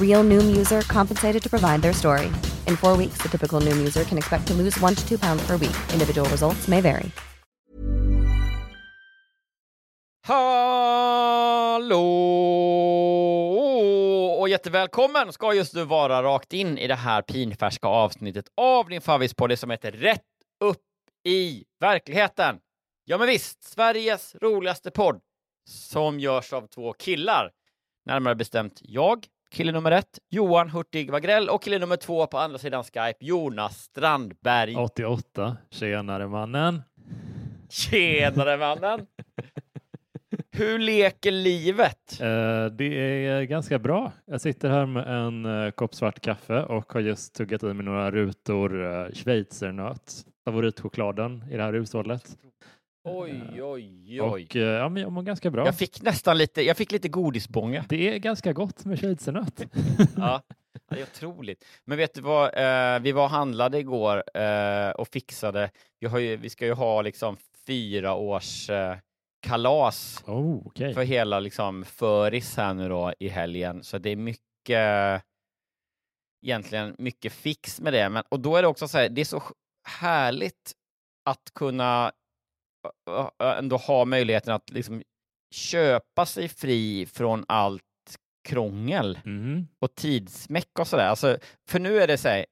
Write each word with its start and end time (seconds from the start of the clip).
Real 0.00 0.24
Noom 0.24 0.56
user 0.56 0.80
compensated 0.82 1.42
to 1.42 1.48
provide 1.48 1.82
their 1.82 1.92
story. 1.92 2.26
In 2.66 2.76
four 2.76 2.96
weeks, 2.96 3.22
the 3.22 3.28
typical 3.28 3.60
Noom 3.60 3.76
user 3.76 4.04
can 4.04 4.18
expect 4.18 4.46
to 4.48 4.54
lose 4.54 4.80
one 4.80 4.94
to 4.94 5.08
two 5.08 5.18
pounds 5.18 5.46
per 5.46 5.56
week. 5.56 5.76
Individual 5.92 6.28
results 6.30 6.68
may 6.68 6.80
vary. 6.80 7.10
Hallå! 10.26 11.98
Och 14.40 14.48
jättevälkommen 14.48 15.32
ska 15.32 15.54
just 15.54 15.74
du 15.74 15.84
vara 15.84 16.22
rakt 16.22 16.52
in 16.52 16.78
i 16.78 16.86
det 16.86 16.94
här 16.94 17.22
pinfärska 17.22 17.88
avsnittet 17.88 18.44
av 18.56 18.88
din 18.88 19.00
favvispodd 19.00 19.58
som 19.58 19.70
heter 19.70 19.92
Rätt 19.92 20.22
upp 20.64 20.82
i 21.24 21.64
verkligheten. 21.80 22.58
Ja 23.04 23.18
men 23.18 23.26
visst, 23.26 23.64
Sveriges 23.64 24.34
roligaste 24.34 24.90
podd 24.90 25.20
som 25.68 26.20
görs 26.20 26.52
av 26.52 26.66
två 26.66 26.92
killar. 26.92 27.50
Närmare 28.06 28.34
bestämt 28.34 28.78
jag, 28.80 29.26
kille 29.50 29.72
nummer 29.72 29.90
ett, 29.90 30.18
Johan 30.30 30.70
Hurtig 30.70 31.10
Wagrell 31.10 31.48
och 31.48 31.62
kille 31.62 31.78
nummer 31.78 31.96
två 31.96 32.26
på 32.26 32.38
andra 32.38 32.58
sidan 32.58 32.84
Skype, 32.84 33.16
Jonas 33.20 33.78
Strandberg. 33.78 34.76
88. 34.76 35.56
Tjenare 35.70 36.28
mannen. 36.28 36.82
Tjenare 37.68 38.56
mannen! 38.56 39.06
Hur 40.50 40.78
leker 40.78 41.30
livet? 41.30 42.20
Eh, 42.20 42.66
det 42.66 42.84
är 43.26 43.42
ganska 43.42 43.78
bra. 43.78 44.12
Jag 44.26 44.40
sitter 44.40 44.68
här 44.68 44.86
med 44.86 45.26
en 45.26 45.64
eh, 45.64 45.70
kopp 45.70 45.94
svart 45.94 46.20
kaffe 46.20 46.62
och 46.62 46.92
har 46.92 47.00
just 47.00 47.34
tuggat 47.34 47.62
i 47.62 47.66
mig 47.66 47.84
några 47.84 48.10
rutor 48.10 48.84
eh, 48.84 49.12
schweizernöt. 49.12 50.24
Favoritchokladen 50.44 51.44
i 51.50 51.56
det 51.56 51.62
här 51.62 51.72
hushållet. 51.72 52.36
Oj, 53.08 53.62
oj, 53.62 54.20
oj. 54.20 54.20
Och 54.20 54.56
eh, 54.56 54.62
ja, 54.62 54.88
men 54.88 55.02
jag 55.02 55.12
mår 55.12 55.22
ganska 55.22 55.50
bra. 55.50 55.66
Jag 55.66 55.74
fick 55.78 56.02
nästan 56.02 56.38
lite, 56.38 56.62
jag 56.62 56.76
fick 56.76 56.92
lite 56.92 57.08
godisbånga. 57.08 57.84
Det 57.88 58.14
är 58.14 58.18
ganska 58.18 58.52
gott 58.52 58.84
med 58.84 59.00
schweizernöt. 59.00 59.62
Ja, 60.16 60.42
det 60.90 61.00
är 61.00 61.02
otroligt. 61.02 61.64
Men 61.84 61.98
vet 61.98 62.14
du 62.14 62.20
vad, 62.20 62.44
eh, 62.44 63.00
vi 63.00 63.12
var 63.12 63.24
och 63.24 63.30
handlade 63.30 63.78
igår 63.78 64.24
eh, 64.34 64.90
och 64.90 65.08
fixade, 65.08 65.70
vi, 66.00 66.06
har 66.06 66.18
ju, 66.18 66.36
vi 66.36 66.50
ska 66.50 66.66
ju 66.66 66.72
ha 66.72 67.02
liksom 67.02 67.36
fyra 67.66 68.14
års 68.14 68.70
eh, 68.70 68.96
kalas 69.42 70.24
oh, 70.26 70.66
okej. 70.66 70.94
för 70.94 71.02
hela 71.02 71.40
liksom 71.40 71.84
föris 71.84 72.56
här 72.56 72.74
nu 72.74 72.88
då 72.88 73.12
i 73.18 73.28
helgen, 73.28 73.84
så 73.84 73.98
det 73.98 74.10
är 74.10 74.16
mycket 74.16 75.22
egentligen 76.42 76.96
mycket 76.98 77.32
fix 77.32 77.80
med 77.80 77.92
det. 77.92 78.08
Men, 78.08 78.22
och 78.28 78.40
då 78.40 78.56
är 78.56 78.62
det 78.62 78.68
också 78.68 78.88
så 78.88 78.98
här, 78.98 79.08
det 79.08 79.20
är 79.20 79.24
så 79.24 79.42
härligt 79.84 80.72
att 81.24 81.50
kunna 81.54 82.12
ändå 83.58 83.76
ha 83.76 84.04
möjligheten 84.04 84.54
att 84.54 84.70
liksom 84.70 85.02
köpa 85.54 86.26
sig 86.26 86.48
fri 86.48 87.06
från 87.06 87.44
allt 87.48 87.82
krångel 88.48 89.18
Mhm. 89.24 89.68
och 89.78 89.94
tidsmäck 89.94 90.78
och 90.78 90.86
sådär. 90.88 91.08
Alltså, 91.08 91.38
för 91.68 91.78
nu 91.78 92.00
är 92.02 92.06
det 92.06 92.18
så 92.18 92.28
här, 92.28 92.46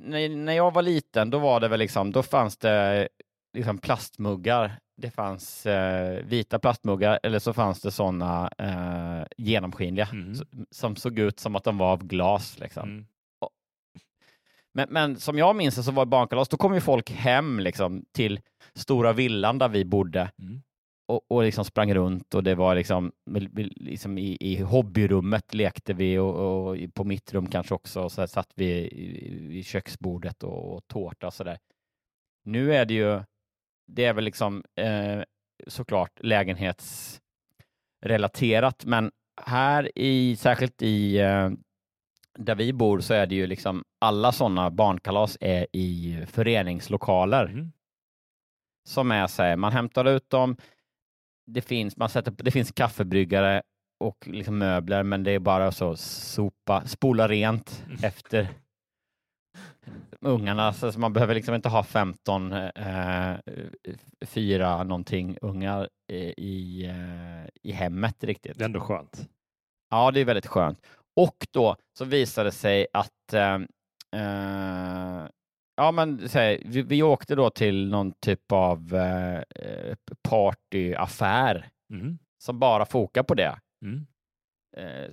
när, 0.00 0.28
när 0.28 0.52
jag 0.52 0.74
var 0.74 0.82
liten, 0.82 1.30
då 1.30 1.38
var 1.38 1.60
det 1.60 1.68
väl 1.68 1.78
liksom, 1.78 2.12
då 2.12 2.22
fanns 2.22 2.56
det 2.56 3.08
liksom 3.56 3.78
plastmuggar. 3.78 4.78
Det 4.96 5.10
fanns 5.10 5.66
eh, 5.66 6.24
vita 6.24 6.58
plastmuggar 6.58 7.20
eller 7.22 7.38
så 7.38 7.52
fanns 7.52 7.80
det 7.80 7.90
sådana 7.90 8.50
eh, 8.58 9.26
genomskinliga 9.36 10.08
s- 10.32 10.42
som 10.70 10.96
såg 10.96 11.18
ut 11.18 11.40
som 11.40 11.56
att 11.56 11.64
de 11.64 11.78
var 11.78 11.92
av 11.92 12.04
glas. 12.04 12.58
Liksom. 12.58 12.88
Mm. 12.88 13.06
Men, 14.74 14.88
men 14.90 15.16
som 15.20 15.38
jag 15.38 15.56
minns 15.56 15.76
det 15.76 15.82
så 15.82 15.90
var 15.92 16.06
barnkalas, 16.06 16.48
då 16.48 16.56
kom 16.56 16.74
ju 16.74 16.80
folk 16.80 17.10
hem 17.10 17.60
liksom, 17.60 18.04
till 18.12 18.40
stora 18.74 19.12
villan 19.12 19.58
där 19.58 19.68
vi 19.68 19.84
bodde 19.84 20.30
Mm. 20.42 20.62
och, 21.08 21.20
och 21.30 21.42
liksom 21.42 21.64
sprang 21.64 21.94
runt 21.94 22.34
och 22.34 22.42
det 22.44 22.54
var 22.54 22.74
liksom, 22.74 23.12
liksom 23.76 24.18
i, 24.18 24.36
i 24.40 24.62
hobbyrummet 24.62 25.54
lekte 25.54 25.92
vi 25.92 26.18
och, 26.18 26.68
och 26.70 26.76
på 26.94 27.04
mitt 27.04 27.34
rum 27.34 27.46
kanske 27.46 27.74
också 27.74 28.02
och 28.02 28.12
så 28.12 28.26
satt 28.26 28.52
vi 28.54 28.66
i- 28.74 29.38
vid 29.48 29.66
köksbordet 29.66 30.42
och, 30.42 30.74
och 30.74 30.86
tårta 30.88 31.26
och 31.26 31.34
sådär. 31.34 31.58
Nu 32.44 32.74
är 32.74 32.84
det 32.84 32.94
ju, 32.94 33.20
det 33.86 34.04
är 34.04 34.12
väl 34.14 34.24
liksom 34.24 34.64
eh, 34.76 35.22
såklart 35.66 36.10
lägenhetsrelaterat 36.20 38.84
men 38.84 39.10
här 39.42 39.98
i, 39.98 40.36
särskilt 40.36 40.82
i 40.82 41.18
eh, 41.18 41.50
där 42.38 42.54
vi 42.54 42.72
bor 42.72 43.00
så 43.00 43.14
är 43.14 43.26
det 43.26 43.34
ju 43.34 43.46
liksom 43.46 43.84
alla 44.00 44.32
sådana 44.32 44.70
barnkalas 44.70 45.38
är 45.40 45.66
i 45.72 46.18
föreningslokaler 46.26 47.46
Mhm. 47.48 47.72
Som 48.88 49.10
är 49.10 49.26
så 49.26 49.42
här, 49.42 49.56
man 49.56 49.72
hämtar 49.72 50.04
ut 50.04 50.30
dem, 50.30 50.56
det 51.46 51.60
finns, 51.60 51.96
man 51.96 52.08
sätter, 52.08 52.32
det 52.36 52.50
finns 52.50 52.72
kaffebryggare 52.72 53.62
och 54.00 54.16
liksom 54.26 54.58
möbler, 54.58 55.02
men 55.02 55.22
det 55.22 55.30
är 55.30 55.38
bara 55.38 55.72
så 55.72 55.96
sopa, 55.96 56.86
spola 56.86 57.28
rent 57.28 57.84
efter 58.02 58.48
ungarna, 60.20 60.72
så 60.72 60.98
man 60.98 61.12
behöver 61.12 61.34
liksom 61.34 61.54
inte 61.54 61.68
ha 61.68 61.82
15, 61.82 62.52
eh, 62.52 63.36
fyra 64.26 64.82
någonting 64.82 65.38
ungar 65.40 65.88
i, 66.12 66.34
i, 66.36 66.84
eh, 66.86 67.48
i 67.62 67.72
hemmet 67.72 68.24
riktigt. 68.24 68.58
Det 68.58 68.64
är 68.64 68.68
ändå 68.68 68.80
skönt. 68.80 69.28
Ja, 69.90 70.10
det 70.10 70.20
är 70.20 70.24
väldigt 70.24 70.46
skönt. 70.46 70.80
Och 71.16 71.46
då 71.52 71.76
så 71.98 72.04
visade 72.04 72.48
det 72.48 72.52
sig 72.52 72.86
att 72.92 73.32
eh, 73.32 73.54
eh, 74.22 75.26
ja, 75.78 75.92
men, 75.92 76.28
här, 76.34 76.62
vi, 76.64 76.82
vi 76.82 77.02
åkte 77.02 77.34
då 77.34 77.50
till 77.50 77.88
någon 77.88 78.12
typ 78.12 78.52
av 78.52 78.94
eh, 78.94 79.36
eh, 79.38 79.94
partyaffär 80.22 81.68
Mm. 81.92 82.18
som 82.38 82.58
bara 82.58 82.86
fokar 82.86 83.22
på 83.22 83.34
det. 83.34 83.58
Mm. 83.84 84.06
Eh, 84.76 85.10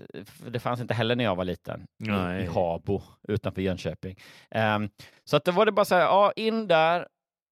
det 0.47 0.59
fanns 0.59 0.81
inte 0.81 0.93
heller 0.93 1.15
när 1.15 1.23
jag 1.23 1.35
var 1.35 1.45
liten 1.45 1.81
i, 1.81 2.07
Nej. 2.09 2.43
i 2.43 2.47
Habo 2.47 3.01
utanför 3.27 3.61
Jönköping. 3.61 4.15
Ehm, 4.51 4.89
så 5.23 5.37
att 5.37 5.45
det 5.45 5.51
var 5.51 5.65
det 5.65 5.71
bara 5.71 5.85
så 5.85 5.95
här, 5.95 6.01
ja, 6.01 6.31
in 6.35 6.67
där 6.67 7.07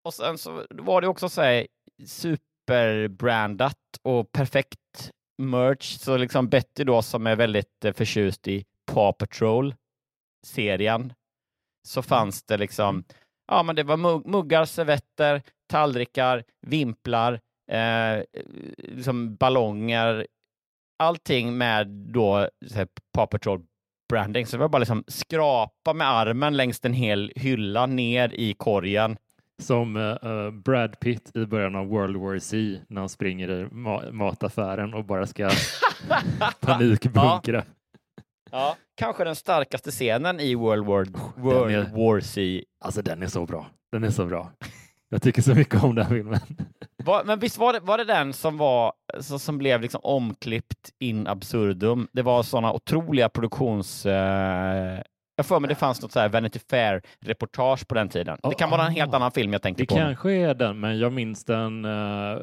och 0.05 0.13
sen 0.13 0.37
så 0.37 0.65
var 0.69 1.01
det 1.01 1.07
också 1.07 1.29
så 1.29 1.41
här 1.41 1.67
superbrandat 2.05 3.77
och 4.01 4.31
perfekt 4.31 5.11
merch. 5.37 5.97
Så 5.97 6.17
liksom 6.17 6.49
Betty 6.49 6.83
då 6.83 7.01
som 7.01 7.27
är 7.27 7.35
väldigt 7.35 7.85
eh, 7.85 7.93
förtjust 7.93 8.47
i 8.47 8.65
Paw 8.85 9.13
Patrol 9.13 9.75
serien 10.45 11.13
så 11.87 12.01
fanns 12.01 12.43
det 12.43 12.57
liksom, 12.57 13.03
ja 13.47 13.63
men 13.63 13.75
det 13.75 13.83
var 13.83 13.97
mugg, 13.97 14.25
muggar, 14.25 14.65
servetter, 14.65 15.41
tallrikar, 15.69 16.43
vimplar, 16.67 17.39
eh, 17.71 18.23
liksom 18.77 19.35
ballonger, 19.35 20.27
allting 20.99 21.57
med 21.57 21.87
då 21.87 22.49
så 22.67 22.75
här, 22.75 22.87
Paw 23.13 23.27
Patrol 23.27 23.61
branding. 24.09 24.45
Så 24.45 24.57
det 24.57 24.61
var 24.61 24.69
bara 24.69 24.79
liksom 24.79 25.03
skrapa 25.07 25.93
med 25.93 26.09
armen 26.09 26.57
längs 26.57 26.79
en 26.83 26.93
hel 26.93 27.31
hylla 27.35 27.85
ner 27.85 28.33
i 28.33 28.53
korgen 28.53 29.17
som 29.61 29.95
uh, 29.95 30.51
Brad 30.51 30.99
Pitt 30.99 31.31
i 31.35 31.45
början 31.45 31.75
av 31.75 31.87
World 31.87 32.17
War 32.17 32.39
Z 32.39 32.57
när 32.87 33.01
han 33.01 33.09
springer 33.09 33.51
i 33.51 33.67
ma 33.71 34.11
mataffären 34.11 34.93
och 34.93 35.05
bara 35.05 35.27
ska 35.27 35.49
panikbunkra. 36.59 37.57
Ja. 37.57 37.82
Ja. 38.53 38.75
kanske 38.95 39.23
den 39.23 39.35
starkaste 39.35 39.91
scenen 39.91 40.39
i 40.39 40.55
World 40.55 40.85
War, 40.85 41.07
World 41.35 41.75
är, 41.75 41.81
War 41.81 42.19
Z. 42.19 42.41
Alltså 42.85 43.01
den 43.01 43.23
är 43.23 43.27
så 43.27 43.45
bra. 43.45 43.65
Den 43.91 44.03
är 44.03 44.09
så 44.09 44.25
bra. 44.25 44.51
Jag 45.09 45.21
tycker 45.21 45.41
så 45.41 45.55
mycket 45.55 45.83
om 45.83 45.95
den 45.95 46.09
filmen. 46.09 46.39
Var, 47.03 47.23
men 47.23 47.39
visst 47.39 47.57
var 47.57 47.73
det, 47.73 47.79
var 47.79 47.97
det 47.97 48.03
den 48.03 48.33
som, 48.33 48.57
var, 48.57 48.93
så, 49.19 49.39
som 49.39 49.57
blev 49.57 49.81
liksom 49.81 50.01
omklippt 50.03 50.91
in 50.99 51.27
absurdum? 51.27 52.07
Det 52.11 52.21
var 52.21 52.43
sådana 52.43 52.73
otroliga 52.73 53.29
produktions... 53.29 54.05
Eh, 54.05 55.01
jag 55.35 55.45
får 55.45 55.59
mig 55.59 55.67
det 55.67 55.75
fanns 55.75 56.01
något 56.01 56.11
så 56.11 56.19
här 56.19 56.29
Vanity 56.29 56.59
Fair-reportage 56.59 57.87
på 57.87 57.95
den 57.95 58.09
tiden. 58.09 58.37
Det 58.43 58.55
kan 58.55 58.69
vara 58.69 58.85
en 58.85 58.91
helt 58.91 59.13
annan 59.13 59.31
film 59.31 59.53
jag 59.53 59.61
tänker 59.61 59.83
det 59.83 59.87
på. 59.87 59.95
Det 59.95 60.01
kanske 60.01 60.31
är 60.31 60.53
den, 60.53 60.79
men 60.79 60.99
jag 60.99 61.13
minns 61.13 61.45
den 61.45 61.85
uh, 61.85 62.39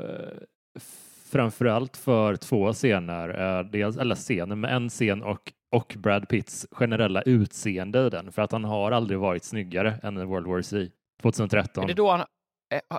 framförallt 1.30 1.96
för 1.96 2.36
två 2.36 2.72
scener. 2.72 3.40
Uh, 3.40 3.70
dels, 3.70 3.96
eller 3.96 4.14
scener, 4.14 4.56
men 4.56 4.70
en 4.70 4.88
scen 4.88 5.22
och, 5.22 5.52
och 5.70 5.94
Brad 5.99 6.28
Pitts 6.28 6.67
generella 6.70 7.22
utseende 7.22 8.06
i 8.06 8.11
den, 8.11 8.32
för 8.32 8.43
att 8.43 8.52
han 8.52 8.64
har 8.64 8.93
aldrig 8.93 9.19
varit 9.19 9.44
snyggare 9.44 10.00
än 10.02 10.19
i 10.19 10.25
World 10.25 10.46
War 10.46 10.62
Z 10.62 10.90
2013. 11.22 11.84
Är 11.84 11.88
det 11.88 11.94
då 11.94 12.11
han, 12.11 12.25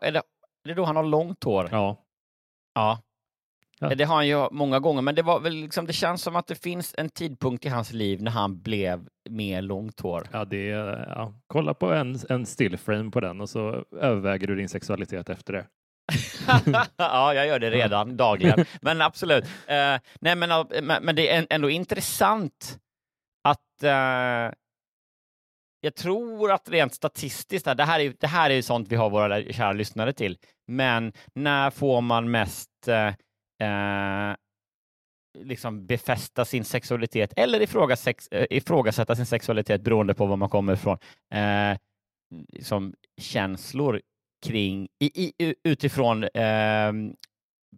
är 0.02 0.12
det, 0.12 0.20
är 0.64 0.68
det 0.68 0.74
då 0.74 0.86
han 0.86 0.96
har 0.96 1.04
långt 1.04 1.44
hår? 1.44 1.70
Ja. 1.72 1.98
Ja. 2.74 3.02
Ja. 3.80 3.96
Det 3.96 4.04
har 4.04 4.16
han 4.16 4.28
ju 4.28 4.48
många 4.52 4.80
gånger, 4.80 5.02
men 5.02 5.16
det, 5.16 5.22
var 5.22 5.40
väl 5.40 5.54
liksom, 5.54 5.86
det 5.86 5.94
känns 5.94 6.22
som 6.22 6.36
att 6.36 6.48
det 6.48 6.56
finns 6.56 6.96
en 6.98 7.10
tidpunkt 7.10 7.66
i 7.66 7.70
hans 7.70 7.94
liv 7.94 8.22
när 8.22 8.32
han 8.32 8.62
blev 8.62 9.08
mer 9.30 9.62
långt 9.62 10.00
hår. 10.00 10.28
Ja, 10.32 10.46
det 10.46 10.66
ja. 10.66 11.34
Kolla 11.48 11.74
på 11.74 11.94
en, 11.94 12.20
en 12.30 12.46
stillframe 12.46 13.12
på 13.12 13.20
den 13.20 13.42
och 13.42 13.50
så 13.50 13.86
överväger 14.02 14.48
du 14.48 14.56
din 14.56 14.70
sexualitet 14.70 15.30
efter 15.30 15.54
det. 15.54 15.66
ja, 16.98 17.34
jag 17.34 17.48
gör 17.48 17.60
det 17.60 17.70
redan 17.70 18.18
dagligen. 18.18 18.66
Men 18.82 19.02
absolut. 19.02 19.44
Uh, 19.44 19.50
nej, 20.20 20.36
men, 20.36 20.52
uh, 20.52 21.00
men, 21.02 21.16
det 21.16 21.30
är 21.30 21.48
ändå 21.50 21.70
intressant 21.70 22.80
att 23.44 23.84
uh, 23.84 24.54
jag 25.82 25.96
tror 25.96 26.52
att 26.52 26.70
rent 26.70 26.94
statistiskt, 26.94 27.78
det 27.78 27.84
här 27.84 28.00
är, 28.00 28.14
det 28.20 28.28
här 28.28 28.50
är 28.50 28.54
ju 28.54 28.62
sånt 28.62 28.88
vi 28.88 28.96
har 28.96 29.10
våra 29.10 29.44
kära 29.44 29.74
lyssnare 29.74 30.14
till, 30.14 30.38
men 30.68 31.14
när 31.34 31.70
får 31.70 32.02
man 32.02 32.32
mest 32.32 32.70
liksom 35.38 35.86
befästa 35.86 36.46
sin 36.46 36.66
sexualitet 36.66 37.34
eller 37.36 37.62
ifrågasätta 38.54 39.16
sin 39.16 39.26
sexualitet 39.26 39.82
beroende 39.82 40.14
på 40.14 40.26
var 40.26 40.36
man 40.36 40.50
kommer 40.50 40.74
ifrån, 40.74 40.98
eh, 41.34 41.78
som 42.62 42.94
känslor 43.22 44.02
kring, 44.46 44.88
i, 45.00 45.26
i, 45.26 45.56
utifrån 45.64 46.24
eh, 46.24 46.92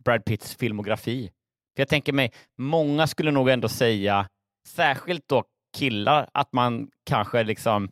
Brad 0.03 0.25
Pitts 0.25 0.55
filmografi. 0.55 1.31
För 1.75 1.81
jag 1.81 1.89
tänker 1.89 2.13
mig, 2.13 2.31
många 2.57 3.07
skulle 3.07 3.31
nog 3.31 3.49
ändå 3.49 3.69
säga, 3.69 4.27
särskilt 4.67 5.27
då 5.27 5.43
killar, 5.77 6.29
att 6.33 6.53
man 6.53 6.87
kanske 7.05 7.43
liksom 7.43 7.89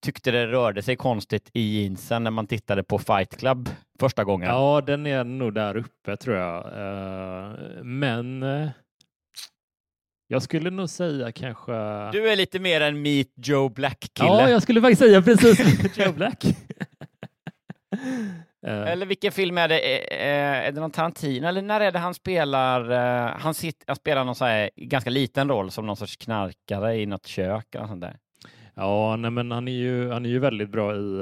tyckte 0.00 0.30
det 0.30 0.46
rörde 0.46 0.82
sig 0.82 0.96
konstigt 0.96 1.50
i 1.52 1.60
jeansen 1.60 2.24
när 2.24 2.30
man 2.30 2.46
tittade 2.46 2.82
på 2.82 2.98
Fight 2.98 3.36
Club 3.36 3.68
första 4.00 4.24
gången. 4.24 4.48
Ja, 4.48 4.82
den 4.86 5.06
är 5.06 5.24
nog 5.24 5.54
där 5.54 5.76
uppe 5.76 6.16
tror 6.16 6.36
jag. 6.36 6.64
Uh, 6.64 7.84
men 7.84 8.42
uh, 8.42 8.68
jag 10.26 10.42
skulle 10.42 10.70
nog 10.70 10.90
säga 10.90 11.32
kanske... 11.32 11.72
Du 12.12 12.28
är 12.28 12.36
lite 12.36 12.58
mer 12.58 12.80
en 12.80 13.02
Meet 13.02 13.28
Joe 13.36 13.68
Black-kille. 13.68 14.28
Ja, 14.28 14.50
jag 14.50 14.62
skulle 14.62 14.80
faktiskt 14.80 15.02
säga 15.02 15.22
precis 15.22 15.98
Joe 15.98 16.12
Black. 16.12 16.44
Eller 18.66 19.06
vilken 19.06 19.32
film 19.32 19.58
är 19.58 19.68
det? 19.68 20.14
Är, 20.24 20.72
det 20.72 20.80
någon 20.80 20.90
Tarantino? 20.90 21.46
Eller 21.46 21.62
när 21.62 21.80
är 21.80 21.92
det 21.92 21.98
han 21.98 22.14
spelar? 22.14 22.92
Uh, 22.92 23.36
han, 23.38 23.54
sitter, 23.54 23.84
han 23.86 23.96
spelar 23.96 24.24
någon 24.24 24.34
så 24.34 24.44
här 24.44 24.70
ganska 24.76 25.10
liten 25.10 25.48
roll 25.48 25.70
som 25.70 25.86
någon 25.86 25.96
sorts 25.96 26.16
knarkare 26.16 26.96
i 26.96 27.06
något 27.06 27.26
kök 27.26 27.74
eller 27.74 27.86
sånt 27.86 28.00
där. 28.00 28.16
Ja, 28.74 29.16
nej, 29.16 29.30
men 29.30 29.50
han 29.50 29.68
är 29.68 29.72
ju, 29.72 30.10
han 30.10 30.26
är 30.26 30.30
ju 30.30 30.38
väldigt 30.38 30.68
bra 30.68 30.96
i, 30.96 31.20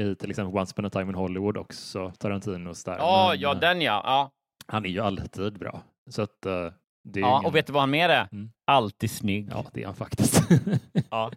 i 0.00 0.14
till 0.14 0.30
exempel 0.30 0.58
Once 0.58 0.72
upon 0.72 0.84
a 0.84 0.90
time 0.90 1.08
in 1.08 1.14
Hollywood 1.14 1.56
också, 1.56 2.12
Tarantinos 2.18 2.84
där. 2.84 2.96
Ja, 2.98 3.28
men, 3.30 3.40
ja, 3.40 3.54
den 3.54 3.80
ja. 3.80 4.02
ja. 4.04 4.30
Han 4.66 4.84
är 4.84 4.88
ju 4.88 5.00
alltid 5.00 5.58
bra. 5.58 5.82
Så 6.10 6.22
att, 6.22 6.38
ja, 6.42 6.72
ingen... 7.16 7.44
och 7.44 7.54
vet 7.54 7.66
du 7.66 7.72
vad 7.72 7.82
han 7.82 7.90
mer 7.90 8.08
är? 8.08 8.28
Mm. 8.32 8.50
Alltid 8.64 9.10
snygg. 9.10 9.48
Ja, 9.50 9.64
det 9.72 9.82
är 9.82 9.86
han 9.86 9.94
faktiskt. 9.94 10.48
ja. 11.10 11.30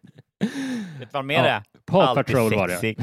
Vet 1.00 1.00
du 1.00 1.08
vad 1.12 1.26
mer 1.26 1.36
ja. 1.36 1.46
är? 1.46 1.64
Paw 1.86 2.16
Patrol 2.16 2.56
var 2.56 2.68
det. 2.68 2.96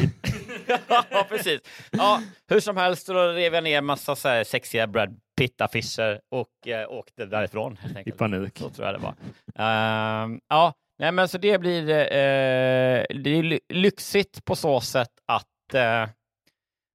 ja, 1.10 1.26
precis. 1.28 1.60
Ja, 1.90 2.22
hur 2.48 2.60
som 2.60 2.76
helst, 2.76 3.06
då 3.06 3.14
rev 3.14 3.54
jag 3.54 3.64
ner 3.64 3.80
massa 3.80 4.16
så 4.16 4.28
här 4.28 4.44
sexiga 4.44 4.86
Brad 4.86 5.20
Pitt-affischer 5.40 6.20
och 6.30 6.68
eh, 6.68 6.90
åkte 6.90 7.26
därifrån. 7.26 7.78
I 8.06 8.10
panik. 8.10 8.58
Så 8.58 8.70
tror 8.70 8.86
jag 8.86 8.94
det 8.94 9.02
var. 9.02 9.14
Uh, 9.58 10.38
ja, 10.48 10.74
Nej, 10.98 11.12
men 11.12 11.28
så 11.28 11.38
det 11.38 11.58
blir 11.58 11.90
eh, 11.90 13.04
det 13.22 13.30
är 13.30 13.60
lyxigt 13.74 14.44
på 14.44 14.56
så 14.56 14.80
sätt 14.80 15.10
att 15.26 15.74
eh, 15.74 16.08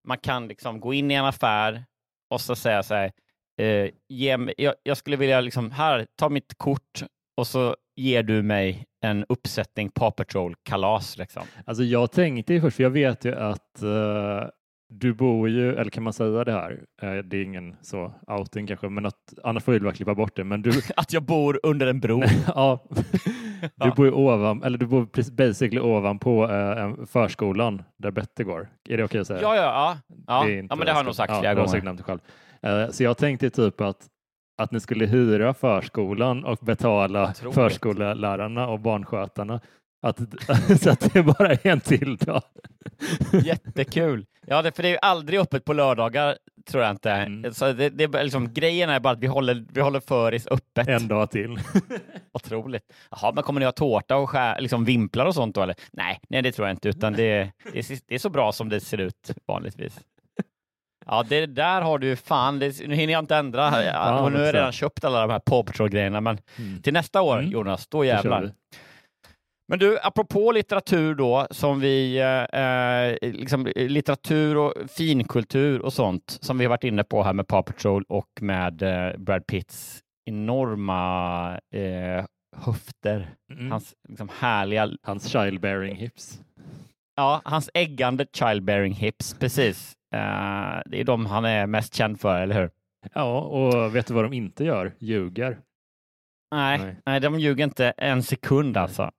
man 0.07 0.17
kan 0.17 0.47
liksom 0.47 0.79
gå 0.79 0.93
in 0.93 1.11
i 1.11 1.13
en 1.13 1.25
affär 1.25 1.85
och 2.29 2.41
så 2.41 2.55
säga 2.55 2.83
så 2.83 2.93
här, 2.93 3.11
eh, 3.61 3.89
ge 4.09 4.37
mig, 4.37 4.53
jag, 4.57 4.75
jag, 4.83 4.97
skulle 4.97 5.17
vilja 5.17 5.41
liksom, 5.41 5.71
här, 5.71 6.07
ta 6.15 6.29
mitt 6.29 6.57
kort 6.57 7.03
och 7.39 7.47
så 7.47 7.75
ger 7.95 8.23
du 8.23 8.41
mig 8.43 8.85
en 9.01 9.25
uppsättning 9.29 9.89
Paw 9.89 10.11
Patrol-kalas. 10.11 11.17
Liksom. 11.17 11.43
Alltså 11.65 11.83
jag 11.83 12.11
tänkte 12.11 12.53
ju 12.53 12.61
först, 12.61 12.75
för 12.75 12.83
jag 12.83 12.89
vet 12.89 13.25
ju 13.25 13.35
att 13.35 13.83
uh, 13.83 14.49
du 14.89 15.13
bor 15.13 15.49
ju, 15.49 15.75
eller 15.75 15.91
kan 15.91 16.03
man 16.03 16.13
säga 16.13 16.43
det 16.43 16.51
här? 16.51 16.71
Uh, 17.03 17.23
det 17.23 17.37
är 17.37 17.43
ingen 17.43 17.75
så 17.81 18.13
outing 18.27 18.67
kanske, 18.67 18.89
men 18.89 19.05
att 19.05 19.33
Anna 19.43 19.59
får 19.59 19.79
bara 19.79 19.93
klippa 19.93 20.15
bort 20.15 20.35
det. 20.35 20.43
Men 20.43 20.61
du... 20.61 20.71
att 20.95 21.13
jag 21.13 21.23
bor 21.23 21.59
under 21.63 21.87
en 21.87 21.99
bro. 21.99 22.23
ja, 22.47 22.79
du 23.75 23.91
bor 23.91 24.05
ju 24.05 24.11
ovan, 24.11 24.63
eller 24.63 24.77
du 24.77 24.85
bor 24.85 25.31
basically 25.31 25.79
ovanpå 25.79 26.47
uh, 26.47 27.05
förskolan 27.05 27.83
där 27.97 28.11
Betty 28.11 28.43
går. 28.43 28.69
Är 28.89 28.97
det 28.97 29.03
okej 29.03 29.03
okay 29.03 29.21
att 29.21 29.27
säga? 29.27 29.41
Ja, 29.41 29.55
ja, 29.55 29.61
ja. 29.61 29.97
Ja, 30.27 30.49
ja 30.49 30.75
men 30.75 30.79
det 30.79 30.91
har 30.91 30.99
jag 30.99 31.05
nog 31.05 31.15
sagt 31.15 31.39
flera 31.39 31.53
gånger. 31.53 32.91
Så 32.91 33.03
jag 33.03 33.17
tänkte 33.17 33.49
typ 33.49 33.81
att 33.81 34.07
att 34.59 34.71
ni 34.71 34.79
skulle 34.79 35.05
hyra 35.05 35.53
förskolan 35.53 36.45
och 36.45 36.57
betala 36.61 37.33
förskollärarna 37.33 38.67
och 38.67 38.79
barnskötarna. 38.79 39.59
Att, 40.01 40.19
så 40.81 40.89
att 40.89 41.13
det 41.13 41.23
bara 41.23 41.51
är 41.51 41.67
en 41.67 41.81
till 41.81 42.17
dag. 42.17 42.41
Jättekul. 43.43 44.25
Ja, 44.47 44.61
det, 44.61 44.75
för 44.75 44.83
det 44.83 44.89
är 44.89 44.91
ju 44.91 44.97
aldrig 45.01 45.39
öppet 45.39 45.65
på 45.65 45.73
lördagar, 45.73 46.37
tror 46.69 46.83
jag 46.83 46.91
inte. 46.91 47.11
Mm. 47.11 47.53
Så 47.53 47.73
det, 47.73 47.89
det 47.89 48.03
är 48.03 48.23
liksom, 48.23 48.53
grejen 48.53 48.89
är 48.89 48.99
bara 48.99 49.13
att 49.13 49.19
vi 49.19 49.27
håller, 49.27 49.65
vi 49.73 49.81
håller 49.81 49.99
Föris 49.99 50.47
öppet. 50.47 50.87
En 50.87 51.07
dag 51.07 51.31
till. 51.31 51.59
Otroligt. 52.33 52.83
Jaha, 53.11 53.31
men 53.35 53.43
kommer 53.43 53.59
ni 53.59 53.65
ha 53.65 53.71
tårta 53.71 54.15
och 54.15 54.29
skär, 54.29 54.61
liksom 54.61 54.85
vimplar 54.85 55.25
och 55.25 55.35
sånt 55.35 55.55
då? 55.55 55.61
Eller? 55.61 55.75
Nej, 55.91 56.19
nej, 56.29 56.41
det 56.41 56.51
tror 56.51 56.67
jag 56.67 56.75
inte, 56.75 56.89
utan 56.89 57.13
det, 57.13 57.51
det, 57.73 57.79
är, 57.79 57.99
det 58.07 58.15
är 58.15 58.19
så 58.19 58.29
bra 58.29 58.51
som 58.51 58.69
det 58.69 58.79
ser 58.79 58.97
ut 58.97 59.31
vanligtvis. 59.47 59.99
Ja, 61.11 61.25
det 61.29 61.45
där 61.45 61.81
har 61.81 61.99
du 61.99 62.15
fan. 62.15 62.59
Det, 62.59 62.87
nu 62.87 62.95
hinner 62.95 63.13
jag 63.13 63.21
inte 63.21 63.35
ändra. 63.35 63.83
Ja, 63.83 64.19
och 64.19 64.31
nu 64.31 64.37
har 64.37 64.45
jag 64.45 64.55
redan 64.55 64.71
köpt 64.71 65.03
alla 65.03 65.21
de 65.21 65.29
här 65.31 65.39
Paw 65.39 65.63
Patrol-grejerna, 65.63 66.21
men 66.21 66.37
mm. 66.57 66.81
till 66.81 66.93
nästa 66.93 67.21
år, 67.21 67.39
mm. 67.39 67.51
Jonas, 67.51 67.87
då 67.87 68.05
jävlar. 68.05 68.51
Men 69.67 69.79
du, 69.79 69.99
apropå 70.03 70.51
litteratur 70.51 71.15
då, 71.15 71.47
som 71.51 71.79
vi, 71.79 72.17
eh, 72.17 72.61
eh, 72.61 73.17
liksom, 73.21 73.71
litteratur 73.75 74.57
och 74.57 74.73
finkultur 74.89 75.81
och 75.81 75.93
sånt 75.93 76.37
som 76.41 76.57
vi 76.57 76.65
har 76.65 76.69
varit 76.69 76.83
inne 76.83 77.03
på 77.03 77.23
här 77.23 77.33
med 77.33 77.47
Paw 77.47 77.73
Patrol 77.73 78.03
och 78.07 78.29
med 78.41 78.81
eh, 78.81 79.17
Brad 79.17 79.47
Pitts 79.47 79.99
enorma 80.25 81.51
eh, 81.75 82.25
höfter. 82.57 83.29
Mm. 83.53 83.71
Hans 83.71 83.93
liksom, 84.09 84.29
härliga... 84.39 84.89
Hans 85.03 85.27
childbearing 85.27 85.95
hips. 85.95 86.39
Ja, 87.15 87.41
hans 87.43 87.69
äggande 87.73 88.25
childbearing 88.33 88.93
hips, 88.93 89.35
precis. 89.39 89.95
Uh, 90.15 90.81
det 90.85 90.99
är 90.99 91.03
de 91.03 91.25
han 91.25 91.45
är 91.45 91.67
mest 91.67 91.95
känd 91.95 92.19
för, 92.19 92.41
eller 92.41 92.61
hur? 92.61 92.71
Ja, 93.13 93.41
och 93.41 93.95
vet 93.95 94.07
du 94.07 94.13
vad 94.13 94.25
de 94.25 94.33
inte 94.33 94.63
gör? 94.63 94.95
Ljuger. 94.99 95.59
Nej, 96.51 96.77
nej. 96.79 96.95
nej 97.05 97.19
de 97.19 97.39
ljuger 97.39 97.63
inte 97.63 97.93
en 97.97 98.23
sekund 98.23 98.77
alltså. 98.77 99.11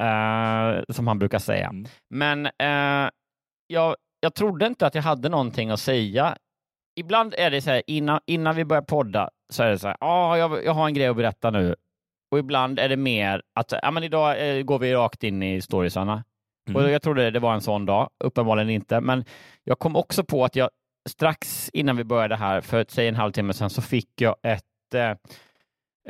Uh, 0.00 0.82
som 0.88 1.06
han 1.06 1.18
brukar 1.18 1.38
säga. 1.38 1.68
Mm. 1.68 1.86
Men 2.10 2.46
uh, 2.46 3.10
jag, 3.66 3.96
jag 4.20 4.34
trodde 4.34 4.66
inte 4.66 4.86
att 4.86 4.94
jag 4.94 5.02
hade 5.02 5.28
någonting 5.28 5.70
att 5.70 5.80
säga. 5.80 6.36
Ibland 7.00 7.34
är 7.38 7.50
det 7.50 7.60
så 7.62 7.70
här, 7.70 7.82
innan, 7.86 8.20
innan 8.26 8.56
vi 8.56 8.64
börjar 8.64 8.82
podda, 8.82 9.30
så 9.52 9.62
är 9.62 9.70
det 9.70 9.78
så 9.78 9.88
här, 9.88 9.96
ah, 10.00 10.36
jag, 10.36 10.64
jag 10.64 10.72
har 10.72 10.86
en 10.86 10.94
grej 10.94 11.06
att 11.06 11.16
berätta 11.16 11.50
nu. 11.50 11.76
Och 12.30 12.38
ibland 12.38 12.78
är 12.78 12.88
det 12.88 12.96
mer 12.96 13.42
att, 13.54 13.72
ja 13.82 13.90
men 13.90 14.02
idag 14.02 14.66
går 14.66 14.78
vi 14.78 14.94
rakt 14.94 15.24
in 15.24 15.42
i 15.42 15.60
storiesarna. 15.60 16.24
Mm. 16.68 16.82
Och 16.82 16.90
jag 16.90 17.02
trodde 17.02 17.30
det 17.30 17.40
var 17.40 17.54
en 17.54 17.60
sån 17.60 17.86
dag, 17.86 18.10
uppenbarligen 18.24 18.70
inte. 18.70 19.00
Men 19.00 19.24
jag 19.64 19.78
kom 19.78 19.96
också 19.96 20.24
på 20.24 20.44
att 20.44 20.56
jag 20.56 20.70
strax 21.08 21.70
innan 21.72 21.96
vi 21.96 22.04
började 22.04 22.36
här, 22.36 22.60
för 22.60 22.86
säg 22.88 23.08
en 23.08 23.14
halvtimme 23.14 23.52
sedan, 23.52 23.70
så 23.70 23.82
fick 23.82 24.20
jag 24.20 24.36
ett 24.42 24.94
eh, 24.94 25.10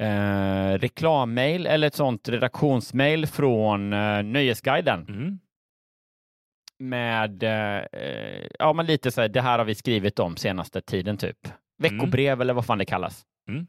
eh, 0.08 0.78
reklammail 0.78 1.66
eller 1.66 1.86
ett 1.86 1.94
sånt 1.94 2.28
redaktionsmail 2.28 3.26
från 3.26 3.92
eh, 3.92 4.22
Nöjesguiden. 4.22 5.06
Mm. 5.08 5.38
med, 6.78 7.42
eh, 7.42 7.84
ja 8.58 8.72
men 8.72 8.86
lite 8.86 9.10
så 9.10 9.20
här, 9.20 9.28
det 9.28 9.40
här 9.40 9.58
har 9.58 9.64
vi 9.64 9.74
skrivit 9.74 10.18
om 10.18 10.36
senaste 10.36 10.80
tiden 10.80 11.16
typ. 11.16 11.38
Veckobrev 11.78 12.40
eller 12.40 12.54
vad 12.54 12.66
fan 12.66 12.78
det 12.78 12.84
kallas. 12.84 13.22
Mm. 13.48 13.66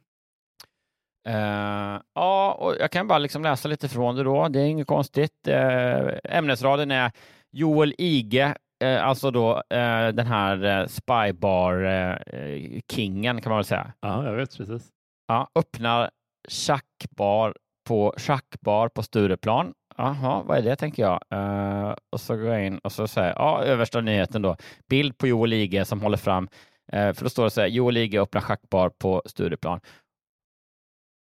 Eh, 1.27 2.01
ja, 2.15 2.57
och 2.59 2.75
jag 2.79 2.91
kan 2.91 3.07
bara 3.07 3.19
liksom 3.19 3.43
läsa 3.43 3.67
lite 3.67 3.89
från 3.89 4.15
det 4.15 4.23
då. 4.23 4.47
Det 4.47 4.59
är 4.59 4.65
inget 4.65 4.87
konstigt. 4.87 5.47
Uh, 5.47 6.09
ämnesraden 6.23 6.91
är 6.91 7.11
Joel 7.51 7.93
Ige, 7.97 8.55
uh, 8.83 9.05
alltså 9.05 9.31
då 9.31 9.63
den 9.69 10.27
här 10.27 10.87
Spybar-kingen 10.87 13.41
kan 13.41 13.49
man 13.49 13.57
väl 13.57 13.65
säga. 13.65 13.93
Ja, 14.01 14.25
jag 14.25 14.33
vet 14.33 14.57
precis. 14.57 14.91
Ja, 15.27 15.49
öppnar 15.55 16.09
schackbar 16.49 17.55
på, 17.87 18.13
schackbar 18.17 18.89
på 18.89 19.03
Stureplan. 19.03 19.73
Jaha, 19.97 20.43
vad 20.45 20.57
är 20.57 20.61
det 20.61 20.75
tänker 20.75 21.03
jag. 21.03 21.21
Uh, 21.33 21.95
och 22.11 22.21
så 22.21 22.35
går 22.35 22.45
jag 22.45 22.65
in 22.65 22.77
och 22.77 22.91
så 22.91 23.07
säger 23.07 23.33
ja, 23.33 23.63
översta 23.63 24.01
nyheten 24.01 24.41
då. 24.41 24.57
Bild 24.89 25.17
på 25.17 25.27
Joel 25.27 25.53
Ige 25.53 25.85
som 25.85 26.01
håller 26.01 26.17
fram. 26.17 26.47
Uh, 26.93 27.13
för 27.13 27.23
då 27.23 27.29
står 27.29 27.43
det 27.43 27.49
så 27.49 27.61
här, 27.61 27.67
Joel 27.67 27.97
Ige 27.97 28.21
öppnar 28.21 28.41
schackbar 28.41 28.89
på 28.89 29.21
Stureplan. 29.25 29.79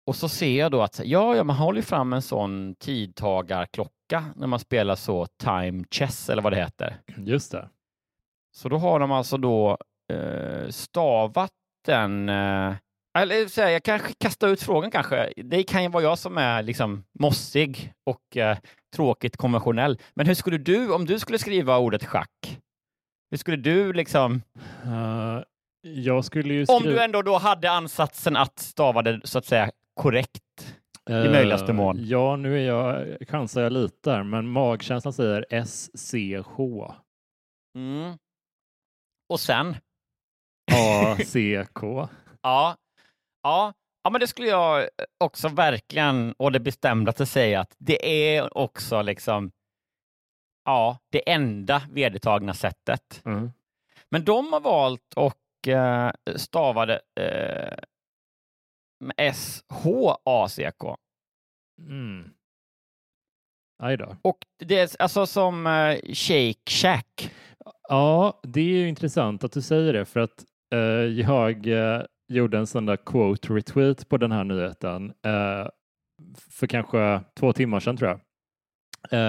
Och 0.06 0.16
så 0.16 0.30
ser 0.30 0.60
jag 0.60 0.72
då 0.72 0.82
att 0.82 1.02
ja, 1.04 1.36
ja 1.36 1.44
man 1.44 1.56
håller 1.56 1.82
fram 1.82 2.14
en 2.14 2.22
sån 2.22 2.76
tidtagarklocka 2.76 4.26
när 4.36 4.48
man 4.48 4.60
spelar 4.60 4.96
så 4.96 5.26
time 5.26 5.84
chess 5.92 6.30
eller 6.30 6.42
vad 6.42 6.54
det 6.54 6.58
heter. 6.58 6.98
Just 7.18 7.52
det. 7.52 7.70
Så 8.56 8.70
då 8.70 8.78
har 8.78 9.00
de 9.00 9.12
alltså 9.12 9.38
då 9.38 9.78
uh, 10.14 10.70
stavat 10.70 11.52
den 11.86 12.30
eller 13.18 13.48
så 13.48 13.62
här, 13.62 13.70
jag 13.70 13.84
kanske 13.84 14.14
kastar 14.14 14.48
ut 14.48 14.62
frågan 14.62 14.92
kanske. 14.92 15.34
Det 15.36 15.64
kan 15.64 15.84
ju 15.84 15.90
vara 15.90 16.04
jag 16.04 16.18
som 16.20 16.38
är 16.38 16.64
liksom 16.64 17.04
mossig 17.20 17.94
och 18.04 18.38
eh, 18.38 18.58
tråkigt 18.96 19.38
konventionell. 19.38 20.00
Men 20.14 20.28
hur 20.28 20.34
skulle 20.34 20.58
du, 20.58 20.94
om 20.94 21.06
du 21.06 21.20
skulle 21.20 21.40
skriva 21.40 21.78
ordet 21.78 22.06
schack, 22.06 22.60
hur 23.32 23.38
skulle 23.38 23.58
du 23.58 23.94
liksom... 23.94 24.42
Uh, 24.86 25.42
jag 25.82 26.26
skulle 26.26 26.54
ju 26.54 26.66
skriva... 26.66 26.78
Om 26.78 26.84
du 26.84 27.04
ändå 27.04 27.22
då 27.22 27.38
hade 27.38 27.72
ansatsen 27.72 28.38
att 28.38 28.60
stava 28.60 29.02
det 29.02 29.22
så 29.24 29.38
att 29.38 29.46
säga 29.46 29.72
korrekt 29.94 30.76
uh, 31.10 31.26
i 31.26 31.30
möjligaste 31.30 31.74
mån. 31.74 31.98
Ja, 32.00 32.36
nu 32.36 32.60
är 32.60 32.68
jag, 32.68 33.18
chansar 33.28 33.62
jag 33.62 33.74
lite 33.74 34.10
där, 34.10 34.24
men 34.24 34.48
magkänslan 34.48 35.14
säger 35.14 35.66
SCH. 35.66 36.60
Mm. 37.78 38.18
Och 39.30 39.40
sen? 39.40 39.76
ACK. 40.72 41.84
ja, 42.42 42.78
Ja, 43.44 43.74
ja, 44.04 44.10
men 44.10 44.22
det 44.22 44.28
skulle 44.28 44.48
jag 44.48 44.90
också 45.18 45.48
verkligen 45.50 46.36
å 46.38 46.50
det 46.50 46.60
bestämdaste 46.60 47.26
säga 47.26 47.60
att 47.60 47.76
det 47.78 48.36
är 48.36 48.58
också 48.58 49.02
liksom 49.02 49.52
ja, 50.66 50.98
det 51.12 51.32
enda 51.32 51.82
vedertagna 51.92 52.54
sättet. 52.54 53.22
Mm. 53.26 53.52
Men 54.10 54.24
de 54.24 54.54
har 54.54 54.60
valt 54.60 55.14
och 55.16 55.68
eh, 55.68 56.12
stavade 56.36 57.02
eh, 57.20 57.78
S-H-A-C-K. 59.18 60.98
Mm. 61.80 62.30
Aj 63.84 63.98
då. 63.98 64.16
Och 64.22 64.38
det 64.60 64.80
är 64.80 65.02
alltså 65.02 65.26
som 65.26 65.68
eh, 65.68 66.14
Shake 66.14 66.70
Shack. 66.70 67.34
Ja, 67.90 68.40
det 68.44 68.60
är 68.60 68.66
ju 68.66 68.88
intressant 68.88 69.44
att 69.44 69.52
du 69.52 69.62
säger 69.62 69.94
det 69.94 70.06
för 70.06 70.20
att 70.20 70.46
eh, 70.74 70.80
jag 71.20 71.68
eh, 71.68 72.02
gjorde 72.28 72.58
en 72.58 72.68
sån 72.68 72.86
där 72.86 72.98
quote 72.98 73.54
retweet 73.54 74.10
på 74.10 74.18
den 74.18 74.32
här 74.32 74.44
nyheten 74.44 75.10
eh, 75.10 75.68
för 76.50 76.68
kanske 76.68 77.22
två 77.40 77.54
timmar 77.54 77.80
sedan 77.80 77.98
tror 77.98 78.10
jag 78.10 78.20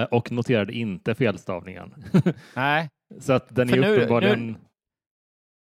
eh, 0.01 0.03
och 0.03 0.31
noterade 0.31 0.73
inte 0.73 1.15
felstavningen. 1.15 1.93
Nej. 2.55 2.89
Så 3.19 3.33
att 3.33 3.55
den 3.55 3.69
är 3.69 3.77
nu, 3.77 3.95
uppenbarligen... 3.95 4.47
Nu, 4.47 4.57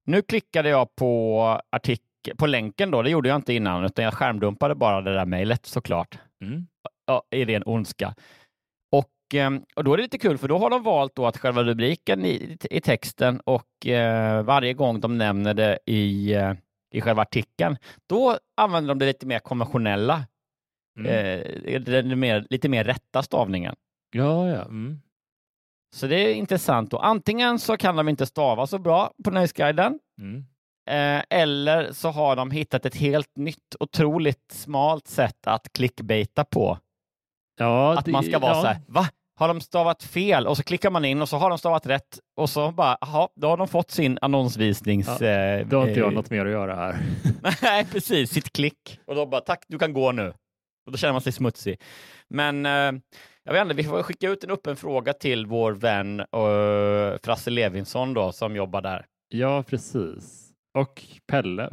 nu 0.06 0.22
klickade 0.22 0.70
jag 0.70 0.96
på 0.96 1.42
artikel, 1.70 2.08
på 2.38 2.48
länken 2.48 2.92
då, 2.92 3.02
det 3.02 3.10
gjorde 3.10 3.30
jag 3.30 3.36
inte 3.36 3.54
innan, 3.54 3.86
utan 3.86 4.06
jag 4.06 4.14
skärmdumpade 4.14 4.76
bara 4.76 5.02
det 5.02 5.14
där 5.14 5.26
mejlet 5.26 5.66
såklart. 5.66 6.18
Mm. 6.42 6.68
Ja, 7.06 7.24
I 7.32 7.46
ren 7.46 7.64
ondska. 7.66 8.16
Och, 8.92 9.36
eh, 9.36 9.52
och 9.76 9.84
då 9.84 9.94
är 9.94 9.98
det 9.98 10.04
lite 10.04 10.18
kul, 10.18 10.38
för 10.38 10.48
då 10.48 10.58
har 10.58 10.70
de 10.70 10.84
valt 10.84 11.16
då 11.16 11.26
att 11.26 11.38
själva 11.38 11.64
rubriken 11.64 12.26
i, 12.26 12.58
i 12.70 12.82
texten 12.82 13.40
och 13.40 13.88
eh, 13.88 14.44
varje 14.44 14.74
gång 14.74 15.00
de 15.00 15.18
nämner 15.18 15.54
det 15.54 15.80
i 15.86 16.34
eh, 16.34 16.54
i 16.94 17.02
själva 17.02 17.22
artikeln, 17.22 17.78
då 18.08 18.38
använder 18.58 18.88
de 18.88 19.00
det 19.00 19.06
lite 19.06 19.26
mer 19.26 19.40
konventionella, 19.40 20.26
mm. 21.00 21.12
eh, 21.66 21.82
den 21.82 22.20
mer, 22.20 22.48
lite 22.50 22.70
mer 22.70 22.84
rätta 22.84 23.24
stavningen. 23.24 23.76
Ja, 24.12 24.50
ja. 24.50 24.62
Mm. 24.62 25.00
Så 25.96 26.08
det 26.08 26.16
är 26.16 26.34
intressant. 26.34 26.92
Då. 26.92 26.98
Antingen 26.98 27.60
så 27.60 27.78
kan 27.78 27.96
de 27.96 28.10
inte 28.10 28.26
stava 28.26 28.68
så 28.68 28.80
bra 28.80 29.14
på 29.24 29.32
Nöjesguiden, 29.32 30.00
mm. 30.20 30.46
Eh, 30.90 31.22
eller 31.30 31.92
så 31.92 32.10
har 32.10 32.36
de 32.36 32.52
hittat 32.52 32.86
ett 32.86 32.96
helt 32.96 33.38
nytt, 33.38 33.76
otroligt 33.80 34.52
smalt 34.52 35.08
sätt 35.08 35.48
att 35.48 35.74
clickbaita 35.74 36.46
på. 36.46 36.78
Ja, 37.60 37.98
att 38.00 38.08
man 38.08 38.24
ska 38.24 38.40
vara 38.40 38.56
ja. 38.56 38.62
så 38.62 38.68
här, 38.68 38.82
va? 38.88 39.08
har 39.36 39.48
de 39.48 39.62
stavat 39.62 40.04
fel 40.04 40.48
och 40.48 40.58
så 40.58 40.64
klickar 40.64 40.90
man 40.90 41.06
in 41.06 41.22
och 41.22 41.30
så 41.30 41.38
har 41.38 41.50
de 41.50 41.58
stavat 41.58 41.86
rätt 41.86 42.20
och 42.36 42.50
så 42.50 42.72
bara, 42.72 42.98
jaha, 43.02 43.28
då 43.36 43.48
har 43.48 43.58
de 43.58 43.68
fått 43.68 43.92
sin 43.92 44.18
annonsvisnings... 44.22 45.22
Ja, 45.22 45.28
eh, 45.28 45.68
då 45.68 45.80
har 45.80 45.88
inte 45.88 46.00
jag 46.00 46.10
eh, 46.10 46.16
något 46.16 46.30
mer 46.30 46.46
att 46.46 46.52
göra 46.52 46.76
här. 46.76 47.00
Nej, 47.62 47.86
precis, 47.86 48.32
sitt 48.32 48.54
klick. 48.54 49.00
Och 49.06 49.16
då 49.16 49.26
bara, 49.26 49.42
tack, 49.42 49.66
du 49.68 49.80
kan 49.80 49.94
gå 49.94 50.12
nu. 50.12 50.34
Och 50.86 50.92
då 50.92 50.98
känner 50.98 51.14
man 51.14 51.22
sig 51.22 51.32
smutsig. 51.32 51.82
Men 52.30 52.66
eh, 52.66 52.92
jag 53.44 53.54
vet 53.54 53.62
inte, 53.62 53.74
vi 53.74 53.84
får 53.84 54.04
skicka 54.04 54.30
ut 54.30 54.44
en 54.44 54.52
öppen 54.52 54.76
fråga 54.76 55.14
till 55.14 55.46
vår 55.46 55.72
vän 55.72 56.20
uh, 56.20 57.18
Frasse 57.24 57.50
Levinsson 57.50 58.14
då, 58.14 58.32
som 58.32 58.56
jobbar 58.56 58.82
där. 58.82 59.06
Ja, 59.28 59.64
precis. 59.64 60.43
Och 60.74 61.04
Pelle. 61.28 61.70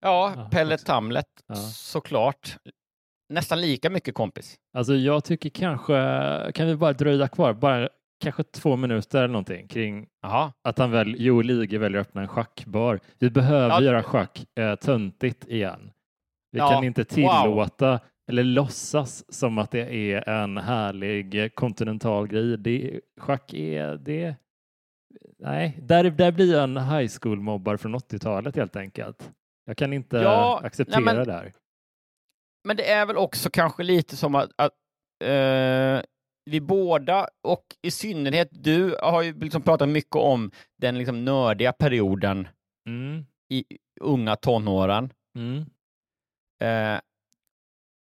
Ja, 0.00 0.48
Pelle 0.50 0.78
Tamlet, 0.78 1.26
ja. 1.46 1.54
såklart 1.54 2.56
nästan 3.28 3.60
lika 3.60 3.90
mycket 3.90 4.14
kompis. 4.14 4.56
Alltså 4.76 4.94
jag 4.94 5.24
tycker 5.24 5.50
kanske, 5.50 5.92
kan 6.54 6.66
vi 6.66 6.76
bara 6.76 6.92
dröja 6.92 7.28
kvar, 7.28 7.52
bara 7.52 7.88
kanske 8.20 8.42
två 8.42 8.76
minuter 8.76 9.18
eller 9.18 9.28
någonting 9.28 9.68
kring 9.68 10.06
Aha. 10.22 10.52
att 10.64 10.78
han 10.78 10.90
väl, 10.90 11.14
Joel 11.18 11.46
Lige 11.46 11.78
väljer 11.78 12.00
att 12.00 12.06
öppna 12.06 12.22
en 12.22 12.28
schackbar. 12.28 13.00
Vi 13.18 13.30
behöver 13.30 13.68
ja. 13.68 13.82
göra 13.82 14.02
schack 14.02 14.46
eh, 14.60 14.74
töntigt 14.74 15.48
igen. 15.48 15.90
Vi 16.52 16.58
ja. 16.58 16.68
kan 16.68 16.84
inte 16.84 17.04
tillåta 17.04 17.90
wow. 17.90 17.98
eller 18.30 18.44
låtsas 18.44 19.34
som 19.34 19.58
att 19.58 19.70
det 19.70 20.12
är 20.12 20.28
en 20.28 20.56
härlig 20.56 21.54
kontinental 21.54 22.26
grej. 22.26 22.56
Det, 22.56 23.00
schack 23.20 23.54
är 23.54 23.96
det. 23.96 24.34
Nej, 25.38 25.78
där, 25.82 26.10
där 26.10 26.32
blir 26.32 26.52
jag 26.52 26.64
en 26.64 26.76
high 26.76 27.10
school 27.20 27.40
mobbar 27.40 27.76
från 27.76 27.94
80-talet 27.94 28.56
helt 28.56 28.76
enkelt. 28.76 29.30
Jag 29.64 29.76
kan 29.76 29.92
inte 29.92 30.16
ja, 30.16 30.60
acceptera 30.64 31.00
nej, 31.00 31.14
men, 31.14 31.26
det 31.26 31.32
här 31.32 31.52
men 32.68 32.76
det 32.76 32.90
är 32.90 33.06
väl 33.06 33.16
också 33.16 33.50
kanske 33.50 33.82
lite 33.82 34.16
som 34.16 34.34
att, 34.34 34.50
att 34.56 34.72
uh, 35.24 36.00
vi 36.44 36.60
båda, 36.60 37.28
och 37.42 37.64
i 37.82 37.90
synnerhet 37.90 38.48
du, 38.50 38.96
har 39.02 39.22
ju 39.22 39.40
liksom 39.40 39.62
pratat 39.62 39.88
mycket 39.88 40.16
om 40.16 40.50
den 40.76 40.98
liksom 40.98 41.24
nördiga 41.24 41.72
perioden 41.72 42.48
mm. 42.88 43.26
i 43.48 43.64
unga 44.00 44.36
tonåren. 44.36 45.12
Mm. 45.38 45.58
Uh, 46.62 47.00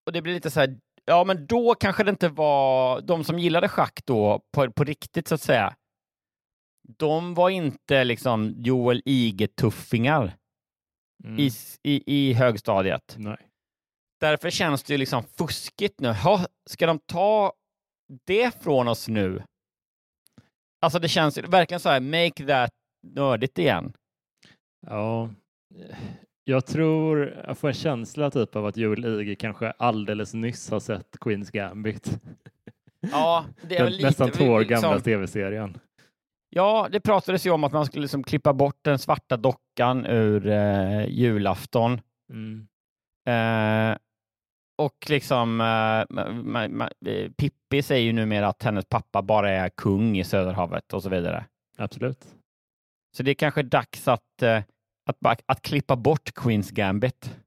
och 0.05 0.11
det 0.13 0.21
blir 0.21 0.33
lite 0.33 0.51
så 0.51 0.59
här, 0.59 0.79
ja 1.05 1.23
men 1.23 1.45
då 1.45 1.75
kanske 1.75 2.03
det 2.03 2.09
inte 2.09 2.29
var 2.29 3.01
de 3.01 3.23
som 3.23 3.39
gillade 3.39 3.67
schack 3.67 3.99
då 4.05 4.41
på, 4.51 4.71
på 4.71 4.83
riktigt 4.83 5.27
så 5.27 5.35
att 5.35 5.41
säga. 5.41 5.75
De 6.87 7.33
var 7.33 7.49
inte 7.49 8.03
liksom 8.03 8.53
Joel 8.57 9.01
Ige-tuffingar 9.05 10.33
mm. 11.23 11.39
i, 11.39 11.49
i, 11.83 12.03
i 12.05 12.33
högstadiet. 12.33 13.15
Nej. 13.17 13.37
Därför 14.19 14.49
känns 14.49 14.83
det 14.83 14.93
ju 14.93 14.97
liksom 14.97 15.23
fuskigt 15.23 15.99
nu. 15.99 16.13
Ha, 16.13 16.45
ska 16.69 16.85
de 16.85 16.99
ta 16.99 17.53
det 18.25 18.63
från 18.63 18.87
oss 18.87 19.07
nu? 19.07 19.43
Alltså 20.81 20.99
det 20.99 21.07
känns 21.07 21.37
verkligen 21.37 21.79
så 21.79 21.89
här, 21.89 21.99
make 21.99 22.47
that 22.47 22.71
nördigt 23.07 23.59
igen. 23.59 23.93
Ja, 24.87 25.29
jag 26.43 26.65
tror 26.65 27.43
jag 27.47 27.57
får 27.57 27.67
en 27.67 27.73
känsla 27.73 28.31
typ 28.31 28.55
av 28.55 28.65
att 28.65 28.77
Joel 28.77 29.05
Ige 29.05 29.35
kanske 29.35 29.71
alldeles 29.71 30.33
nyss 30.33 30.69
har 30.69 30.79
sett 30.79 31.17
Queens 31.19 31.51
Gambit. 31.51 32.19
Ja, 33.11 33.45
det 33.61 33.77
är 33.77 33.83
Den 33.83 33.93
lite, 33.93 34.07
nästan 34.07 34.31
två 34.31 34.45
år 34.45 34.59
liksom, 34.59 34.81
gamla 34.81 34.99
tv-serien. 34.99 35.77
Ja, 36.57 36.87
det 36.91 36.99
pratades 36.99 37.45
ju 37.45 37.51
om 37.51 37.63
att 37.63 37.71
man 37.71 37.85
skulle 37.85 38.01
liksom 38.01 38.23
klippa 38.23 38.53
bort 38.53 38.79
den 38.81 38.99
svarta 38.99 39.37
dockan 39.37 40.05
ur 40.05 40.47
eh, 40.47 41.05
julafton. 41.05 42.01
Mm. 42.29 42.67
Eh, 43.27 43.97
och 44.77 45.05
liksom, 45.09 45.61
uh, 45.61 46.87
Pippi 47.37 47.81
säger 47.81 48.05
ju 48.05 48.13
numera 48.13 48.47
att 48.47 48.63
hennes 48.63 48.85
pappa 48.85 49.21
bara 49.21 49.49
är 49.49 49.69
kung 49.69 50.17
i 50.17 50.23
Söderhavet 50.23 50.93
och 50.93 51.03
så 51.03 51.09
vidare. 51.09 51.45
Absolut. 51.77 52.25
Så 53.17 53.23
det 53.23 53.31
är 53.31 53.35
kanske 53.35 53.63
dags 53.63 54.07
att, 54.07 54.43
uh, 54.43 54.59
att, 55.05 55.41
att 55.45 55.61
klippa 55.61 55.95
bort 55.95 56.31
Queens 56.35 56.71
Gambit. 56.71 57.37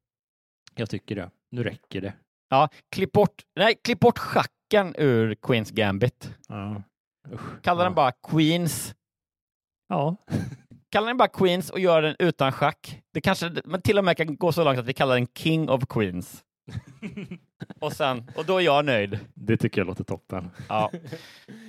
Jag 0.74 0.90
tycker 0.90 1.16
det. 1.16 1.30
Nu 1.50 1.62
räcker 1.62 2.00
det. 2.00 2.12
Ja, 2.48 2.68
klipp 2.90 3.12
bort, 3.12 3.42
nej, 3.56 3.74
klipp 3.84 4.00
bort 4.00 4.18
schacken 4.18 4.94
ur 4.98 5.34
Queens 5.34 5.70
Gambit. 5.70 6.34
Ja. 6.48 6.82
Usch. 7.32 7.62
Kalla 7.62 7.82
den 7.82 7.92
Ja. 7.92 7.96
bara 7.96 8.12
Queens. 8.12 8.94
Ja. 9.88 10.16
Kalla 10.90 11.07
den 11.07 11.16
bara 11.16 11.28
Queens 11.28 11.71
och 11.71 11.80
gör 11.80 12.02
den 12.02 12.16
utan 12.18 12.52
schack. 12.52 13.02
Det 13.14 13.21
kanske 13.21 13.50
men 13.64 13.83
till 13.83 13.99
och 13.99 14.04
med 14.04 14.16
kan 14.16 14.37
gå 14.37 14.52
så 14.52 14.64
långt 14.64 14.78
att 14.78 14.87
vi 14.87 14.92
kallar 14.92 15.14
den 15.14 15.26
King 15.26 15.68
of 15.71 15.87
Queens. 15.88 16.45
och, 17.80 17.92
sen, 17.92 18.30
och 18.37 18.45
då 18.45 18.57
är 18.57 18.61
jag 18.61 18.85
nöjd. 18.85 19.18
Det 19.35 19.57
tycker 19.57 19.80
jag 19.80 19.87
låter 19.87 20.04
toppen. 20.04 20.50
Ja. 20.68 20.90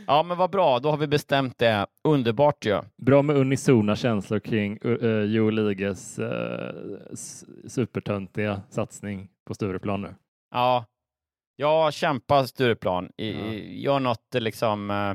ja, 0.07 0.23
men 0.23 0.37
vad 0.37 0.51
bra. 0.51 0.79
Då 0.79 0.89
har 0.89 0.97
vi 0.97 1.07
bestämt 1.07 1.57
det. 1.57 1.87
Underbart 2.03 2.65
ju. 2.65 2.81
Bra 2.97 3.21
med 3.21 3.35
unisona 3.35 3.95
känslor 3.95 4.39
kring 4.39 4.79
uh, 4.85 5.23
Joe 5.23 5.49
Liges 5.49 6.19
uh, 6.19 6.27
supertöntiga 7.67 8.61
satsning 8.69 9.29
på 9.47 9.53
Stureplan 9.53 10.01
nu. 10.01 10.15
Ja, 10.51 10.85
jag 11.55 11.93
kämpar 11.93 12.43
Stureplan. 12.43 13.11
I, 13.17 13.31
Ja. 13.31 13.53
Gör 13.53 13.99
något 13.99 14.33
liksom, 14.33 14.91
eh, 14.91 15.13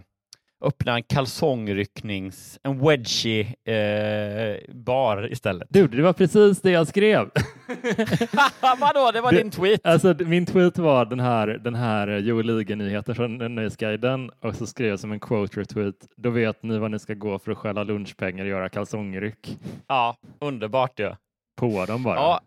öppna 0.67 0.95
en 0.97 1.03
kalsongrycknings, 1.03 2.59
en 2.63 2.79
wedgie 2.79 3.41
eh, 3.65 4.75
bar 4.75 5.33
istället. 5.33 5.69
Du, 5.71 5.89
det 5.89 6.03
var 6.03 6.13
precis 6.13 6.61
det 6.61 6.71
jag 6.71 6.89
skrev. 6.89 7.31
Vadå, 8.81 9.11
det 9.13 9.21
var 9.21 9.33
Det- 9.33 9.39
din 9.39 9.51
tweet? 9.51 9.81
Alltså, 9.87 10.15
min 10.19 10.47
tweet 10.47 10.79
var 10.79 11.05
den 11.05 11.21
här, 11.21 11.47
den 11.47 11.75
här 11.75 12.09
Joe 12.19 12.43
Liga-nyheten 12.43 13.15
från 13.15 13.55
Nöjesguiden 13.55 14.31
och 14.41 14.55
så 14.55 14.67
skrev 14.67 14.89
jag 14.89 15.01
som 15.01 15.13
en 15.13 15.21
quote 15.21 15.61
retweet. 15.61 15.95
Då 16.17 16.31
vet 16.31 16.63
ni 16.63 16.79
vad 16.79 16.91
ni 16.91 16.99
ska 16.99 17.15
gå 17.15 17.39
för 17.39 17.53
att 17.53 17.59
stjäla 17.59 17.85
lunchpengar 17.85 18.45
och 18.45 18.51
göra 18.51 18.69
kalsongryck 18.69 19.59
Ja, 19.89 20.17
underbart 20.41 21.01
ju. 21.01 21.13
på 21.57 21.85
dem 21.87 22.03
bara. 22.03 22.17
Ja, 22.17 22.41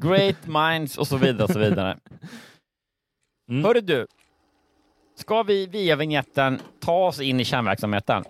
great 0.00 0.46
minds 0.46 0.98
och 0.98 1.06
så 1.06 1.16
vidare 1.16 1.44
och 1.44 1.50
så 1.50 1.58
vidare. 1.58 1.96
Mm. 3.50 3.64
Hörru 3.64 3.80
du, 3.80 4.06
ska 5.18 5.42
vi 5.42 5.66
via 5.66 5.96
vignetten 5.96 6.60
ta 6.80 7.06
oss 7.06 7.20
in 7.20 7.40
i 7.40 7.44
kärnverksamheten? 7.44 8.24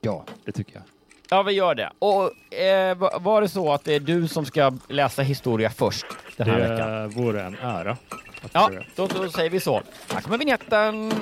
ja, 0.00 0.24
det 0.44 0.52
tycker 0.52 0.74
jag. 0.74 0.82
Ja, 1.30 1.42
vi 1.42 1.52
gör 1.52 1.74
det. 1.74 1.90
Och 1.98 2.54
eh, 2.54 2.96
va- 2.96 3.18
var 3.20 3.40
det 3.40 3.48
så 3.48 3.72
att 3.72 3.84
det 3.84 3.94
är 3.94 4.00
du 4.00 4.28
som 4.28 4.46
ska 4.46 4.72
läsa 4.88 5.22
historia 5.22 5.70
först 5.70 6.06
den 6.36 6.50
här 6.50 6.58
veckan? 6.58 6.90
Det 6.90 7.06
vore 7.08 7.42
en 7.42 7.54
ära. 7.58 7.96
Ja, 8.52 8.70
då, 8.96 9.06
då 9.06 9.28
säger 9.28 9.50
vi 9.50 9.60
så. 9.60 9.82
Här 10.12 10.20
kommer 10.20 10.38
vignetten. 10.38 11.12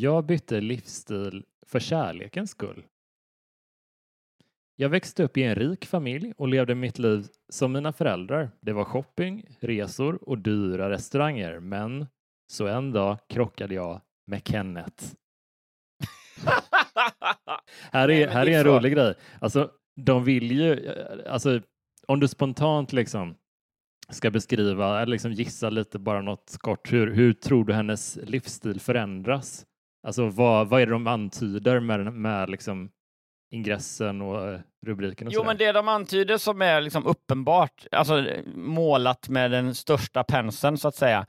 Jag 0.00 0.24
bytte 0.24 0.60
livsstil 0.60 1.44
för 1.66 1.80
kärlekens 1.80 2.50
skull. 2.50 2.84
Jag 4.76 4.88
växte 4.88 5.22
upp 5.22 5.36
i 5.36 5.42
en 5.42 5.54
rik 5.54 5.86
familj 5.86 6.32
och 6.36 6.48
levde 6.48 6.74
mitt 6.74 6.98
liv 6.98 7.26
som 7.48 7.72
mina 7.72 7.92
föräldrar. 7.92 8.50
Det 8.60 8.72
var 8.72 8.84
shopping, 8.84 9.44
resor 9.60 10.28
och 10.28 10.38
dyra 10.38 10.90
restauranger. 10.90 11.58
Men 11.58 12.06
så 12.52 12.66
en 12.66 12.92
dag 12.92 13.18
krockade 13.28 13.74
jag 13.74 14.00
med 14.26 14.48
Kenneth. 14.48 15.04
Här 17.92 18.10
är, 18.10 18.28
här 18.28 18.48
är 18.48 18.58
en 18.58 18.64
rolig 18.64 18.92
grej. 18.92 19.14
Alltså, 19.40 19.70
de 19.96 20.24
vill 20.24 20.50
ju, 20.50 20.92
alltså, 21.28 21.60
om 22.06 22.20
du 22.20 22.28
spontant 22.28 22.92
liksom 22.92 23.34
ska 24.08 24.30
beskriva 24.30 25.02
eller 25.02 25.12
liksom 25.12 25.32
gissa 25.32 25.70
lite 25.70 25.98
bara 25.98 26.20
något 26.22 26.56
kort, 26.58 26.92
hur, 26.92 27.14
hur 27.14 27.32
tror 27.32 27.64
du 27.64 27.72
hennes 27.72 28.18
livsstil 28.22 28.80
förändras? 28.80 29.66
Alltså 30.06 30.28
vad, 30.28 30.68
vad 30.68 30.82
är 30.82 30.86
det 30.86 30.92
de 30.92 31.06
antyder 31.06 31.80
med, 31.80 32.12
med 32.12 32.50
liksom 32.50 32.90
ingressen 33.52 34.22
och 34.22 34.48
eh, 34.48 34.60
rubriken 34.86 35.26
och 35.26 35.32
Jo, 35.32 35.44
men 35.44 35.56
det 35.56 35.72
de 35.72 35.88
antyder 35.88 36.38
som 36.38 36.62
är 36.62 36.80
liksom 36.80 37.06
uppenbart, 37.06 37.86
alltså 37.92 38.26
målat 38.54 39.28
med 39.28 39.50
den 39.50 39.74
största 39.74 40.24
penseln 40.24 40.78
så 40.78 40.88
att 40.88 40.94
säga, 40.96 41.26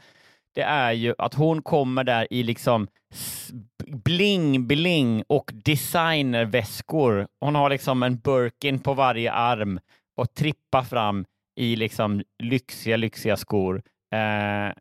det 0.56 0.62
är 0.62 0.92
ju 0.92 1.16
att 1.18 1.34
hon 1.34 1.62
kommer 1.62 2.04
där 2.04 2.28
i 2.34 2.44
liksom 2.44 2.88
s- 3.14 3.52
bling, 3.88 4.68
bling 4.68 5.24
och 5.28 5.52
designerväskor. 5.54 7.28
Hon 7.40 7.56
har 7.56 7.70
liksom 7.70 8.04
en 8.04 8.18
Birkin 8.18 8.80
på 8.80 8.94
varje 8.94 9.32
arm 9.32 9.80
och 10.18 10.34
trippar 10.34 10.84
fram 10.84 11.26
i 11.60 11.76
liksom 11.76 12.24
lyxiga, 12.44 12.98
lyxiga 12.98 13.38
skor. 13.38 13.82
Eh, 14.16 14.74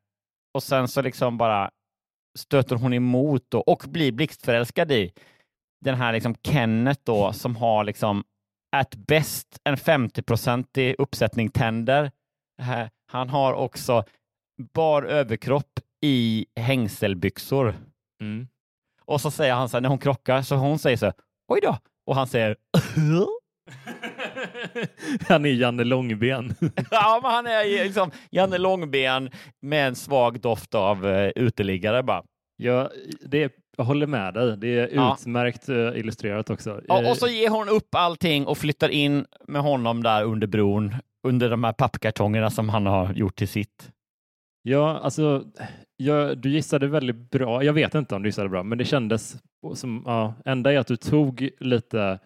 och 0.55 0.63
sen 0.63 0.89
så 0.89 1.03
liksom 1.03 1.39
bara 1.39 1.71
stöter 2.39 2.77
hon 2.77 2.93
emot 2.93 3.45
då, 3.49 3.61
och 3.61 3.85
blir 3.89 4.13
blixtförälskad 4.13 4.93
i 4.93 5.13
den 5.85 5.95
här 5.95 6.13
liksom 6.13 6.35
Kenneth 6.43 7.01
då 7.05 7.33
som 7.33 7.57
har 7.57 7.85
liksom 7.85 8.25
at 8.77 8.95
best 8.95 9.59
en 9.65 9.77
50-procentig 9.77 10.95
uppsättning 10.99 11.49
tänder. 11.49 12.11
Han 13.13 13.29
har 13.29 13.53
också 13.53 14.05
bar 14.75 15.03
överkropp 15.03 15.81
i 16.01 16.47
hängselbyxor. 16.57 17.75
Mm. 18.21 18.49
Och 19.05 19.21
så 19.21 19.31
säger 19.31 19.55
han 19.55 19.69
så 19.69 19.77
här, 19.77 19.81
när 19.81 19.89
hon 19.89 19.99
krockar, 19.99 20.43
så 20.43 20.55
hon 20.55 20.79
säger 20.79 20.97
så 20.97 21.07
här, 21.07 21.15
oj 21.49 21.61
då, 21.63 21.79
och 22.07 22.15
han 22.15 22.27
säger 22.27 22.57
Han 25.29 25.45
är 25.47 25.51
Janne 25.51 25.85
Långben. 25.85 26.55
ja, 26.91 27.21
men 27.23 27.31
han 27.33 27.47
är 27.47 27.85
liksom 27.85 28.11
Janne 28.31 28.59
Långben 28.59 29.31
med 29.63 29.89
en 29.89 29.95
svag 29.97 30.41
doft 30.41 30.75
av 30.75 31.07
uh, 31.07 31.29
uteliggare 31.37 32.03
bara. 32.03 32.23
jag, 32.57 32.91
det 33.27 33.43
är, 33.43 33.51
jag 33.77 33.85
håller 33.85 34.07
med 34.07 34.35
dig. 34.35 34.57
Det 34.57 34.69
är 34.69 34.89
Ja. 34.95 35.17
utmärkt 35.21 35.69
eh, 35.69 35.77
illustrerat 35.77 36.51
också. 36.51 36.81
Ja, 36.89 37.03
Eh, 37.03 37.11
och 37.11 37.17
så 37.17 37.29
ger 37.29 37.49
hon 37.51 37.69
upp 37.69 37.95
allting 37.95 38.47
och 38.47 38.59
flyttar 38.59 38.89
in 38.89 39.27
med 39.49 39.63
honom 39.63 40.03
där 40.03 40.25
under 40.25 40.47
bron, 40.47 40.95
under 41.29 41.51
de 41.51 41.65
här 41.65 41.73
pappkartongerna 41.73 42.51
som 42.51 42.69
han 42.69 42.87
har 42.87 43.13
gjort 43.13 43.37
till 43.37 43.49
sitt. 43.49 43.91
Ja, 44.63 44.99
alltså, 44.99 45.45
jag, 45.97 46.39
du 46.39 46.51
gissade 46.51 46.87
väldigt 46.87 47.31
bra. 47.31 47.63
Jag 47.65 47.73
vet 47.73 47.95
inte 47.95 48.15
om 48.15 48.23
du 48.23 48.29
gissade 48.29 48.49
bra, 48.49 48.63
men 48.63 48.79
det 48.79 48.85
kändes 48.85 49.37
som, 49.75 50.03
ja, 50.07 50.35
enda 50.45 50.73
är 50.73 50.79
att 50.79 50.87
du 50.87 50.97
tog 50.97 51.49
lite, 51.61 52.19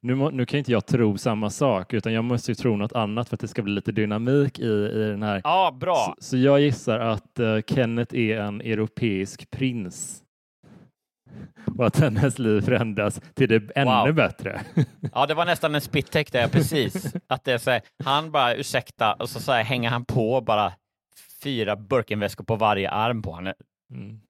nu, 0.00 0.14
må, 0.14 0.30
nu 0.30 0.46
kan 0.46 0.58
inte 0.58 0.72
jag 0.72 0.86
tro 0.86 1.18
samma 1.18 1.50
sak, 1.50 1.92
utan 1.92 2.12
jag 2.12 2.24
måste 2.24 2.50
ju 2.50 2.54
tro 2.54 2.76
något 2.76 2.92
annat 2.92 3.28
för 3.28 3.36
att 3.36 3.40
det 3.40 3.48
ska 3.48 3.62
bli 3.62 3.72
lite 3.72 3.92
dynamik 3.92 4.58
i, 4.58 4.64
i 4.94 4.98
den 5.10 5.22
här. 5.22 5.40
Ja, 5.44 5.76
bra. 5.80 6.14
Så, 6.18 6.24
så 6.24 6.36
jag 6.36 6.60
gissar 6.60 6.98
att 6.98 7.38
eh, 7.38 7.58
Kenneth 7.66 8.14
är 8.16 8.40
en 8.40 8.60
europeisk 8.60 9.50
prins. 9.50 10.22
Och 11.78 11.86
att 11.86 11.98
hennes 11.98 12.38
liv 12.38 12.60
förändras 12.60 13.20
till 13.34 13.48
det 13.48 13.76
ännu 13.76 13.90
Wow. 13.90 14.14
bättre. 14.14 14.60
Ja, 15.14 15.26
det 15.26 15.34
var 15.34 15.44
nästan 15.46 15.74
en 15.74 15.80
spit-take 15.80 16.32
där, 16.32 16.48
precis. 16.48 17.14
Att 17.26 17.44
det 17.44 17.52
är 17.52 17.58
så 17.58 17.70
här, 17.70 17.80
han 18.04 18.30
bara 18.30 18.54
ursäkta 18.54 19.12
och 19.12 19.28
så, 19.28 19.40
så 19.40 19.52
här, 19.52 19.64
hänger 19.64 19.90
han 19.90 20.04
på 20.04 20.40
bara 20.40 20.72
fyra 21.42 21.76
Birkenväskor 21.76 22.44
på 22.44 22.56
varje 22.56 22.90
arm 22.90 23.22
på 23.22 23.34
henne. 23.34 23.54
Mm. 23.92 24.20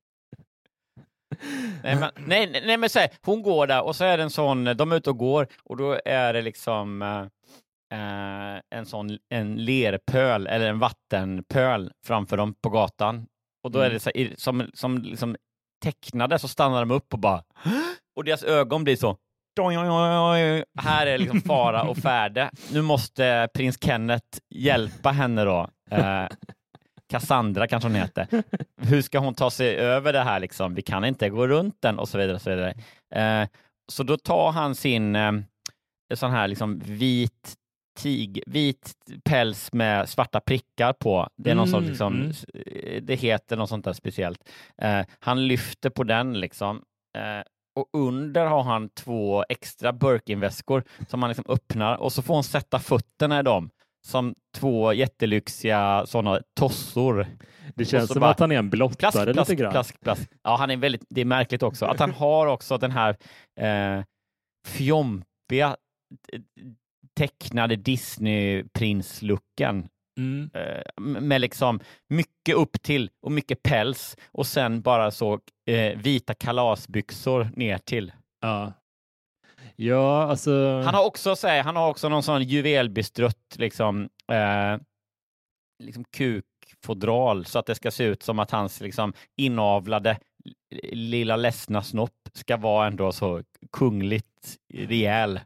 Nej, 1.83 1.97
men, 1.97 2.11
nej, 2.17 2.63
nej, 2.67 2.77
men 2.77 2.91
så 2.91 2.99
här, 2.99 3.09
hon 3.23 3.43
går 3.43 3.67
där 3.67 3.83
och 3.85 3.97
så 3.97 4.05
är 4.05 4.17
det 4.17 4.23
en 4.23 4.31
sån, 4.31 4.65
de 4.65 4.93
är 4.93 4.97
ute 4.97 5.11
och 5.11 5.19
går 5.19 5.47
och 5.65 5.77
då 5.77 6.01
är 6.05 6.33
det 6.33 6.43
liksom 6.43 7.03
eh, 7.03 7.21
eh, 7.99 8.61
en 8.75 8.87
sån 8.87 9.19
en 9.29 9.57
lerpöl 9.57 10.47
eller 10.47 10.69
en 10.69 10.79
vattenpöl 10.79 11.93
framför 12.07 12.37
dem 12.37 12.55
på 12.63 12.69
gatan. 12.71 13.27
Och 13.65 13.71
då 13.71 13.79
är 13.79 13.85
Mm. 13.85 13.95
det 13.95 14.01
så 14.01 14.11
här, 14.15 14.35
som, 14.37 14.71
som 14.75 14.99
liksom 14.99 15.37
tecknade 15.85 16.39
så 16.39 16.49
stannar 16.49 16.81
de 16.81 16.91
upp 16.91 17.13
och 17.13 17.19
bara 17.19 17.43
och 18.17 18.25
deras 18.25 18.43
ögon 18.45 18.85
blir 18.85 18.97
så. 18.97 19.17
Här 20.79 21.07
är 21.07 21.19
liksom 21.19 21.41
fara 21.41 21.83
och 21.83 21.97
färde. 21.97 22.51
Nu 22.73 22.83
måste 22.83 23.49
prins 23.55 23.79
Kenneth 23.85 24.39
hjälpa 24.55 25.11
henne 25.11 25.45
då. 25.45 25.69
Eh, 25.91 26.27
Cassandra 27.09 27.67
kanske 27.67 27.89
hon 27.89 27.97
heter. 27.97 28.27
Hur 28.83 29.03
ska 29.03 29.19
hon 29.19 29.35
ta 29.35 29.51
sig 29.51 29.77
över 29.77 30.13
det 30.13 30.23
här 30.23 30.41
liksom? 30.41 30.75
Vi 30.75 30.83
kan 30.83 31.05
inte 31.05 31.29
gå 31.29 31.49
runt 31.49 31.77
den 31.81 31.99
och 31.99 32.09
så 32.09 32.19
vidare. 32.19 32.35
Och 32.35 32.43
så, 32.43 32.51
vidare. 32.51 32.75
Eh, 33.15 33.49
så 33.93 34.03
då 34.03 34.17
tar 34.17 34.53
han 34.53 34.75
sin 34.75 35.17
eh, 35.17 35.33
sån 36.15 36.31
här 36.31 36.49
liksom 36.49 36.79
vit 36.79 37.57
tig, 37.97 38.43
vit 38.47 38.93
päls 39.25 39.73
med 39.73 40.09
svarta 40.09 40.41
prickar 40.41 40.93
på. 40.93 41.29
Det 41.37 41.51
är 41.51 41.55
någon 41.55 41.69
Mm, 41.69 41.81
sån 41.81 41.87
liksom, 41.87 42.15
mm. 42.15 42.33
eh, 42.55 43.03
det 43.03 43.15
heter 43.15 43.57
något 43.57 43.69
sånt 43.69 43.85
där 43.85 43.93
speciellt. 43.93 44.49
Eh, 44.83 45.01
han 45.19 45.47
lyfter 45.47 45.91
på 45.91 46.05
den 46.05 46.41
liksom. 46.41 46.83
Eh, 47.19 47.43
och 47.77 47.89
under 47.93 48.47
har 48.47 48.63
han 48.63 48.89
två 48.89 49.45
extra 49.49 49.93
Birkin-väskor 49.93 50.85
som 51.09 51.23
han 51.23 51.29
liksom 51.31 51.45
öppnar 51.49 51.97
och 51.97 52.13
så 52.13 52.23
får 52.23 52.35
hon 52.35 52.45
sätta 52.45 52.79
fötterna 52.79 53.41
i 53.41 53.43
dem 53.43 53.71
som 54.07 54.35
två 54.55 54.93
jättelyxiga 54.93 56.07
sådana 56.07 56.41
tossor. 56.61 57.27
Det 57.75 57.85
känns 57.85 58.13
som 58.13 58.21
bara- 58.21 58.31
att 58.31 58.41
han 58.41 58.53
är 58.53 58.59
en 58.59 58.71
blottare 58.71 59.11
Plask, 59.13 59.33
plask, 59.33 59.51
lite 59.51 59.63
grann. 59.63 59.73
plask, 59.73 60.01
plask. 60.01 60.31
Ja, 60.43 60.57
han 60.57 60.71
är 60.71 60.77
väldigt, 60.77 61.05
det 61.09 61.21
är 61.21 61.25
märkligt 61.25 61.63
också 61.63 61.85
att 61.87 61.99
han 62.01 62.11
har 62.11 62.47
också 62.47 62.79
den 62.79 62.91
här 62.91 63.17
eh, 63.61 64.05
fjompiga 64.67 65.77
eh, 66.33 66.41
tecknade 67.17 67.77
Disney-prins-looken. 67.77 69.89
Mm. 70.19 70.51
eh, 70.55 70.83
med 71.03 71.41
liksom 71.41 71.81
mycket 72.09 72.55
upp 72.57 72.83
till 72.83 73.11
och 73.23 73.33
mycket 73.33 73.63
päls 73.63 74.17
och 74.33 74.47
sen 74.47 74.83
bara 74.83 75.11
så 75.11 75.41
eh, 75.67 75.99
vita 75.99 76.35
kalasbyxor 76.35 77.51
ner 77.57 77.79
till. 77.79 78.13
Ja. 78.41 78.73
Ja, 79.77 80.23
alltså. 80.23 80.81
Han 80.85 80.95
har 80.95 81.05
också, 81.05 81.37
så 81.37 81.49
här, 81.49 81.63
han 81.63 81.77
har 81.77 81.89
också 81.89 82.09
någon 82.09 82.23
sån 82.23 82.43
juvelbestrött 82.43 83.57
liksom, 83.57 84.09
eh, 84.33 84.81
liksom 85.83 86.05
kukfodral 86.05 87.45
så 87.45 87.59
att 87.59 87.67
det 87.67 87.75
ska 87.75 87.91
se 87.91 88.05
ut 88.05 88.23
som 88.23 88.39
att 88.39 88.51
hans 88.51 88.81
liksom 88.81 89.13
inavlade 89.37 90.19
lilla 90.93 91.37
ledsna 91.37 91.83
snopp 91.83 92.29
ska 92.33 92.57
vara 92.57 92.87
ändå 92.87 93.13
så 93.13 93.43
kungligt 93.73 94.59
rejäl. 94.75 95.41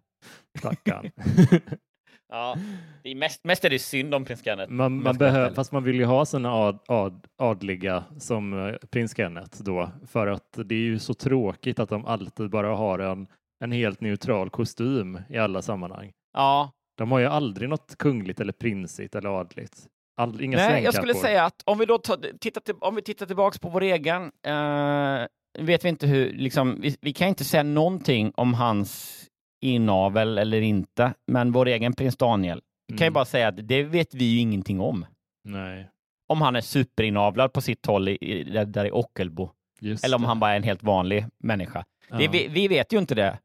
Stackarn. 0.59 1.11
Ja, 2.33 2.57
det 3.03 3.11
är 3.11 3.15
mest, 3.15 3.45
mest 3.45 3.65
är 3.65 3.71
det 3.71 3.79
synd 3.79 4.15
om 4.15 4.25
prins 4.25 4.45
Kenneth. 4.45 4.73
Man, 4.73 5.03
man 5.03 5.19
behöver, 5.19 5.55
fast 5.55 5.73
man 5.73 5.85
vill 5.85 5.97
ju 5.97 6.05
ha 6.05 6.27
sina 6.27 6.53
ad, 6.53 6.79
ad, 6.89 7.27
adliga 7.39 8.05
som 8.19 8.69
eh, 8.69 8.75
prins 8.91 9.17
Kenneth 9.17 9.63
då, 9.63 9.91
för 10.07 10.27
att 10.27 10.59
det 10.65 10.75
är 10.75 10.79
ju 10.79 10.99
så 10.99 11.15
tråkigt 11.15 11.79
att 11.79 11.89
de 11.89 12.07
alltid 12.07 12.51
bara 12.51 12.77
har 12.77 12.99
en, 12.99 13.27
en 13.65 13.73
helt 13.73 14.01
neutral 14.01 14.51
kostym 14.51 15.19
i 15.29 15.39
alla 15.39 15.63
sammanhang. 15.63 16.13
Ja, 16.33 16.71
De 16.99 17.13
har 17.13 17.19
ju 17.19 17.27
aldrig 17.27 17.69
något 17.69 17.97
kungligt 17.99 18.41
eller 18.41 18.53
prinsigt 18.53 19.15
eller 19.15 19.41
adligt. 19.41 19.87
All, 20.17 20.41
inga 20.43 20.57
Nej, 20.57 20.85
jag 20.85 20.95
skulle 20.95 21.15
säga 21.15 21.45
att 21.45 21.63
om 21.67 21.79
vi 21.79 21.87
då 21.87 21.99
tar, 21.99 22.39
tittar, 22.41 22.61
till, 22.61 22.75
om 22.81 22.95
vi 22.95 23.03
tittar 23.03 23.27
tillbaks 23.27 23.59
på 23.59 23.69
vår 23.69 23.83
egen, 23.83 24.23
eh, 24.47 25.27
vet 25.65 25.85
vi 25.85 25.89
inte 25.89 26.07
hur, 26.07 26.33
liksom, 26.33 26.81
vi, 26.81 26.97
vi 27.01 27.13
kan 27.13 27.29
inte 27.29 27.45
säga 27.45 27.63
någonting 27.63 28.33
om 28.37 28.55
hans 28.55 29.17
inavel 29.65 30.39
eller 30.39 30.61
inte, 30.61 31.15
men 31.33 31.53
vår 31.53 31.67
egen 31.69 31.93
prins 31.93 32.17
Daniel, 32.17 32.61
vi 32.89 32.99
kan 32.99 33.05
ju 33.05 33.07
Mm. 33.09 33.15
bara 33.15 33.25
säga 33.25 33.49
att 33.49 33.69
det 33.69 33.83
vet 33.83 34.15
vi 34.15 34.25
ju 34.25 34.41
ingenting 34.41 34.81
om. 34.81 35.07
Nej, 35.45 35.89
Om 36.29 36.43
han 36.43 36.57
är 36.57 36.61
superinavlad 36.61 37.53
på 37.53 37.61
sitt 37.61 37.87
håll 37.87 38.09
i, 38.09 38.19
i, 38.21 38.45
där- 38.45 38.65
där 38.65 38.85
i 38.85 38.91
Ockelbo, 38.91 39.51
just 39.81 40.05
eller 40.05 40.17
om 40.17 40.23
det. 40.23 40.29
han 40.29 40.41
bara 40.41 40.53
är 40.53 40.57
en 40.57 40.63
helt 40.63 40.83
vanlig 40.83 41.27
människa. 41.45 41.85
Det, 42.19 42.25
Ja, 42.25 42.31
vi, 42.33 42.49
vi 42.49 42.69
vet 42.69 42.93
ju 42.93 42.99
inte 42.99 43.15
det. 43.15 43.39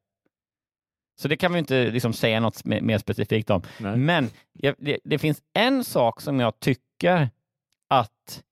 Så 1.17 1.28
det 1.28 1.38
kan 1.38 1.54
vi 1.54 1.60
inte 1.60 1.91
liksom 1.91 2.13
säga 2.13 2.39
något 2.39 2.65
mer 2.65 2.97
specifikt 2.97 3.49
om. 3.49 3.62
nej. 3.80 3.97
Men 3.97 4.30
det, 4.78 4.99
det 5.04 5.19
finns 5.19 5.41
en 5.54 5.84
sak 5.84 6.21
som 6.21 6.39
jag 6.39 6.60
tycker 6.60 7.30
att 7.89 8.43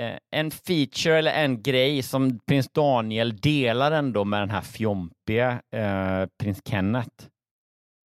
eh, 0.00 0.16
en 0.30 0.50
feature 0.50 1.18
eller 1.18 1.32
en 1.32 1.62
grej 1.62 2.02
som 2.02 2.38
prins 2.38 2.68
Daniel 2.68 3.36
delar 3.36 3.92
ändå 3.92 4.24
med 4.24 4.42
den 4.42 4.50
här 4.50 4.60
fjompiga 4.60 5.62
eh, 5.70 6.26
prins 6.38 6.62
Kenneth. 6.64 7.26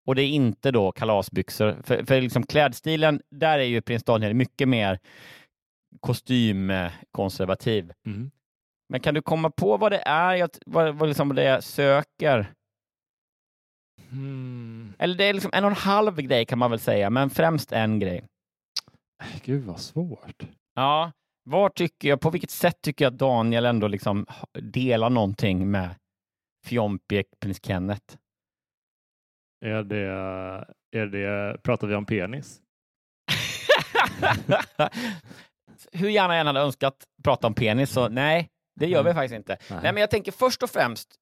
Och 0.06 0.14
det 0.14 0.22
är 0.22 0.28
inte 0.28 0.70
då 0.70 0.92
kalasbyxor. 0.92 1.76
För, 1.82 2.04
för 2.04 2.20
liksom 2.20 2.46
klädstilen, 2.46 3.20
där 3.30 3.58
är 3.58 3.64
ju 3.64 3.82
prins 3.82 4.04
Daniel 4.04 4.34
mycket 4.34 4.68
mer 4.68 4.98
kostymkonservativ. 6.00 7.92
Mm. 8.06 8.30
Men 8.88 9.00
kan 9.00 9.14
du 9.14 9.22
komma 9.22 9.50
på 9.50 9.76
vad 9.76 9.92
det 9.92 10.02
är 10.06 10.48
vad, 10.66 10.94
vad 10.94 11.08
liksom 11.08 11.34
det 11.34 11.62
söker? 11.62 12.52
Mm. 14.12 14.94
Eller 14.98 15.14
det 15.14 15.24
är 15.24 15.32
liksom 15.32 15.50
en 15.54 15.64
och 15.64 15.70
en 15.70 15.76
halv 15.76 16.16
grej 16.16 16.46
kan 16.46 16.58
man 16.58 16.70
väl 16.70 16.80
säga, 16.80 17.10
men 17.10 17.30
främst 17.30 17.72
en 17.72 17.98
grej. 17.98 18.24
Gud 19.44 19.64
vad 19.64 19.80
svårt. 19.80 20.42
Ja, 20.74 21.12
var 21.44 21.68
tycker 21.68 22.08
jag, 22.08 22.20
på 22.20 22.30
vilket 22.30 22.50
sätt 22.50 22.82
tycker 22.82 23.04
jag 23.04 23.12
Daniel 23.12 23.66
ändå 23.66 23.88
liksom 23.88 24.26
delar 24.52 25.10
någonting 25.10 25.70
med 25.70 25.90
fjompige 26.64 27.24
prins 27.40 27.60
Kenneth? 27.64 28.16
Är 29.64 29.82
det, 29.82 30.06
är 30.96 31.06
det, 31.06 31.58
pratar 31.62 31.86
vi 31.86 31.94
om 31.94 32.06
penis? 32.06 32.60
Hur 35.92 36.08
gärna 36.08 36.34
jag 36.34 36.40
än 36.40 36.46
hade 36.46 36.60
önskat 36.60 37.04
prata 37.24 37.46
om 37.46 37.54
penis, 37.54 37.90
så 37.90 38.08
nej, 38.08 38.50
det 38.80 38.86
gör 38.86 39.02
vi 39.02 39.04
Nej. 39.04 39.14
faktiskt 39.14 39.34
inte. 39.34 39.56
Nej. 39.70 39.80
Nej, 39.82 39.92
men 39.92 40.00
jag 40.00 40.10
tänker 40.10 40.32
först 40.32 40.62
och 40.62 40.70
främst 40.70 41.14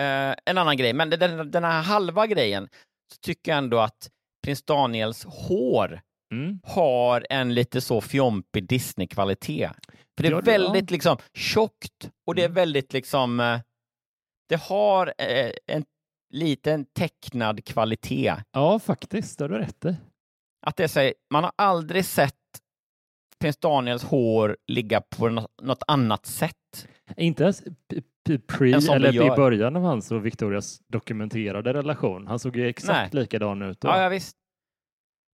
eh, 0.00 0.34
en 0.46 0.58
annan 0.58 0.76
grej, 0.76 0.92
men 0.92 1.10
den, 1.10 1.50
den 1.50 1.64
här 1.64 1.82
halva 1.82 2.26
grejen 2.26 2.68
så 3.12 3.18
tycker 3.20 3.50
jag 3.52 3.58
ändå 3.58 3.78
att 3.80 4.10
prins 4.44 4.62
Daniels 4.62 5.24
hår 5.24 6.00
Mm. 6.32 6.60
har 6.64 7.26
en 7.30 7.54
lite 7.54 7.80
så 7.80 8.00
fjompig 8.00 8.68
Disney-kvalitet. 8.68 9.70
För 10.16 10.22
det 10.22 10.28
är 10.28 10.32
Ja, 10.32 10.40
det- 10.40 10.50
väldigt 10.50 10.90
liksom 10.90 11.16
tjockt 11.34 12.10
och 12.26 12.34
det 12.34 12.42
är 12.42 12.46
Mm. 12.46 12.54
väldigt 12.54 12.92
liksom, 12.92 13.40
eh, 13.40 13.60
det 14.48 14.60
har 14.60 15.14
eh, 15.18 15.50
en 15.66 15.84
liten 16.34 16.84
tecknad 16.84 17.64
kvalitet. 17.64 18.34
Ja, 18.52 18.78
faktiskt. 18.78 19.38
Det 19.38 19.44
har 19.44 19.48
du 19.48 19.58
rätt 19.58 19.84
i. 19.84 19.96
Att 20.66 20.76
det 20.76 20.94
här, 20.94 21.14
man 21.32 21.44
har 21.44 21.52
aldrig 21.56 22.04
sett 22.04 22.34
prins 23.40 23.56
Daniels 23.56 24.02
hår 24.04 24.56
ligga 24.66 25.00
på 25.00 25.28
något 25.62 25.82
annat 25.86 26.26
sätt. 26.26 26.56
Inte 27.16 27.42
ens 27.42 27.62
pre 28.46 28.72
En 28.72 28.90
eller 28.90 29.32
i 29.32 29.36
början 29.36 29.76
av 29.76 29.82
hans 29.82 30.12
och 30.12 30.26
Victorias 30.26 30.80
dokumenterade 30.88 31.72
relation. 31.72 32.26
Han 32.26 32.38
såg 32.38 32.56
ju 32.56 32.68
exakt 32.68 33.14
likadan 33.14 33.62
ut 33.62 33.80
då. 33.80 33.88
Ja, 33.88 34.02
ja 34.02 34.08
visst. 34.08 34.36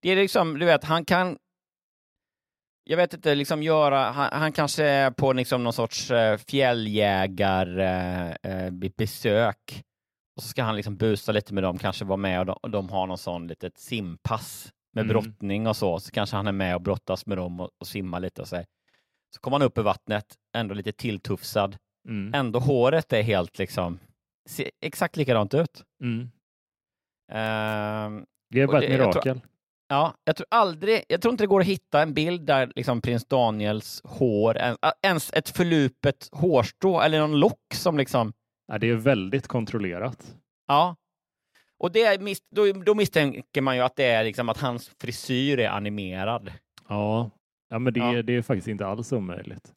Det 0.03 0.11
är 0.11 0.17
liksom, 0.17 0.59
du 0.59 0.67
vet, 0.67 0.85
han 0.85 1.05
kan 1.05 1.39
jag 2.89 2.97
vet 2.97 3.15
inte, 3.15 3.35
liksom 3.35 3.63
göra, 3.63 4.11
han, 4.11 4.29
han 4.33 4.53
kanske 4.53 4.85
är 4.85 5.11
på 5.11 5.33
liksom 5.33 5.65
någon 5.65 5.73
sorts 5.73 6.11
eh, 6.11 6.37
fjälljägarbesök 6.37 8.39
eh, 8.43 8.71
be- 8.71 8.91
besök. 8.97 9.83
och 10.37 10.43
så 10.43 10.49
ska 10.49 10.63
han 10.63 10.77
liksom 10.77 10.97
busa 10.97 11.33
lite 11.33 11.55
med 11.55 11.63
dem, 11.63 11.79
kanske 11.79 12.05
vara 12.05 12.17
med 12.17 12.41
och 12.41 12.47
de, 12.47 12.57
och 12.63 12.71
de 12.71 12.89
har 12.89 13.07
någon 13.07 13.19
sån 13.19 13.47
litet 13.47 13.79
simpass 13.79 14.73
med 14.93 15.03
Mm. 15.05 15.13
brottning 15.15 15.67
och 15.67 15.77
så, 15.77 16.01
så 16.01 16.11
kanske 16.11 16.37
han 16.37 16.47
är 16.47 16.53
med 16.53 16.75
och 16.75 16.81
brottas 16.83 17.27
med 17.27 17.39
dem 17.39 17.61
och, 17.61 17.71
och 17.81 17.87
simmar 17.87 18.21
lite 18.21 18.43
och 18.43 18.49
så. 18.49 18.57
här. 18.57 18.67
Så 19.37 19.41
kommer 19.41 19.59
han 19.59 19.67
upp 19.67 19.79
i 19.79 19.83
vattnet, 19.83 20.27
ändå 20.57 20.75
lite 20.75 20.93
tilltufsad. 20.93 21.77
Mm. 22.09 22.35
Ändå 22.35 22.59
håret 22.59 23.13
är 23.13 23.23
helt 23.23 23.59
liksom, 23.59 23.99
ser 24.49 24.71
exakt 24.81 25.17
likadant 25.17 25.55
ut. 25.55 25.83
Mm. 26.03 26.31
Ehm, 27.33 28.25
Det 28.51 28.61
är 28.61 28.67
bara 28.67 28.81
det- 28.81 28.87
ett 28.87 28.93
jag 29.01 29.13
tror- 29.13 29.25
mirakel. 29.25 29.41
Ja, 29.89 30.15
jag 30.25 30.37
tror 30.37 30.47
aldrig, 30.51 31.05
jag 31.09 31.23
tror 31.23 31.33
inte 31.33 31.45
det 31.45 31.49
går 31.49 31.61
att 31.61 31.67
hitta 31.67 32.03
en 32.03 32.15
bild 32.15 32.43
där 32.47 32.73
liksom 32.77 33.01
prins 33.01 33.25
Daniels 33.25 34.01
hår, 34.05 34.57
en- 34.57 34.77
ens 35.03 35.33
ett 35.33 35.49
förlupet 35.49 36.29
hårstrå 36.33 37.01
eller 37.01 37.19
någon 37.21 37.41
lock 37.41 37.75
som 37.75 37.99
liksom, 37.99 38.33
Ja, 38.67 38.79
det 38.79 38.91
är 38.91 38.95
väldigt 38.95 39.47
kontrollerat. 39.47 40.35
ja. 40.67 40.97
Och 41.79 41.93
det 41.93 42.03
är, 42.03 42.19
mis- 42.19 42.43
då, 42.51 42.73
då 42.73 42.95
misstänker 42.95 43.61
man 43.61 43.77
ju 43.77 43.83
att 43.83 43.97
det 43.97 44.05
är 44.05 44.25
liksom 44.25 44.49
att 44.49 44.59
hans 44.61 44.89
frisyr 45.01 45.59
är 45.59 45.69
animerad. 45.69 46.53
Ja, 46.89 47.31
ja 47.69 47.79
men 47.79 47.93
det, 47.93 48.01
Ja. 48.01 48.23
det 48.23 48.33
är 48.37 48.43
faktiskt 48.43 48.69
inte 48.69 48.87
alls 48.87 49.13
omöjligt. 49.13 49.73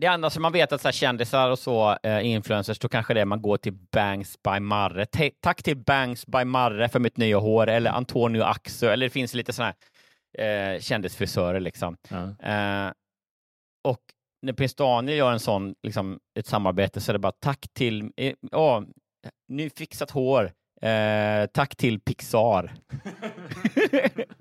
Det 0.00 0.06
enda 0.06 0.30
som 0.30 0.42
man 0.42 0.52
vet 0.52 0.72
att 0.72 0.80
så 0.80 0.88
här, 0.88 0.92
kändisar 0.92 1.50
och 1.50 1.58
så, 1.58 1.98
eh, 2.02 2.26
influencers, 2.26 2.78
då 2.78 2.88
kanske 2.88 3.14
det 3.14 3.20
är 3.20 3.24
man 3.24 3.42
går 3.42 3.56
till 3.56 3.72
Banks 3.72 4.42
by 4.42 4.60
Marre. 4.60 5.06
Ta- 5.06 5.30
tack 5.40 5.62
till 5.62 5.76
Banks 5.76 6.26
by 6.26 6.44
Marre 6.44 6.88
för 6.88 6.98
mitt 7.00 7.16
nya 7.16 7.38
hår, 7.38 7.66
eller 7.66 7.90
Antonio 7.90 8.42
Axo, 8.42 8.86
eller 8.86 9.06
det 9.06 9.10
finns 9.10 9.34
lite 9.34 9.52
sådana 9.52 9.74
här 10.38 10.74
eh, 10.74 10.80
kändisfrisörer 10.80 11.60
liksom. 11.60 11.96
Ja. 12.08 12.48
Eh, 12.52 12.92
och 13.84 14.00
när 14.42 14.52
prins 14.52 14.74
Daniel 14.74 15.18
gör 15.18 15.32
en 15.32 15.40
sån, 15.40 15.74
liksom, 15.82 16.18
ett 16.38 16.46
samarbete 16.46 17.00
så 17.00 17.10
är 17.10 17.12
det 17.12 17.18
bara 17.18 17.32
tack 17.32 17.66
till, 17.72 18.10
eh, 18.16 18.34
ja, 18.50 18.84
nyfixat 19.48 20.10
hår, 20.10 20.52
eh, 20.82 21.46
tack 21.52 21.76
till 21.76 22.00
Pixar. 22.00 22.72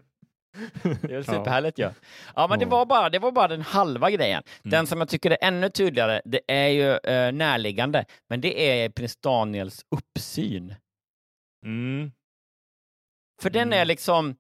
det 1.02 1.16
är 1.16 1.24
superhärligt 1.34 1.80
ju. 1.80 1.84
Ja. 1.84 1.92
ja, 2.36 2.48
men 2.48 2.60
det 2.60 2.66
var, 2.66 2.86
bara, 2.86 3.10
det 3.10 3.20
var 3.20 3.32
bara 3.32 3.48
den 3.48 3.62
halva 3.62 4.12
grejen. 4.12 4.44
Den 4.64 4.74
Mm. 4.74 4.88
som 4.88 5.00
jag 5.00 5.10
tycker 5.10 5.32
är 5.32 5.38
ännu 5.42 5.70
tydligare, 5.70 6.22
det 6.26 6.42
är 6.48 6.68
ju 6.68 6.92
eh, 7.12 7.32
närliggande, 7.32 8.06
men 8.30 8.42
det 8.42 8.70
är 8.84 8.90
prins 8.90 9.18
Daniels 9.18 9.86
uppsyn. 9.90 10.76
Mm. 11.66 12.12
För 13.42 13.50
den 13.50 13.68
Mm. 13.68 13.80
är 13.82 13.86
liksom, 13.86 14.36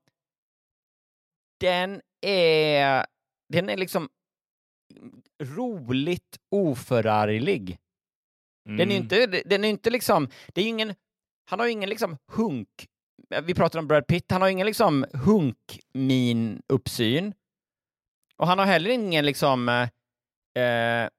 den 1.59 2.01
är, 2.21 3.05
den 3.53 3.69
är 3.69 3.77
liksom 3.77 4.09
roligt 5.43 6.37
oförarglig. 6.51 7.77
Den 8.65 8.79
är 8.79 8.83
Mm. 8.83 8.97
inte, 8.97 9.25
den 9.45 9.63
är 9.63 9.69
inte 9.69 9.89
liksom, 9.89 10.29
det 10.53 10.61
är 10.61 10.67
ingen, 10.67 10.95
han 11.49 11.59
har 11.59 11.65
ju 11.65 11.71
ingen 11.71 11.89
liksom 11.89 12.17
hunk, 12.31 12.87
vi 13.43 13.53
pratar 13.53 13.79
om 13.79 13.87
Brad 13.87 14.07
Pitt, 14.07 14.31
han 14.31 14.41
har 14.41 14.49
ingen 14.49 14.65
liksom 14.65 15.05
hunk-min 15.13 16.61
uppsyn. 16.67 17.33
Och 18.37 18.47
han 18.47 18.59
har 18.59 18.65
heller 18.65 18.89
ingen 18.89 19.25
liksom, 19.25 19.69
eh, 19.69 20.63
eh 20.63 21.09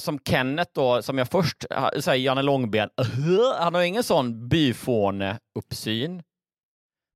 som 0.00 0.18
Kenneth 0.18 0.70
då, 0.74 1.02
som 1.02 1.18
jag 1.18 1.28
först 1.28 1.64
eh, 1.70 1.88
säger, 2.00 2.24
Janne 2.24 2.42
Långben, 2.42 2.90
han 3.58 3.74
har 3.74 3.82
ingen 3.82 4.02
sån 4.02 4.48
byfåne-uppsyn. 4.48 6.22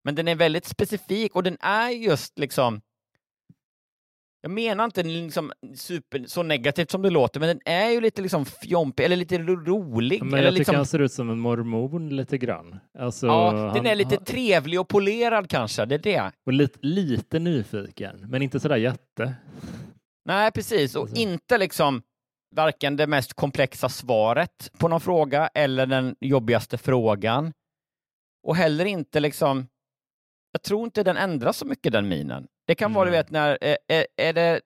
Men 0.04 0.14
den 0.14 0.28
är 0.28 0.34
väldigt 0.34 0.66
specifik 0.66 1.34
och 1.34 1.42
den 1.42 1.58
är 1.60 1.90
just 1.90 2.38
liksom 2.38 2.80
jag 4.40 4.50
menar 4.50 4.84
inte 4.84 5.02
liksom 5.02 5.52
super, 5.74 6.24
så 6.26 6.42
negativt 6.42 6.90
som 6.90 7.02
det 7.02 7.10
låter, 7.10 7.40
men 7.40 7.48
den 7.48 7.60
är 7.64 7.90
ju 7.90 8.00
lite 8.00 8.22
liksom 8.22 8.44
fjompig, 8.44 9.04
eller 9.04 9.16
lite 9.16 9.38
ro- 9.38 9.64
rolig. 9.64 10.22
Men 10.22 10.34
eller 10.34 10.42
jag 10.44 10.52
tycker 10.52 10.58
liksom, 10.58 10.74
han 10.76 10.86
ser 10.86 10.98
ut 10.98 11.12
som 11.12 11.30
en 11.30 11.38
mormon 11.38 12.16
lite 12.16 12.38
grann. 12.38 12.78
Alltså, 12.98 13.26
ja, 13.26 13.52
den 13.52 13.68
han- 13.70 13.86
är 13.86 13.94
lite 13.94 14.14
han- 14.16 14.24
trevlig 14.24 14.80
och 14.80 14.88
polerad 14.88 15.48
kanske, 15.50 15.84
det 15.84 15.94
är 15.94 15.98
det. 15.98 16.32
och 16.46 16.52
lite, 16.52 16.78
lite 16.82 17.38
nyfiken, 17.38 18.26
men 18.28 18.42
inte 18.42 18.60
sådär 18.60 18.76
jätte. 18.76 19.34
Nej, 20.24 20.52
precis. 20.52 20.94
Och 20.96 21.02
Alltså. 21.02 21.16
inte 21.16 21.58
liksom 21.58 22.02
varken 22.56 22.96
det 22.96 23.06
mest 23.06 23.34
komplexa 23.34 23.88
svaret 23.88 24.70
på 24.78 24.88
någon 24.88 25.00
fråga 25.00 25.50
eller 25.54 25.86
den 25.86 26.16
jobbigaste 26.20 26.78
frågan. 26.78 27.52
Och 28.42 28.56
heller 28.56 28.84
inte 28.84 29.20
liksom, 29.20 29.66
jag 30.52 30.62
tror 30.62 30.84
inte 30.84 31.02
den 31.02 31.16
ändras 31.16 31.56
så 31.56 31.64
mycket 31.66 31.92
den 31.92 32.08
minen. 32.08 32.46
Det 32.66 32.74
kan 32.74 32.92
vara, 32.92 33.04
du 33.04 33.10
Nej. 33.10 33.20
vet, 33.20 33.30
när, 33.30 33.58
är, 33.60 33.78
är, 33.88 34.06
är 34.16 34.32
det, 34.32 34.60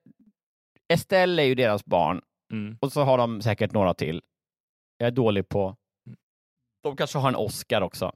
Estelle 0.92 1.42
är 1.42 1.46
ju 1.46 1.54
deras 1.54 1.84
barn 1.84 2.20
Mm. 2.52 2.76
och 2.80 2.92
så 2.92 3.02
har 3.02 3.18
de 3.18 3.42
säkert 3.42 3.72
några 3.72 3.94
till. 3.94 4.22
Jag 4.98 5.06
är 5.06 5.10
dålig 5.10 5.48
på, 5.48 5.76
de 6.82 6.96
kanske 6.96 7.18
har 7.18 7.28
en 7.28 7.36
Oscar 7.36 7.80
också. 7.80 8.12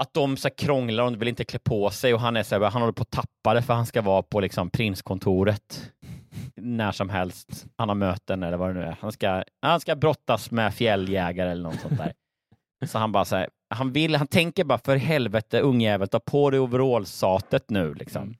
Att 0.00 0.14
de 0.14 0.36
så 0.36 0.48
här 0.48 0.54
krånglar 0.56 1.04
och 1.04 1.20
vill 1.20 1.28
inte 1.28 1.44
klä 1.44 1.58
på 1.58 1.90
sig 1.90 2.14
och 2.14 2.20
han 2.20 2.36
är 2.36 2.42
så 2.42 2.54
här, 2.54 2.70
han 2.70 2.82
håller 2.82 2.92
på 2.92 3.02
att 3.02 3.10
tappa 3.10 3.54
det 3.54 3.62
för 3.62 3.74
han 3.74 3.86
ska 3.86 4.02
vara 4.02 4.22
på 4.22 4.40
liksom 4.40 4.70
prinskontoret 4.70 5.92
när 6.54 6.92
som 6.92 7.08
helst. 7.08 7.66
Han 7.76 7.88
har 7.88 7.96
möten 7.96 8.42
eller 8.42 8.56
vad 8.56 8.70
det 8.70 8.74
nu 8.80 8.82
är. 8.82 8.96
Han 9.00 9.12
ska, 9.12 9.44
han 9.62 9.80
ska 9.80 9.96
brottas 9.96 10.50
med 10.50 10.74
fjälljägare 10.74 11.50
eller 11.50 11.62
något 11.62 11.80
sånt 11.80 11.98
där. 11.98 12.12
Så 12.86 12.98
han 12.98 13.12
bara 13.12 13.24
så 13.24 13.36
här, 13.36 13.48
han 13.74 13.92
vill, 13.92 14.16
han 14.16 14.26
tänker 14.26 14.64
bara 14.64 14.78
för 14.78 14.96
helvete 14.96 15.60
ungjävel, 15.60 16.08
ta 16.08 16.20
på 16.20 16.50
dig 16.50 16.60
overallsatet 16.60 17.70
nu 17.70 17.94
liksom. 17.94 18.34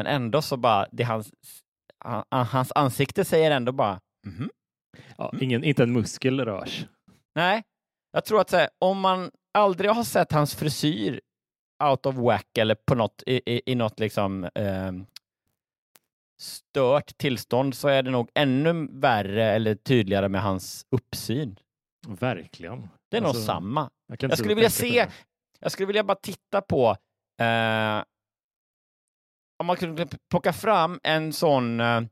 Mm. 0.00 0.12
Men 0.12 0.22
ändå 0.22 0.42
så 0.42 0.56
bara, 0.56 0.86
det 0.92 1.02
hans, 1.02 1.32
han, 1.98 2.24
hans 2.46 2.72
ansikte 2.74 3.24
säger 3.24 3.50
ändå 3.50 3.72
bara, 3.72 4.00
mhm. 4.26 4.50
Ja, 5.18 5.32
ingen, 5.40 5.64
inte 5.64 5.82
en 5.82 5.92
muskel 5.92 6.40
rörs. 6.44 6.86
Nej, 7.34 7.62
jag 8.12 8.24
tror 8.24 8.40
att 8.40 8.50
så 8.50 8.56
här, 8.56 8.68
om 8.78 9.00
man 9.00 9.30
aldrig 9.58 9.90
har 9.90 10.04
sett 10.04 10.32
hans 10.32 10.54
frisyr 10.54 11.20
out 11.84 12.06
of 12.06 12.14
whack 12.16 12.58
eller 12.58 12.74
på 12.74 12.94
något, 12.94 13.22
i, 13.26 13.40
i, 13.46 13.62
i 13.66 13.74
något 13.74 14.00
liksom 14.00 14.48
ehm, 14.54 15.06
stört 16.40 17.18
tillstånd 17.18 17.74
så 17.74 17.88
är 17.88 18.02
det 18.02 18.10
nog 18.10 18.30
ännu 18.34 18.88
värre 18.90 19.44
eller 19.44 19.74
tydligare 19.74 20.28
med 20.28 20.42
hans 20.42 20.86
uppsyn. 20.90 21.56
Verkligen. 22.08 22.88
Det 23.10 23.16
är 23.16 23.22
Alltså, 23.22 23.38
nog 23.38 23.46
samma. 23.46 23.90
Jag, 24.06 24.22
Jag 24.30 24.38
skulle 24.38 24.54
vilja 24.54 24.70
se, 24.70 25.08
jag 25.60 25.72
skulle 25.72 25.86
vilja 25.86 26.04
bara 26.04 26.18
titta 26.22 26.60
på 26.60 26.96
eh, 27.40 28.02
om 29.60 29.66
man 29.66 29.76
kunde 29.76 30.06
plocka 30.30 30.52
fram 30.52 31.00
en 31.02 31.32
sån 31.32 31.80
eh, 31.80 32.02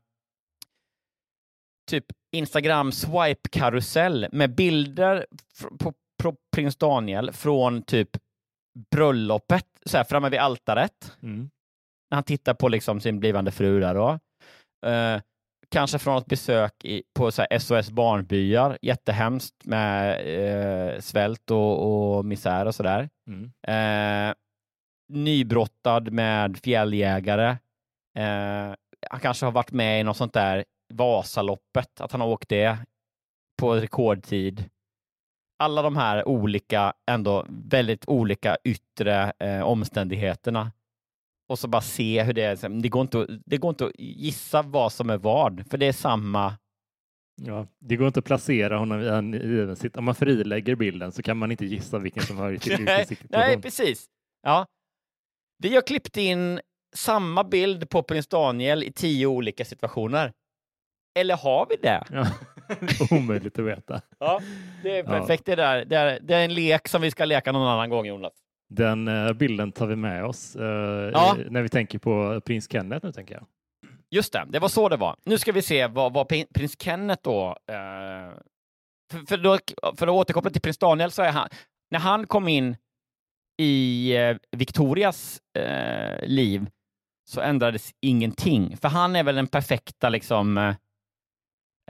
typ 1.89 2.05
Instagram 2.31 2.91
swipe-karusell 2.91 4.27
med 4.31 4.55
bilder 4.55 5.25
på, 5.79 5.93
på 6.23 6.35
prins 6.55 6.75
Daniel 6.75 7.31
från 7.31 7.81
typ 7.81 8.09
bröllopet, 8.91 9.65
så 9.85 9.97
här 9.97 10.03
framme 10.03 10.29
vid 10.29 10.39
altaret. 10.39 11.17
Mm. 11.23 11.49
när 12.11 12.15
han 12.15 12.23
tittar 12.23 12.53
på 12.53 12.67
liksom 12.67 13.01
sin 13.01 13.19
blivande 13.19 13.51
fru 13.51 13.79
där 13.79 13.95
då. 13.95 14.19
Eh, 14.89 15.21
kanske 15.69 15.99
från 15.99 16.17
ett 16.17 16.25
besök 16.25 16.85
i, 16.85 17.03
på 17.13 17.31
så 17.31 17.41
här 17.41 17.59
SOS 17.59 17.91
barnbyar, 17.91 18.77
jättehemskt 18.81 19.65
med 19.65 20.19
eh, 20.93 20.99
svält 20.99 21.51
och, 21.51 22.17
och 22.17 22.25
misär 22.25 22.65
och 22.65 22.75
sådär. 22.75 23.09
Mm. 23.29 23.51
Eh, 23.67 24.35
nybrottad 25.09 26.11
med 26.11 26.57
fjälljägare. 26.57 27.49
Eh, 28.17 28.75
han 29.09 29.19
kanske 29.21 29.45
har 29.45 29.51
varit 29.51 29.71
med 29.71 30.01
i 30.01 30.03
något 30.03 30.17
sånt 30.17 30.33
där 30.33 30.65
Vasaloppet, 30.93 32.01
att 32.01 32.11
han 32.11 32.21
har 32.21 32.27
åkt 32.27 32.49
det 32.49 32.77
på 33.59 33.75
rekordtid. 33.75 34.69
Alla 35.59 35.81
de 35.81 35.97
här 35.97 36.27
olika, 36.27 36.93
ändå 37.11 37.45
väldigt 37.49 38.07
olika 38.07 38.57
yttre 38.63 39.33
eh, 39.39 39.61
omständigheterna. 39.61 40.71
Och 41.49 41.59
så 41.59 41.67
bara 41.67 41.81
se 41.81 42.23
hur 42.23 42.33
det 42.33 42.43
är. 42.43 42.81
Det 42.81 42.89
går, 42.89 43.01
inte 43.01 43.39
det 43.45 43.57
går 43.57 43.69
inte 43.69 43.85
att 43.85 43.99
gissa 43.99 44.61
vad 44.61 44.91
som 44.91 45.09
är 45.09 45.17
vad, 45.17 45.65
för 45.69 45.77
det 45.77 45.85
är 45.85 45.93
samma. 45.93 46.53
Ja, 47.41 47.67
det 47.79 47.95
går 47.95 48.07
inte 48.07 48.19
att 48.19 48.25
placera 48.25 48.77
honom 48.77 49.01
i 49.01 49.07
en 49.07 49.33
given 49.33 49.75
sitt. 49.75 49.97
Om 49.97 50.05
man 50.05 50.15
frilägger 50.15 50.75
bilden 50.75 51.11
så 51.11 51.23
kan 51.23 51.37
man 51.37 51.51
inte 51.51 51.65
gissa 51.65 51.99
vilken 51.99 52.23
som 52.23 52.37
hör 52.37 52.57
till 52.57 52.77
vilken 53.07 53.27
nej, 53.29 53.61
precis. 53.61 54.05
Ja. 54.43 54.67
Vi 55.59 55.75
har 55.75 55.81
klippt 55.81 56.17
in 56.17 56.59
samma 56.95 57.43
bild 57.43 57.89
på 57.89 58.03
prins 58.03 58.27
Daniel 58.27 58.83
i 58.83 58.91
tio 58.91 59.25
olika 59.27 59.65
situationer. 59.65 60.31
Eller 61.19 61.35
har 61.37 61.65
vi 61.69 61.75
det? 61.75 62.03
Ja. 62.11 62.25
Omöjligt 63.17 63.59
att 63.59 63.65
veta. 63.65 64.01
Ja, 64.19 64.41
det 64.83 64.91
är 64.99 65.03
Ja. 65.03 65.09
perfekt. 65.09 65.45
Det, 65.45 65.55
där. 65.55 65.85
Det, 65.85 65.95
är, 65.95 66.19
det 66.21 66.35
är 66.35 66.45
en 66.45 66.53
lek 66.53 66.87
som 66.87 67.01
vi 67.01 67.11
ska 67.11 67.25
leka 67.25 67.51
någon 67.51 67.67
annan 67.67 67.89
gång, 67.89 68.05
Jonas. 68.05 68.33
Den 68.69 69.07
eh, 69.07 69.33
bilden 69.33 69.71
tar 69.71 69.87
vi 69.87 69.95
med 69.95 70.25
oss 70.25 70.55
eh, 70.55 70.63
Ja. 71.13 71.35
när 71.49 71.61
vi 71.61 71.69
tänker 71.69 71.99
på 71.99 72.41
prins 72.45 72.71
Kenneth 72.71 73.05
nu, 73.05 73.11
tänker 73.11 73.33
jag. 73.35 73.45
Just 74.11 74.33
det, 74.33 74.45
det 74.49 74.59
var 74.59 74.67
så 74.69 74.89
det 74.89 74.97
var. 74.97 75.15
Nu 75.25 75.37
ska 75.37 75.51
vi 75.51 75.61
se 75.61 75.87
vad, 75.87 76.13
vad 76.13 76.27
prin- 76.31 76.47
prins 76.53 76.75
Kenneth 76.81 77.21
då... 77.23 77.47
Eh, 77.69 78.33
för, 79.11 79.25
för, 79.27 79.37
då 79.37 79.57
för 79.97 80.07
att 80.07 80.13
återkoppla 80.13 80.49
till 80.51 80.61
prins 80.61 80.77
Daniel 80.77 81.11
så 81.11 81.21
är 81.21 81.31
han... 81.31 81.49
När 81.91 81.99
han 81.99 82.27
kom 82.27 82.47
in 82.47 82.75
i 83.59 84.11
eh, 84.17 84.37
Victorias 84.51 85.41
eh, 85.57 86.27
liv 86.27 86.69
så 87.29 87.41
ändrades 87.41 87.91
ingenting. 88.01 88.77
För 88.77 88.87
han 88.89 89.15
är 89.15 89.23
väl 89.23 89.35
den 89.35 89.47
perfekta 89.47 90.09
liksom, 90.09 90.57
eh, 90.57 90.75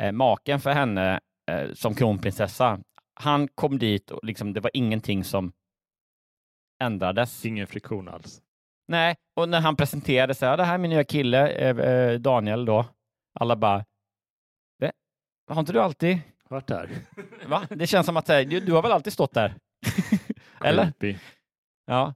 eh, 0.02 0.12
maken 0.12 0.60
för 0.60 0.72
henne 0.72 1.20
eh, 1.52 1.74
som 1.74 1.96
kronprinsessa. 1.96 2.80
Han 3.14 3.48
kom 3.48 3.78
dit 3.80 4.12
och 4.12 4.20
liksom, 4.24 4.54
det 4.54 4.60
var 4.60 4.72
ingenting 4.74 5.24
som 5.24 5.52
ändrades. 6.84 7.46
Ingen 7.46 7.68
friktion 7.68 8.08
alls. 8.10 8.42
Nej, 8.88 9.16
och 9.36 9.50
när 9.50 9.62
han 9.62 9.76
presenterade 9.76 10.36
sig, 10.36 10.50
ja, 10.50 10.58
det 10.58 10.64
här 10.64 10.74
är 10.74 10.78
min 10.78 10.90
nya 10.92 11.04
kille, 11.04 11.50
eh, 11.50 11.78
eh, 11.78 12.20
Daniel 12.20 12.66
då. 12.66 12.86
Alla 13.40 13.56
bara, 13.56 13.86
"Det- 14.80 14.92
har 15.48 15.60
inte 15.60 15.74
du 15.74 15.82
alltid, 15.82 16.20
Vart 16.50 16.68
där? 16.68 16.90
va? 17.48 17.68
Det 17.70 17.88
känns 17.88 18.06
som 18.06 18.18
att 18.18 18.26
du, 18.26 18.60
du 18.60 18.72
har 18.74 18.82
väl 18.82 18.92
alltid 18.92 19.14
stått 19.14 19.34
där? 19.34 19.56
Eller? 20.64 20.84
Creepy. 20.84 21.18
Ja. 21.90 22.14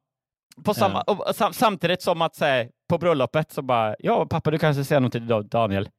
På 0.64 0.74
samma, 0.74 1.02
och, 1.02 1.36
sam, 1.36 1.54
samtidigt 1.54 2.02
som 2.02 2.22
att 2.22 2.36
säga 2.36 2.70
på 2.90 2.98
bröllopet 2.98 3.52
så 3.52 3.62
bara, 3.62 3.96
ja 4.00 4.26
pappa 4.26 4.52
du 4.52 4.60
kanske 4.60 4.84
säger 4.84 5.00
något 5.00 5.12
till 5.12 5.28
Da- 5.28 5.42
Daniel. 5.44 5.90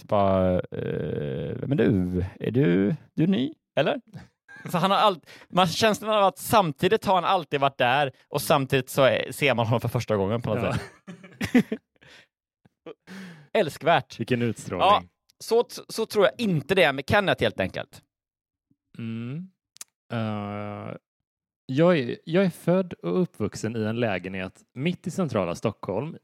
Så 0.00 0.06
bara, 0.06 0.52
eh, 0.54 1.56
men 1.66 1.76
du, 1.76 2.24
är 2.40 2.50
du, 2.50 2.94
du 3.14 3.22
är 3.22 3.26
ny? 3.26 3.54
Eller? 3.76 4.00
Så 4.70 4.78
han 4.78 4.90
har 4.90 4.98
allt, 4.98 5.30
man 5.48 5.66
känslan 5.66 6.10
av 6.14 6.24
att 6.24 6.38
samtidigt 6.38 7.04
har 7.04 7.14
han 7.14 7.24
alltid 7.24 7.60
varit 7.60 7.78
där 7.78 8.12
och 8.28 8.42
samtidigt 8.42 8.88
så 8.90 9.02
är, 9.02 9.32
ser 9.32 9.54
man 9.54 9.66
honom 9.66 9.80
för 9.80 9.88
första 9.88 10.16
gången 10.16 10.42
på 10.42 10.54
något 10.54 10.64
Ja. 10.64 10.72
sätt. 10.74 11.64
Älskvärt. 13.52 14.20
Vilken 14.20 14.42
utstrålning. 14.42 14.88
Ja. 14.88 15.02
Så, 15.44 15.64
så 15.88 16.06
tror 16.06 16.24
jag 16.24 16.34
inte 16.38 16.74
det 16.74 16.82
är 16.82 16.92
med 16.92 17.04
Kenneth 17.08 17.42
helt 17.42 17.60
enkelt. 17.60 18.02
Mm. 18.98 19.48
Eh, 20.12 20.94
jag, 21.66 21.98
är, 21.98 22.18
jag 22.24 22.44
är 22.44 22.50
född 22.50 22.92
och 22.92 23.22
uppvuxen 23.22 23.76
i 23.76 23.80
en 23.80 24.00
lägenhet 24.00 24.62
mitt 24.74 25.06
i 25.06 25.10
centrala 25.10 25.54
Stockholm 25.54 26.16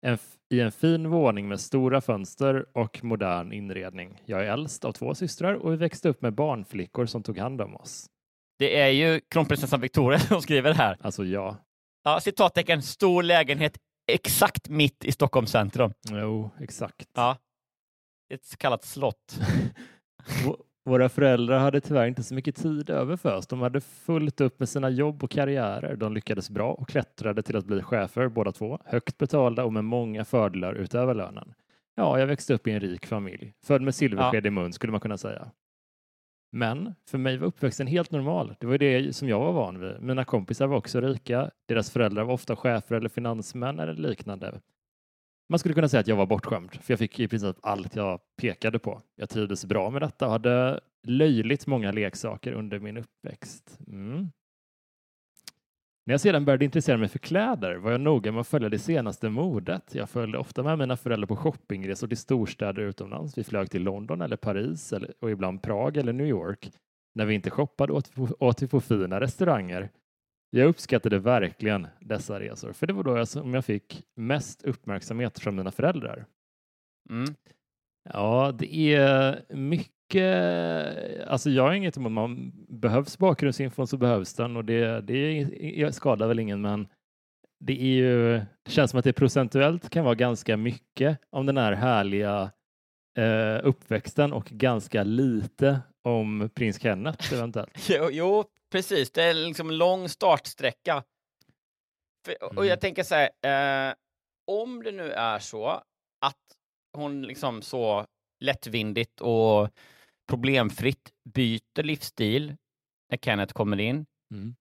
en, 0.00 0.18
i 0.50 0.60
en 0.60 0.72
fin 0.72 1.10
våning 1.10 1.48
med 1.48 1.60
stora 1.60 2.00
fönster 2.00 2.66
och 2.72 3.04
modern 3.04 3.52
inredning. 3.52 4.22
Jag 4.24 4.40
är 4.46 4.52
äldst 4.52 4.84
av 4.84 4.92
två 4.92 5.14
systrar 5.14 5.54
och 5.54 5.72
vi 5.72 5.76
växte 5.76 6.08
upp 6.08 6.22
med 6.22 6.34
barnflickor 6.34 7.06
som 7.06 7.22
tog 7.22 7.38
hand 7.38 7.60
om 7.60 7.76
oss. 7.76 8.06
Det 8.58 8.80
är 8.80 8.88
ju 8.88 9.20
kronprinsessan 9.20 9.80
Victoria 9.80 10.18
som 10.18 10.42
skriver 10.42 10.70
det 10.70 10.76
här. 10.76 10.96
Alltså 11.00 11.24
ja. 11.24 11.56
Ja, 12.04 12.20
citattecken, 12.20 12.82
stor 12.82 13.22
lägenhet 13.22 13.78
exakt 14.12 14.68
mitt 14.68 15.04
i 15.04 15.12
Stockholms 15.12 15.50
centrum. 15.50 15.92
Jo, 16.10 16.50
exakt. 16.60 17.08
Ja. 17.14 17.36
Ett 18.34 18.44
så 18.44 18.56
kallat 18.56 18.84
slott. 18.84 19.38
Våra 20.88 21.08
föräldrar 21.08 21.58
hade 21.58 21.80
tyvärr 21.80 22.06
inte 22.06 22.22
så 22.22 22.34
mycket 22.34 22.56
tid 22.56 22.90
över 22.90 23.16
för 23.16 23.36
oss. 23.36 23.46
De 23.46 23.60
hade 23.60 23.80
fullt 23.80 24.40
upp 24.40 24.58
med 24.58 24.68
sina 24.68 24.90
jobb 24.90 25.24
och 25.24 25.30
karriärer. 25.30 25.96
De 25.96 26.14
lyckades 26.14 26.50
bra 26.50 26.72
och 26.72 26.88
klättrade 26.88 27.42
till 27.42 27.56
att 27.56 27.64
bli 27.64 27.82
chefer 27.82 28.28
båda 28.28 28.52
två, 28.52 28.78
högt 28.84 29.18
betalda 29.18 29.64
och 29.64 29.72
med 29.72 29.84
många 29.84 30.24
fördelar 30.24 30.74
utöver 30.74 31.14
lönen. 31.14 31.54
Ja, 31.94 32.18
jag 32.18 32.26
växte 32.26 32.54
upp 32.54 32.66
i 32.66 32.70
en 32.70 32.80
rik 32.80 33.06
familj, 33.06 33.52
född 33.66 33.82
med 33.82 33.94
silversked 33.94 34.46
i 34.46 34.50
mun 34.50 34.72
skulle 34.72 34.90
man 34.90 35.00
kunna 35.00 35.18
säga. 35.18 35.50
Men 36.52 36.94
för 37.10 37.18
mig 37.18 37.36
var 37.36 37.46
uppväxten 37.46 37.86
helt 37.86 38.10
normal. 38.10 38.54
Det 38.60 38.66
var 38.66 38.78
det 38.78 39.16
som 39.16 39.28
jag 39.28 39.38
var 39.40 39.52
van 39.52 39.80
vid. 39.80 40.00
Mina 40.00 40.24
kompisar 40.24 40.66
var 40.66 40.76
också 40.76 41.00
rika. 41.00 41.50
Deras 41.66 41.90
föräldrar 41.90 42.24
var 42.24 42.34
ofta 42.34 42.56
chefer 42.56 42.94
eller 42.96 43.08
finansmän 43.08 43.78
eller 43.78 43.94
liknande. 43.94 44.60
Man 45.48 45.58
skulle 45.58 45.74
kunna 45.74 45.88
säga 45.88 46.00
att 46.00 46.08
jag 46.08 46.16
var 46.16 46.26
bortskämd, 46.26 46.74
för 46.74 46.92
jag 46.92 46.98
fick 46.98 47.20
i 47.20 47.28
princip 47.28 47.56
allt 47.62 47.96
jag 47.96 48.20
pekade 48.36 48.78
på. 48.78 49.02
Jag 49.16 49.28
trivdes 49.28 49.64
bra 49.64 49.90
med 49.90 50.02
detta 50.02 50.26
och 50.26 50.32
hade 50.32 50.80
löjligt 51.06 51.66
många 51.66 51.92
leksaker 51.92 52.52
under 52.52 52.78
min 52.78 52.96
uppväxt. 52.96 53.78
Mm. 53.86 54.28
När 56.06 56.12
jag 56.12 56.20
sedan 56.20 56.44
började 56.44 56.64
intressera 56.64 56.96
mig 56.96 57.08
för 57.08 57.18
kläder 57.18 57.74
var 57.74 57.90
jag 57.90 58.00
noga 58.00 58.32
med 58.32 58.40
att 58.40 58.48
följa 58.48 58.68
det 58.68 58.78
senaste 58.78 59.28
modet. 59.28 59.94
Jag 59.94 60.10
följde 60.10 60.38
ofta 60.38 60.62
med 60.62 60.78
mina 60.78 60.96
föräldrar 60.96 61.26
på 61.26 61.36
shoppingresor 61.36 62.08
till 62.08 62.16
storstäder 62.16 62.82
utomlands. 62.82 63.38
Vi 63.38 63.44
flög 63.44 63.70
till 63.70 63.82
London 63.82 64.22
eller 64.22 64.36
Paris 64.36 64.92
eller, 64.92 65.14
och 65.20 65.30
ibland 65.30 65.62
Prag 65.62 65.96
eller 65.96 66.12
New 66.12 66.26
York. 66.26 66.70
När 67.14 67.24
vi 67.24 67.34
inte 67.34 67.50
shoppade 67.50 67.92
åt, 67.92 68.12
åt 68.38 68.62
vi 68.62 68.66
på 68.66 68.80
fina 68.80 69.20
restauranger. 69.20 69.90
Jag 70.50 70.68
uppskattade 70.68 71.18
verkligen 71.18 71.86
dessa 72.00 72.40
resor, 72.40 72.72
för 72.72 72.86
det 72.86 72.92
var 72.92 73.02
då 73.02 73.16
jag, 73.16 73.28
som 73.28 73.54
jag 73.54 73.64
fick 73.64 74.02
mest 74.16 74.62
uppmärksamhet 74.62 75.38
från 75.38 75.56
mina 75.56 75.70
föräldrar. 75.70 76.26
Mm. 77.10 77.34
Ja, 78.12 78.52
det 78.58 78.94
är 78.94 79.42
mycket. 79.54 81.28
Alltså 81.28 81.50
jag 81.50 81.62
har 81.62 81.72
inget 81.72 81.96
emot, 81.96 82.12
man 82.12 82.52
behövs 82.68 83.18
bakgrundsinfon 83.18 83.86
så 83.86 83.96
behövs 83.96 84.34
den 84.34 84.56
och 84.56 84.64
det, 84.64 85.00
det 85.00 85.94
skadar 85.94 86.28
väl 86.28 86.38
ingen, 86.38 86.60
men 86.60 86.88
det 87.60 87.82
är 87.82 87.96
ju, 87.96 88.40
det 88.62 88.70
känns 88.70 88.90
som 88.90 88.98
att 88.98 89.04
det 89.04 89.12
procentuellt 89.12 89.90
kan 89.90 90.04
vara 90.04 90.14
ganska 90.14 90.56
mycket 90.56 91.18
om 91.30 91.46
den 91.46 91.56
här 91.56 91.72
härliga 91.72 92.50
eh, 93.18 93.60
uppväxten 93.62 94.32
och 94.32 94.44
ganska 94.44 95.02
lite 95.02 95.80
om 96.08 96.50
prins 96.54 96.80
Kenneth 96.80 97.32
eventuellt. 97.34 97.70
Jo, 97.88 98.08
jo, 98.12 98.44
precis. 98.72 99.10
Det 99.12 99.22
är 99.22 99.34
liksom 99.34 99.68
en 99.68 99.78
lång 99.78 100.08
startsträcka. 100.08 101.04
För, 102.26 102.42
och 102.44 102.52
Mm. 102.52 102.66
jag 102.66 102.80
tänker 102.80 103.02
så 103.02 103.14
här, 103.14 103.88
eh, 103.90 103.94
om 104.46 104.82
det 104.82 104.92
nu 104.92 105.12
är 105.12 105.38
så 105.38 105.66
att 106.20 106.36
hon 106.92 107.22
liksom 107.22 107.62
så 107.62 108.06
lättvindigt 108.40 109.20
och 109.20 109.70
problemfritt 110.28 111.12
byter 111.34 111.82
livsstil 111.82 112.56
när 113.10 113.18
Kenneth 113.18 113.52
kommer 113.54 113.80
in, 113.80 114.06
Mm. 114.34 114.56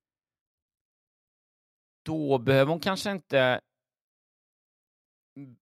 då 2.05 2.37
behöver 2.37 2.71
hon 2.71 2.79
kanske 2.79 3.11
inte 3.11 3.61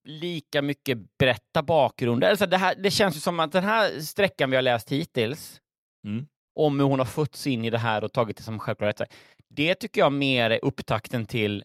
lika 0.04 0.62
mycket 0.62 0.98
berätta 1.18 1.62
bakgrunden. 1.62 2.30
Alltså 2.30 2.46
det, 2.46 2.56
här, 2.56 2.74
det 2.74 2.90
känns 2.90 3.16
ju 3.16 3.20
som 3.20 3.40
att 3.40 3.52
den 3.52 3.64
här 3.64 4.00
sträckan 4.00 4.50
vi 4.50 4.56
har 4.56 4.62
läst 4.62 4.92
hittills, 4.92 5.60
Mm. 6.06 6.26
om 6.54 6.80
hur 6.80 6.86
hon 6.86 6.98
har 6.98 7.06
fötts 7.06 7.46
in 7.46 7.64
i 7.64 7.70
det 7.70 7.78
här 7.78 8.04
och 8.04 8.12
tagit 8.12 8.36
det 8.36 8.42
som 8.42 8.58
självklarhet, 8.58 9.00
det 9.48 9.74
tycker 9.74 10.00
jag 10.00 10.12
mer 10.12 10.50
är 10.50 10.64
upptakten 10.64 11.26
till 11.26 11.64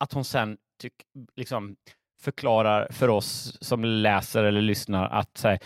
att 0.00 0.12
hon 0.12 0.24
sen 0.24 0.58
tyck, 0.80 0.94
liksom 1.36 1.76
förklarar 2.20 2.92
för 2.92 3.08
oss 3.08 3.58
som 3.60 3.84
läser 3.84 4.44
eller 4.44 4.60
lyssnar 4.60 5.08
att 5.08 5.38
så 5.38 5.48
här, 5.48 5.58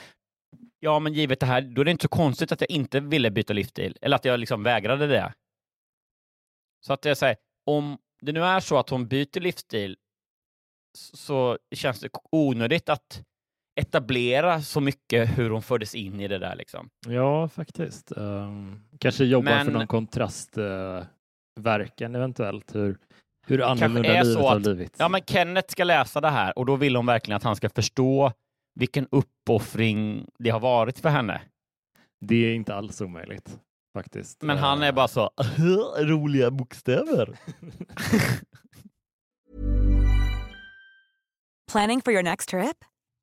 ja, 0.80 0.98
men 0.98 1.14
givet 1.14 1.40
det 1.40 1.46
här, 1.46 1.62
då 1.62 1.80
är 1.80 1.84
det 1.84 1.90
inte 1.90 2.02
så 2.02 2.08
konstigt 2.08 2.52
att 2.52 2.60
jag 2.60 2.70
inte 2.70 3.00
ville 3.00 3.30
byta 3.30 3.52
livsstil, 3.52 3.98
eller 4.00 4.16
att 4.16 4.24
jag 4.24 4.40
liksom 4.40 4.62
vägrade 4.62 5.06
det. 5.06 5.34
Så 6.86 6.92
att 6.92 7.04
jag 7.04 7.16
säger, 7.16 7.36
om 7.66 7.98
det 8.20 8.32
nu 8.32 8.44
är 8.44 8.60
så 8.60 8.78
att 8.78 8.90
hon 8.90 9.08
byter 9.08 9.40
livsstil 9.40 9.96
så 11.14 11.58
känns 11.74 12.00
det 12.00 12.08
onödigt 12.32 12.88
att 12.88 13.22
etablera 13.80 14.62
så 14.62 14.80
mycket 14.80 15.38
hur 15.38 15.50
hon 15.50 15.62
fördes 15.62 15.94
in 15.94 16.20
i 16.20 16.28
det 16.28 16.38
där 16.38 16.56
liksom. 16.56 16.88
Ja, 17.06 17.48
faktiskt. 17.48 18.12
Um, 18.16 18.80
kanske 18.98 19.24
jobbar 19.24 19.52
Men- 19.52 19.64
för 19.66 19.72
någon 19.72 19.87
kontrastverkan 19.87 22.14
eventuellt. 22.14 22.74
Hur, 22.74 22.98
hur 23.46 23.62
annorlunda 23.62 24.08
är 24.08 24.24
livet 24.24 24.38
så 24.38 24.48
har 24.48 24.56
att- 24.56 24.62
blivit. 24.62 24.96
Ja, 24.98 25.08
men 25.08 25.20
Kenneth 25.26 25.72
ska 25.72 25.84
läsa 25.84 26.20
det 26.20 26.30
här 26.30 26.58
och 26.58 26.66
då 26.66 26.76
vill 26.76 26.96
hon 26.96 27.06
verkligen 27.06 27.37
att 27.37 27.42
han 27.42 27.56
ska 27.56 27.68
förstå 27.70 28.32
vilken 28.80 29.06
uppoffring 29.10 30.26
det 30.38 30.50
har 30.50 30.60
varit 30.60 30.98
för 30.98 31.08
henne. 31.08 31.42
Det 32.20 32.37
är 32.37 32.54
inte 32.54 32.74
alls 32.74 33.00
omöjligt 33.00 33.58
faktiskt. 33.96 34.42
Men 34.42 34.58
han 34.58 34.82
Eh, 34.82 34.88
är 34.88 34.92
bara 34.92 35.08
så, 35.08 35.30
roliga 35.98 36.50
bokstäver. 36.50 37.38
Planning 41.72 42.00
for 42.02 42.12
your 42.12 42.22
next 42.22 42.48
trip? 42.48 42.76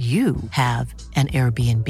you 0.00 0.36
have 0.50 0.94
an 1.16 1.26
Airbnb. 1.28 1.88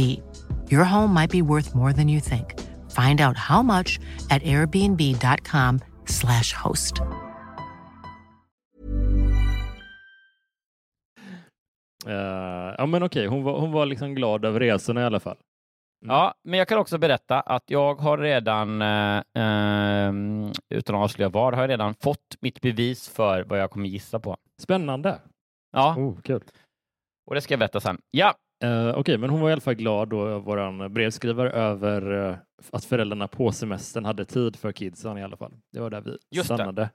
Your 0.70 0.84
home 0.84 1.12
might 1.14 1.30
be 1.30 1.42
worth 1.42 1.74
more 1.74 1.92
than 1.92 2.08
you 2.08 2.20
think. 2.20 2.54
Find 2.90 3.20
out 3.20 3.36
how 3.36 3.62
much 3.62 3.98
at 4.30 4.42
airbnb.com/slash 4.42 6.52
host. 6.52 7.00
Eh, 12.06 12.74
ja, 12.78 12.86
men 12.86 13.02
okej, 13.02 13.26
hon 13.26 13.42
var, 13.42 13.60
hon 13.60 13.72
var 13.72 13.86
liksom 13.86 14.14
glad 14.14 14.44
över 14.44 14.60
resorna 14.60 15.00
i 15.00 15.04
alla 15.04 15.20
fall. 15.20 15.36
Ja, 16.06 16.34
men 16.44 16.58
jag 16.58 16.68
kan 16.68 16.78
också 16.78 16.98
berätta 16.98 17.40
att 17.40 17.64
jag 17.66 17.94
har 17.94 18.18
redan, 18.18 18.82
eh, 18.82 19.16
eh, 19.44 20.12
utan 20.68 20.94
att 20.96 21.02
avslöja 21.02 21.28
var, 21.28 21.52
har 21.52 21.60
jag 21.62 21.70
redan 21.70 21.94
fått 21.94 22.36
mitt 22.40 22.60
bevis 22.60 23.08
för 23.08 23.44
vad 23.44 23.60
jag 23.60 23.70
kommer 23.70 23.88
gissa 23.88 24.20
på. 24.20 24.36
Spännande. 24.58 25.18
Ja, 25.72 25.96
Oh, 25.96 26.20
kul. 26.20 26.40
Och 27.30 27.34
det 27.34 27.40
ska 27.40 27.52
jag 27.52 27.58
berätta 27.58 27.80
sen. 27.80 27.98
Ja, 28.10 28.34
Eh, 28.64 28.94
Okej, 28.98 29.18
men 29.18 29.30
hon 29.30 29.40
var 29.40 29.48
i 29.48 29.52
alla 29.52 29.60
fall 29.60 29.74
glad 29.74 30.08
då, 30.08 30.38
vår 30.38 30.88
brevskrivare, 30.88 31.50
över 31.50 32.28
eh, 32.28 32.36
att 32.72 32.84
föräldrarna 32.84 33.28
på 33.28 33.52
semestern 33.52 34.04
hade 34.04 34.24
tid 34.24 34.56
för 34.56 34.72
kidsen 34.72 35.18
i 35.18 35.22
alla 35.22 35.36
fall. 35.36 35.52
Det 35.72 35.80
var 35.80 35.90
där 35.90 36.00
vi 36.00 36.10
Just 36.10 36.48
det. 36.48 36.54
stannade. 36.54 36.90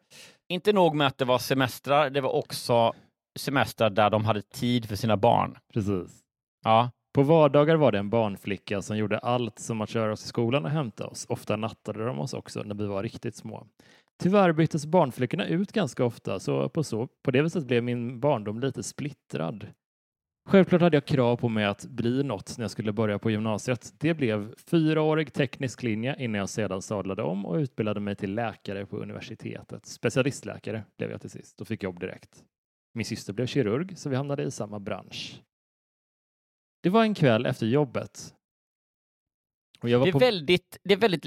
inte 0.47 0.73
nog 0.73 0.95
med 0.95 1.07
att 1.07 1.17
det 1.17 1.25
var 1.25 1.37
semestrar, 1.37 2.09
det 2.09 2.21
var 2.21 2.29
också 2.35 2.93
semestrar 3.39 3.89
där 3.89 4.09
de 4.09 4.25
hade 4.25 4.41
tid 4.41 4.85
för 4.85 4.95
sina 4.95 5.17
barn. 5.17 5.57
Precis. 5.73 6.19
Ja, 6.63 6.91
På 7.13 7.23
vardagar 7.23 7.75
var 7.75 7.91
det 7.91 7.99
en 7.99 8.09
barnflicka 8.09 8.81
som 8.81 8.97
gjorde 8.97 9.19
allt 9.19 9.59
som 9.59 9.81
att 9.81 9.89
köra 9.89 10.11
oss 10.11 10.19
till 10.19 10.29
skolan 10.29 10.65
och 10.65 10.71
hämta 10.71 11.07
oss. 11.07 11.25
Ofta 11.29 11.55
nattade 11.55 12.05
de 12.05 12.19
oss 12.19 12.33
också 12.33 12.63
när 12.63 12.75
vi 12.75 12.85
var 12.85 13.03
riktigt 13.03 13.35
små. 13.35 13.67
Tyvärr 14.23 14.51
byttes 14.51 14.85
barnflickorna 14.85 15.45
ut 15.45 15.71
ganska 15.71 16.05
ofta, 16.05 16.39
så 16.39 16.69
på, 16.69 16.83
så 16.83 17.07
på 17.23 17.31
det 17.31 17.41
viset 17.41 17.65
blev 17.67 17.83
min 17.83 18.19
barndom 18.19 18.59
lite 18.59 18.83
splittrad. 18.83 19.67
Självklart 20.47 20.81
hade 20.81 20.97
jag 20.97 21.05
krav 21.05 21.37
på 21.37 21.49
mig 21.49 21.65
att 21.65 21.85
bli 21.85 22.23
något 22.23 22.57
när 22.57 22.63
jag 22.63 22.71
skulle 22.71 22.93
börja 22.93 23.19
på 23.19 23.31
gymnasiet. 23.31 23.93
Det 23.97 24.13
blev 24.13 24.55
fyraårig 24.57 25.33
teknisk 25.33 25.83
linje 25.83 26.15
innan 26.19 26.39
jag 26.39 26.49
sedan 26.49 26.81
sadlade 26.81 27.23
om 27.23 27.45
och 27.45 27.55
utbildade 27.55 27.99
mig 27.99 28.15
till 28.15 28.33
läkare 28.33 28.85
på 28.85 28.97
universitetet. 28.97 29.85
Specialistläkare 29.85 30.83
blev 30.97 31.11
jag 31.11 31.21
till 31.21 31.29
sist 31.29 31.61
och 31.61 31.67
fick 31.67 31.83
jobb 31.83 31.99
direkt. 31.99 32.43
Min 32.93 33.05
syster 33.05 33.33
blev 33.33 33.45
kirurg, 33.45 33.97
så 33.97 34.09
vi 34.09 34.15
hamnade 34.15 34.43
i 34.43 34.51
samma 34.51 34.79
bransch. 34.79 35.41
Det 36.83 36.89
var 36.89 37.03
en 37.03 37.15
kväll 37.15 37.45
efter 37.45 37.65
jobbet. 37.65 38.35
Det 39.81 39.91
är 39.91 40.11
på... 40.11 40.19
väldigt, 40.19 40.77
det 40.83 40.93
är 40.93 40.97
väldigt 40.97 41.25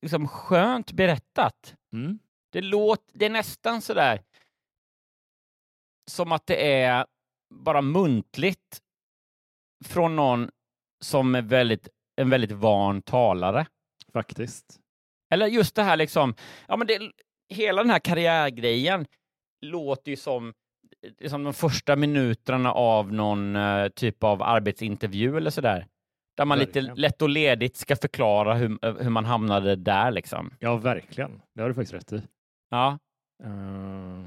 liksom, 0.00 0.28
skönt 0.28 0.92
berättat. 0.92 1.74
Mm. 1.92 2.18
Det, 2.52 2.60
låt, 2.60 3.10
det 3.12 3.26
är 3.26 3.30
nästan 3.30 3.82
sådär 3.82 4.22
som 6.10 6.32
att 6.32 6.46
det 6.46 6.72
är 6.72 7.06
bara 7.52 7.82
muntligt 7.82 8.80
från 9.84 10.16
någon 10.16 10.50
som 11.04 11.34
är 11.34 11.42
väldigt, 11.42 11.88
en 12.16 12.30
väldigt 12.30 12.52
van 12.52 13.02
talare. 13.02 13.66
Faktiskt. 14.12 14.78
Eller 15.30 15.46
just 15.46 15.74
det 15.74 15.82
här 15.82 15.96
liksom, 15.96 16.34
ja 16.68 16.76
men 16.76 16.86
det, 16.86 17.12
hela 17.48 17.82
den 17.82 17.90
här 17.90 17.98
karriärgrejen 17.98 19.06
låter 19.60 20.10
ju 20.10 20.16
som, 20.16 20.52
som 21.28 21.44
de 21.44 21.54
första 21.54 21.96
minuterna 21.96 22.72
av 22.72 23.12
någon 23.12 23.56
eh, 23.56 23.88
typ 23.88 24.24
av 24.24 24.42
arbetsintervju 24.42 25.36
eller 25.36 25.50
sådär. 25.50 25.86
Där 26.36 26.44
man 26.44 26.58
lite 26.58 26.72
Verkligen. 26.80 26.96
lätt 26.96 27.22
och 27.22 27.28
ledigt 27.28 27.76
ska 27.76 27.96
förklara 27.96 28.54
hur, 28.54 29.02
hur 29.02 29.10
man 29.10 29.24
hamnade 29.24 29.76
där 29.76 30.10
liksom. 30.10 30.54
Ja, 30.58 30.76
verkligen. 30.76 31.42
Det 31.54 31.62
har 31.62 31.68
du 31.68 31.74
faktiskt 31.74 31.94
rätt 31.94 32.12
i. 32.12 32.22
Ja, 32.70 32.98
Eh, 33.44 34.24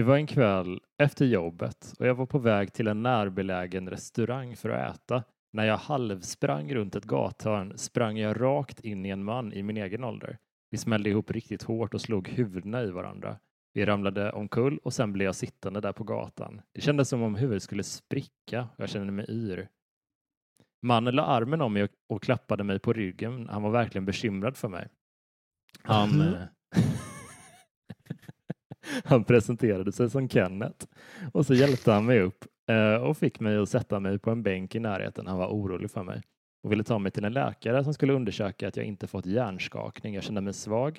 Det 0.00 0.04
var 0.04 0.16
en 0.16 0.26
kväll 0.26 0.80
efter 0.98 1.26
jobbet 1.26 1.94
och 1.98 2.06
jag 2.06 2.14
var 2.14 2.26
på 2.26 2.38
väg 2.38 2.72
till 2.72 2.86
en 2.86 3.02
närbelägen 3.02 3.90
restaurang 3.90 4.56
för 4.56 4.70
att 4.70 4.94
äta. 4.94 5.24
När 5.52 5.64
jag 5.64 5.76
halvsprang 5.76 6.74
runt 6.74 6.96
ett 6.96 7.04
gathörn 7.04 7.78
sprang 7.78 8.18
jag 8.18 8.40
rakt 8.40 8.80
in 8.80 9.06
i 9.06 9.08
en 9.08 9.24
man 9.24 9.52
i 9.52 9.62
min 9.62 9.76
egen 9.76 10.04
ålder. 10.04 10.38
Vi 10.70 10.78
smällde 10.78 11.10
ihop 11.10 11.30
riktigt 11.30 11.62
hårt 11.62 11.94
och 11.94 12.00
slog 12.00 12.28
huvudena 12.28 12.82
i 12.82 12.90
varandra. 12.90 13.36
Vi 13.72 13.86
ramlade 13.86 14.32
omkull 14.32 14.78
och 14.78 14.92
sen 14.92 15.12
blev 15.12 15.26
jag 15.26 15.34
sittande 15.34 15.80
där 15.80 15.92
på 15.92 16.04
gatan. 16.04 16.60
Det 16.74 16.80
kändes 16.80 17.08
som 17.08 17.22
om 17.22 17.34
huvudet 17.34 17.62
skulle 17.62 17.82
spricka 17.82 18.68
och 18.76 18.80
jag 18.82 18.88
kände 18.88 19.12
mig 19.12 19.26
yr. 19.28 19.68
Mannen 20.82 21.14
la 21.14 21.22
armen 21.22 21.60
om 21.60 21.72
mig 21.72 21.88
och, 22.08 22.22
klappade 22.22 22.64
mig 22.64 22.78
på 22.78 22.92
ryggen. 22.92 23.48
Han 23.48 23.62
var 23.62 23.70
verkligen 23.70 24.04
bekymrad 24.04 24.56
för 24.56 24.68
mig. 24.68 24.88
Han, 25.82 26.20
eh, 26.20 26.42
han 29.04 29.24
presenterade 29.24 29.92
sig 29.92 30.10
som 30.10 30.28
Kenneth 30.28 30.86
och 31.32 31.46
så 31.46 31.54
hjälpte 31.54 31.92
han 31.92 32.06
mig 32.06 32.20
upp 32.20 32.44
eh, 32.70 33.02
och 33.02 33.16
fick 33.16 33.40
mig 33.40 33.56
att 33.56 33.68
sätta 33.68 34.00
mig 34.00 34.18
på 34.18 34.30
en 34.30 34.42
bänk 34.42 34.74
i 34.74 34.80
närheten. 34.80 35.26
Han 35.26 35.38
var 35.38 35.48
orolig 35.48 35.90
för 35.90 36.02
mig 36.02 36.22
och 36.62 36.72
ville 36.72 36.84
ta 36.84 36.98
mig 36.98 37.12
till 37.12 37.24
en 37.24 37.32
läkare 37.32 37.84
som 37.84 37.94
skulle 37.94 38.12
undersöka 38.12 38.68
att 38.68 38.76
jag 38.76 38.86
inte 38.86 39.06
fått 39.06 39.26
hjärnskakning. 39.26 40.14
Jag 40.14 40.24
kände 40.24 40.40
mig 40.40 40.54
svag 40.54 40.98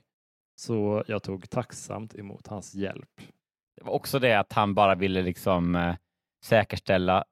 så 0.55 1.03
jag 1.07 1.23
tog 1.23 1.49
tacksamt 1.49 2.15
emot 2.15 2.47
hans 2.47 2.75
hjälp. 2.75 3.09
det 3.77 3.83
var 3.83 3.93
också 3.93 4.19
det 4.19 4.33
att 4.33 4.53
han 4.53 4.73
bara 4.73 4.95
ville 4.95 5.21
liksom 5.21 5.75
eh, 5.75 5.95
säkerställa 6.45 7.23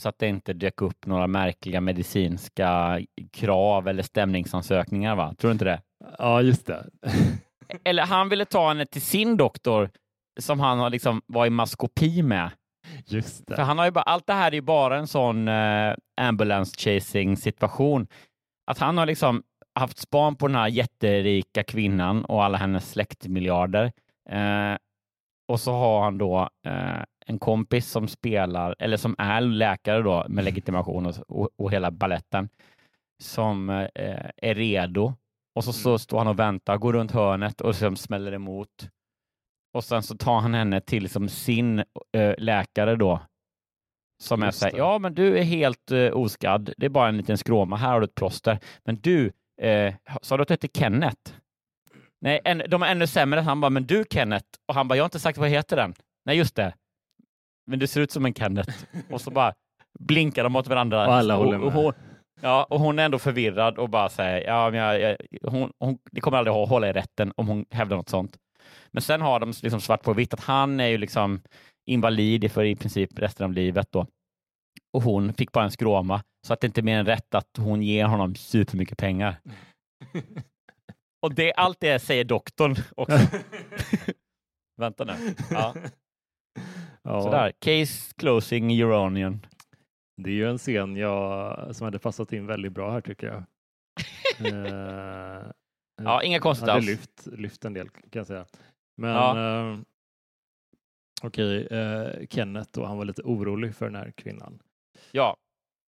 så 0.00 0.08
att 0.08 0.18
det 0.18 0.26
inte 0.26 0.52
dök 0.52 0.82
upp 0.82 1.06
några 1.06 1.26
märkliga 1.26 1.80
medicinska 1.80 3.00
krav 3.32 3.88
eller 3.88 4.02
stämningsansökningar, 4.02 5.16
va? 5.16 5.34
Tror 5.38 5.48
du 5.48 5.52
inte 5.52 5.64
det? 5.64 5.82
Ja, 6.18 6.42
just 6.42 6.66
det. 6.66 6.86
Eller 7.84 8.02
han 8.02 8.28
ville 8.28 8.44
ta 8.44 8.68
henne 8.68 8.86
till 8.86 9.02
sin 9.02 9.36
doktor 9.36 9.90
som 10.36 10.60
han 10.60 10.78
har 10.78 10.90
liksom 10.90 11.22
var 11.26 11.46
i 11.46 11.50
maskopi 11.50 12.22
med. 12.22 12.50
Just 13.06 13.44
För 13.48 13.56
det. 13.56 13.62
han 13.62 13.78
har 13.78 13.84
ju 13.84 13.90
bara, 13.90 14.02
allt 14.02 14.26
det 14.26 14.32
här 14.32 14.50
är 14.50 14.54
ju 14.54 14.60
bara 14.60 14.98
en 14.98 15.06
sån 15.06 15.48
eh, 15.48 15.94
ambulance 16.16 16.76
chasing 16.78 17.36
situation. 17.36 18.06
Att 18.66 18.78
han 18.78 18.98
har 18.98 19.06
liksom 19.06 19.42
haft 19.74 19.98
span 19.98 20.36
på 20.36 20.46
den 20.46 20.56
här 20.56 20.68
jätterika 20.68 21.62
kvinnan 21.62 22.24
och 22.24 22.44
alla 22.44 22.58
hennes 22.58 22.90
släktmiljarder. 22.90 23.92
Eh, 24.30 24.76
och 25.48 25.60
så 25.60 25.72
har 25.72 26.02
han 26.02 26.18
då 26.18 26.48
eh, 26.66 27.02
en 27.26 27.38
kompis 27.38 27.90
som 27.90 28.08
spelar, 28.08 28.76
eller 28.78 28.96
som 28.96 29.14
är 29.18 29.40
läkare 29.40 30.02
då 30.02 30.26
med 30.28 30.44
legitimation 30.44 31.06
och, 31.06 31.50
och, 31.58 31.72
hela 31.72 31.90
balletten 31.90 32.48
som 33.22 33.70
eh, 33.70 34.30
är 34.36 34.54
redo. 34.54 35.14
Och 35.54 35.64
så, 35.64 35.72
så 35.72 35.98
står 35.98 36.18
han 36.18 36.26
och 36.26 36.38
väntar, 36.38 36.76
går 36.76 36.92
runt 36.92 37.10
hörnet 37.10 37.60
och 37.60 37.76
så 37.76 37.96
smäller 37.96 38.32
emot. 38.32 38.88
Och 39.76 39.84
sen 39.84 40.02
så 40.02 40.16
tar 40.16 40.40
han 40.40 40.54
henne 40.54 40.80
till 40.80 41.08
som 41.08 41.28
sin 41.28 41.78
eh, 42.12 42.34
läkare 42.38 42.96
då. 42.96 43.20
Som 44.22 44.42
är 44.42 44.46
Just 44.46 44.58
så 44.58 44.64
här, 44.64 44.76
ja 44.76 44.98
men 44.98 45.14
du 45.14 45.38
är 45.38 45.42
helt 45.42 45.90
eh, 45.90 46.16
oskadd, 46.16 46.72
det 46.76 46.86
är 46.86 46.90
bara 46.90 47.08
en 47.08 47.16
liten 47.16 47.38
skråma, 47.38 47.76
här 47.76 47.92
har 47.92 48.00
du 48.00 48.04
ett 48.04 48.14
plåster. 48.14 48.58
Men 48.84 48.96
du, 48.96 49.32
eh, 49.62 49.94
sa 50.22 50.36
du 50.36 50.42
att 50.42 50.48
du 50.48 50.54
heter 50.54 50.68
Kenneth? 50.68 51.32
Nej, 52.20 52.40
en, 52.44 52.62
de 52.68 52.82
är 52.82 52.86
ännu 52.86 53.06
sämre. 53.06 53.40
Han 53.40 53.60
bara, 53.60 53.70
men 53.70 53.86
du 53.86 54.04
Kenneth? 54.10 54.46
Och 54.68 54.74
han 54.74 54.88
bara, 54.88 54.96
jag 54.96 55.02
har 55.02 55.06
inte 55.06 55.18
sagt 55.18 55.38
vad 55.38 55.48
heter 55.48 55.76
den. 55.76 55.94
Nej, 56.24 56.36
just 56.36 56.56
det. 56.56 56.74
Men 57.66 57.78
du 57.78 57.86
ser 57.86 58.00
ut 58.00 58.10
som 58.10 58.26
en 58.26 58.34
Kenneth. 58.34 58.84
Och 59.10 59.20
så 59.20 59.30
bara 59.30 59.54
blinkar 59.98 60.42
de 60.42 60.52
mot 60.52 60.66
varandra. 60.66 61.06
Och 61.06 61.14
alla 61.14 61.36
håller 61.36 61.58
och, 61.58 61.72
med. 61.72 61.72
hon, 61.72 61.92
Ja, 62.40 62.66
och 62.70 62.80
hon 62.80 62.98
är 62.98 63.04
ändå 63.04 63.18
förvirrad 63.18 63.78
och 63.78 63.88
bara 63.90 64.08
säger, 64.08 64.46
ja, 64.46 64.70
men 64.70 64.80
jag, 64.80 65.00
jag, 65.00 65.50
hon, 65.50 65.72
hon, 65.78 65.98
det 66.10 66.20
kommer 66.20 66.38
aldrig 66.38 66.56
att 66.56 66.68
hålla 66.68 66.88
i 66.88 66.92
rätten 66.92 67.32
om 67.36 67.48
hon 67.48 67.64
hävdar 67.70 67.96
något 67.96 68.08
sånt. 68.08 68.36
Men 68.90 69.02
sen 69.02 69.20
har 69.20 69.40
de 69.40 69.52
liksom 69.62 69.80
svart 69.80 70.02
på 70.02 70.12
vitt 70.12 70.34
att 70.34 70.40
han 70.40 70.80
är 70.80 70.86
ju 70.86 70.98
liksom 70.98 71.42
invalid 71.90 72.52
för 72.52 72.64
i 72.64 72.76
princip 72.76 73.18
resten 73.18 73.44
av 73.44 73.52
livet 73.52 73.92
då. 73.92 74.06
Och 74.92 75.02
hon 75.02 75.32
fick 75.34 75.52
bara 75.52 75.64
en 75.64 75.70
skråma, 75.70 76.22
så 76.46 76.52
att 76.52 76.60
det 76.60 76.66
inte 76.66 76.80
är 76.80 76.82
mer 76.82 76.98
än 76.98 77.06
rätt 77.06 77.34
att 77.34 77.56
hon 77.58 77.82
ger 77.82 78.04
honom 78.04 78.34
supermycket 78.34 78.98
pengar. 78.98 79.36
Och 81.22 81.34
det, 81.34 81.54
allt 81.54 81.80
det 81.80 81.98
säger 81.98 82.24
doktorn 82.24 82.76
också. 82.96 83.18
Vänta 84.80 85.04
nu. 85.04 85.12
Ja. 85.50 85.74
Ja, 87.02 87.22
Sådär, 87.22 87.52
case 87.58 88.12
closing 88.16 88.80
Euronion. 88.80 89.46
det 90.22 90.30
är 90.30 90.34
ju 90.34 90.50
en 90.50 90.58
scen 90.58 90.96
jag, 90.96 91.76
som 91.76 91.84
hade 91.84 91.98
passat 91.98 92.32
in 92.32 92.46
väldigt 92.46 92.72
bra 92.72 92.90
här 92.92 93.00
tycker 93.00 93.26
jag. 93.26 93.36
Eh, 94.38 95.46
Ja, 96.02 96.22
inga 96.22 96.40
konstigt 96.40 96.68
alls. 96.68 96.86
lyft, 96.86 97.26
lyft 97.26 97.64
en 97.64 97.74
del 97.74 97.88
kan 97.88 98.00
jag 98.10 98.26
säga. 98.26 98.46
Men 98.96 99.10
Ja. 99.10 99.70
eh, 99.72 99.78
okej, 101.22 101.66
eh, 101.66 102.26
Kenneth 102.30 102.70
då, 102.72 102.84
han 102.84 102.98
var 102.98 103.04
lite 103.04 103.22
orolig 103.22 103.74
för 103.74 103.86
den 103.86 103.94
här 103.94 104.10
kvinnan. 104.10 104.58
Ja, 105.12 105.36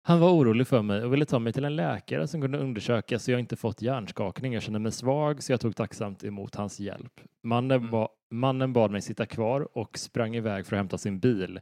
Han 0.06 0.20
var 0.20 0.30
orolig 0.30 0.66
för 0.66 0.82
mig 0.82 1.04
och 1.04 1.12
ville 1.12 1.24
ta 1.24 1.38
mig 1.38 1.52
till 1.52 1.64
en 1.64 1.76
läkare 1.76 2.26
som 2.28 2.40
kunde 2.40 2.58
undersöka 2.58 3.18
så 3.18 3.30
jag 3.30 3.40
inte 3.40 3.56
fått 3.56 3.82
hjärnskakning. 3.82 4.52
Jag 4.54 4.62
kände 4.62 4.78
mig 4.78 4.92
svag 4.92 5.42
så 5.42 5.52
jag 5.52 5.60
tog 5.60 5.76
tacksamt 5.76 6.24
emot 6.24 6.54
hans 6.54 6.80
hjälp. 6.80 7.20
Mannen, 7.42 7.78
Mm. 7.78 7.90
ba, 7.90 8.08
mannen 8.30 8.72
bad 8.72 8.90
mig 8.90 9.00
sitta 9.02 9.26
kvar 9.26 9.78
och 9.78 9.98
sprang 9.98 10.36
iväg 10.36 10.66
för 10.66 10.76
att 10.76 10.78
hämta 10.80 10.98
sin 10.98 11.20
bil. 11.20 11.60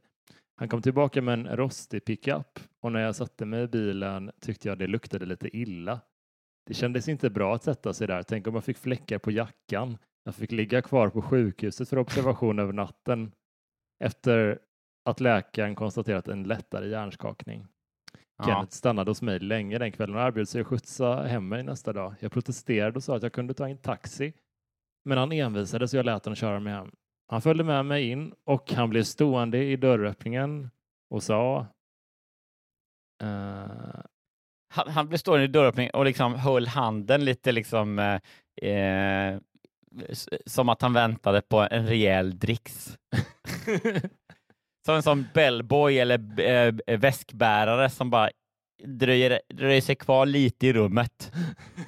Han 0.56 0.68
kom 0.68 0.82
tillbaka 0.82 1.22
med 1.22 1.34
en 1.34 1.56
rostig 1.56 2.04
pickup 2.04 2.60
och 2.80 2.92
när 2.92 3.00
jag 3.00 3.16
satte 3.16 3.44
mig 3.44 3.62
i 3.62 3.66
bilen 3.68 4.30
tyckte 4.40 4.68
jag 4.68 4.78
det 4.78 4.86
luktade 4.86 5.26
lite 5.26 5.56
illa. 5.56 6.00
Det 6.64 6.74
kändes 6.74 7.08
inte 7.08 7.30
bra 7.30 7.54
att 7.54 7.62
sätta 7.62 7.92
sig 7.92 8.06
där. 8.06 8.22
Tänk 8.22 8.46
om 8.46 8.54
jag 8.54 8.64
fick 8.64 8.78
fläckar 8.78 9.18
på 9.18 9.30
jackan. 9.30 9.98
Jag 10.24 10.34
fick 10.34 10.52
ligga 10.52 10.82
kvar 10.82 11.08
på 11.08 11.22
sjukhuset 11.22 11.88
för 11.88 11.98
observation 11.98 12.58
över 12.58 12.72
natten 12.72 13.32
efter 14.04 14.58
att 15.04 15.20
läkaren 15.20 15.74
konstaterat 15.74 16.28
en 16.28 16.42
lättare 16.42 16.88
hjärnskakning. 16.88 17.66
ja. 18.38 18.44
Kenneth 18.44 18.72
stannade 18.72 19.10
hos 19.10 19.22
mig 19.22 19.38
länge 19.38 19.78
den 19.78 19.92
kvällen 19.92 20.16
och 20.16 20.22
erbjöd 20.22 20.48
sig 20.48 20.60
att 20.60 20.66
skjutsa 20.66 21.22
hem 21.22 21.48
mig 21.48 21.62
nästa 21.62 21.92
dag. 21.92 22.14
Jag 22.20 22.32
protesterade 22.32 22.96
och 22.96 23.04
sa 23.04 23.16
att 23.16 23.22
jag 23.22 23.32
kunde 23.32 23.54
ta 23.54 23.68
en 23.68 23.78
taxi, 23.78 24.32
men 25.04 25.18
han 25.18 25.32
envisades 25.32 25.90
så 25.90 25.96
jag 25.96 26.06
lät 26.06 26.24
honom 26.24 26.36
köra 26.36 26.60
mig 26.60 26.72
hem. 26.72 26.90
Han 27.28 27.42
följde 27.42 27.64
med 27.64 27.86
mig 27.86 28.08
in 28.08 28.34
och 28.44 28.72
han 28.72 28.90
blev 28.90 29.02
stående 29.02 29.64
i 29.64 29.76
dörröppningen 29.76 30.70
och 31.10 31.22
sa 31.22 31.66
eh, 33.22 34.00
han, 34.72 34.88
han 34.88 35.18
stående 35.18 35.44
i 35.44 35.48
dörröppningen 35.48 35.94
och 35.94 36.04
liksom 36.04 36.34
höll 36.34 36.66
handen 36.66 37.24
lite 37.24 37.52
liksom 37.52 37.98
eh, 37.98 38.70
eh, 38.70 39.38
som 40.46 40.68
att 40.68 40.82
han 40.82 40.92
väntade 40.92 41.42
på 41.42 41.68
en 41.70 41.86
rejäl 41.86 42.38
dricks. 42.38 42.98
som 44.84 44.94
en 44.94 45.02
sån 45.02 45.26
bellboy 45.34 45.98
eller 45.98 46.40
äh, 46.40 46.98
väskbärare 46.98 47.90
som 47.90 48.10
bara 48.10 48.30
dröjer, 48.84 49.40
dröjer 49.54 49.80
sig 49.80 49.94
kvar 49.94 50.26
lite 50.26 50.66
i 50.66 50.72
rummet 50.72 51.32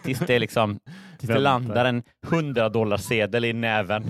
tills 0.05 0.19
det, 0.19 0.39
liksom, 0.39 0.81
tills 1.19 1.33
det 1.33 1.39
landar 1.39 1.85
en 1.85 2.03
hundradollarsedel 2.27 3.45
i 3.45 3.53
näven. 3.53 4.05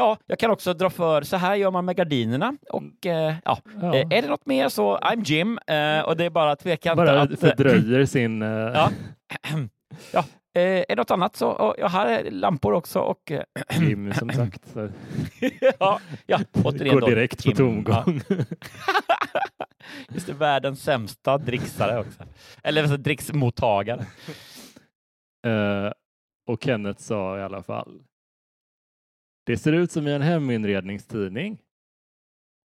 Ja, 0.00 0.18
jag 0.26 0.38
kan 0.38 0.50
också 0.50 0.74
dra 0.74 0.90
för, 0.90 1.22
så 1.22 1.36
här 1.36 1.54
gör 1.54 1.70
man 1.70 1.84
med 1.84 1.96
gardinerna 1.96 2.56
och 2.70 3.06
eh, 3.06 3.34
ja, 3.44 3.58
ja. 3.80 3.94
Eh, 3.94 4.06
är 4.10 4.22
det 4.22 4.28
något 4.28 4.46
mer 4.46 4.68
så 4.68 4.98
I'm 4.98 5.22
Jim 5.24 5.58
eh, 5.66 6.00
och 6.00 6.16
det 6.16 6.24
är 6.24 6.30
bara 6.30 6.56
tveka 6.56 6.96
bara 6.96 7.22
inte 7.22 7.34
att... 7.34 7.40
fördröjer 7.40 8.04
sin... 8.04 8.40
ja. 8.74 8.90
ja, 10.12 10.24
Eh, 10.54 10.62
är 10.62 10.84
det 10.88 10.96
något 10.96 11.10
annat 11.10 11.36
så, 11.36 11.48
och, 11.48 11.74
ja, 11.78 11.88
här 11.88 12.06
är 12.06 12.30
lampor 12.30 12.72
också 12.72 12.98
och... 13.00 13.32
Kim 13.70 14.14
som 14.14 14.30
sagt. 14.30 14.76
ja, 15.78 16.00
ja, 16.26 16.40
återigen 16.64 17.00
Går 17.00 17.08
direkt 17.08 17.42
Kim. 17.42 17.52
på 17.52 17.56
tomgång. 17.56 18.20
Just 20.08 20.26
det, 20.26 20.32
världens 20.32 20.82
sämsta 20.82 21.38
dricksare 21.38 22.00
också. 22.00 22.24
Eller 22.62 22.96
dricksmottagare. 22.96 24.06
Uh, 25.46 25.92
och 26.46 26.62
Kenneth 26.62 27.00
sa 27.00 27.38
i 27.38 27.42
alla 27.42 27.62
fall. 27.62 28.02
Det 29.50 29.56
ser 29.56 29.72
ut 29.72 29.90
som 29.90 30.06
i 30.06 30.12
en 30.12 30.22
heminredningstidning. 30.22 31.58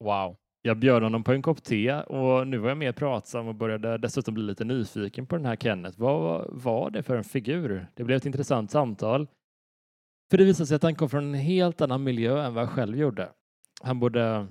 Wow. 0.04 0.36
Jag 0.62 0.78
bjöd 0.78 1.02
honom 1.02 1.24
på 1.24 1.32
en 1.32 1.42
kopp 1.42 1.62
te 1.62 1.92
och 1.92 2.46
nu 2.46 2.58
var 2.58 2.68
jag 2.68 2.78
mer 2.78 2.92
pratsam 2.92 3.48
och 3.48 3.54
började 3.54 3.98
dessutom 3.98 4.34
bli 4.34 4.42
lite 4.42 4.64
nyfiken 4.64 5.26
på 5.26 5.36
den 5.36 5.46
här 5.46 5.56
Kenneth. 5.56 6.00
Vad 6.00 6.46
var 6.50 6.90
det 6.90 7.02
för 7.02 7.16
en 7.16 7.24
figur? 7.24 7.86
Det 7.94 8.04
blev 8.04 8.16
ett 8.16 8.26
intressant 8.26 8.70
samtal. 8.70 9.28
För 10.30 10.38
det 10.38 10.44
visade 10.44 10.66
sig 10.66 10.74
att 10.74 10.82
han 10.82 10.94
kom 10.94 11.08
från 11.08 11.24
en 11.24 11.34
helt 11.34 11.80
annan 11.80 12.04
miljö 12.04 12.44
än 12.44 12.54
vad 12.54 12.62
jag 12.62 12.70
själv 12.70 12.98
gjorde. 12.98 13.28
Han 13.82 14.00
bodde 14.00 14.46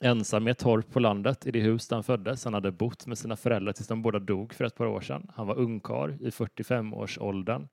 ensam 0.00 0.48
i 0.48 0.50
ett 0.50 0.58
torp 0.58 0.92
på 0.92 1.00
landet 1.00 1.46
i 1.46 1.50
det 1.50 1.60
hus 1.60 1.88
där 1.88 1.96
han 1.96 2.04
föddes. 2.04 2.44
Han 2.44 2.54
hade 2.54 2.72
bott 2.72 3.06
med 3.06 3.18
sina 3.18 3.36
föräldrar 3.36 3.72
tills 3.72 3.88
de 3.88 4.02
båda 4.02 4.18
dog 4.18 4.54
för 4.54 4.64
ett 4.64 4.76
par 4.76 4.86
år 4.86 5.00
sedan. 5.00 5.30
Han 5.34 5.46
var 5.46 5.58
ungkar 5.58 6.22
i 6.22 6.30
45-årsåldern 6.30 7.68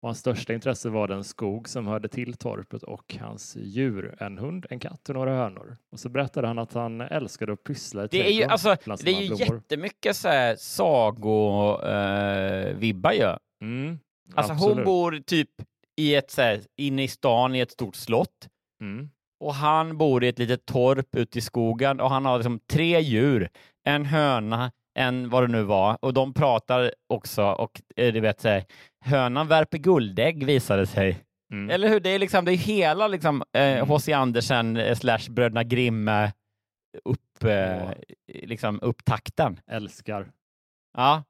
och 0.00 0.08
hans 0.08 0.18
största 0.18 0.54
intresse 0.54 0.88
var 0.88 1.08
den 1.08 1.24
skog 1.24 1.68
som 1.68 1.86
hörde 1.86 2.08
till 2.08 2.34
torpet 2.34 2.82
och 2.82 3.16
hans 3.20 3.56
djur, 3.56 4.14
en 4.18 4.38
hund, 4.38 4.66
en 4.70 4.80
katt 4.80 5.08
och 5.08 5.14
några 5.14 5.36
hönor. 5.36 5.76
Och 5.92 6.00
så 6.00 6.08
berättade 6.08 6.46
han 6.46 6.58
att 6.58 6.72
han 6.72 7.00
älskade 7.00 7.52
att 7.52 7.64
pyssla 7.64 8.04
i 8.04 8.08
det 8.10 8.28
är 8.28 8.32
ju, 8.32 8.44
alltså, 8.44 8.76
Det 9.04 9.10
är 9.10 9.20
ju 9.20 9.28
blommor. 9.28 9.54
jättemycket 9.54 10.16
så 10.16 10.28
här 10.28 10.56
sagovibbar 10.56 13.12
eh, 13.12 13.18
ju. 13.18 13.32
Mm, 13.62 13.98
alltså 14.34 14.52
absolut. 14.52 14.76
hon 14.76 14.84
bor 14.84 15.20
typ 15.26 15.50
i 15.96 16.14
ett, 16.14 16.30
så 16.30 16.42
här, 16.42 16.60
inne 16.76 17.02
i 17.02 17.08
stan 17.08 17.54
i 17.54 17.60
ett 17.60 17.70
stort 17.70 17.96
slott. 17.96 18.48
Mm. 18.80 19.10
Och 19.40 19.54
han 19.54 19.98
bor 19.98 20.24
i 20.24 20.28
ett 20.28 20.38
litet 20.38 20.66
torp 20.66 21.16
ute 21.16 21.38
i 21.38 21.40
skogen 21.40 22.00
och 22.00 22.10
han 22.10 22.24
har 22.24 22.38
liksom 22.38 22.60
tre 22.70 23.00
djur. 23.00 23.48
En 23.84 24.04
höna, 24.04 24.72
än 24.98 25.28
vad 25.28 25.42
det 25.42 25.48
nu 25.48 25.62
var. 25.62 25.98
Och 26.00 26.14
de 26.14 26.34
pratar 26.34 26.92
också 27.06 27.44
och 27.44 27.80
eh, 27.96 28.12
du 28.12 28.20
vet, 28.20 28.40
så 28.40 28.48
här, 28.48 28.64
hönan 29.04 29.48
värper 29.48 29.78
guldägg 29.78 30.44
visade 30.44 30.86
sig. 30.86 31.24
Mm. 31.52 31.70
Eller 31.70 31.88
hur? 31.88 32.00
Det 32.00 32.10
är 32.10 32.18
liksom 32.18 32.44
det 32.44 32.52
är 32.52 32.56
hela 32.56 33.08
liksom 33.08 33.42
H.C. 33.86 34.12
Eh, 34.12 34.18
mm. 34.18 34.22
Andersen 34.22 34.76
eh, 34.76 34.96
slash 34.96 35.30
Bröderna 35.30 35.64
Grimme 35.64 36.32
upp, 37.04 37.44
eh, 37.44 37.90
liksom 38.26 38.78
upptakten. 38.82 39.60
Älskar. 39.70 40.28
Ja. 40.96 41.24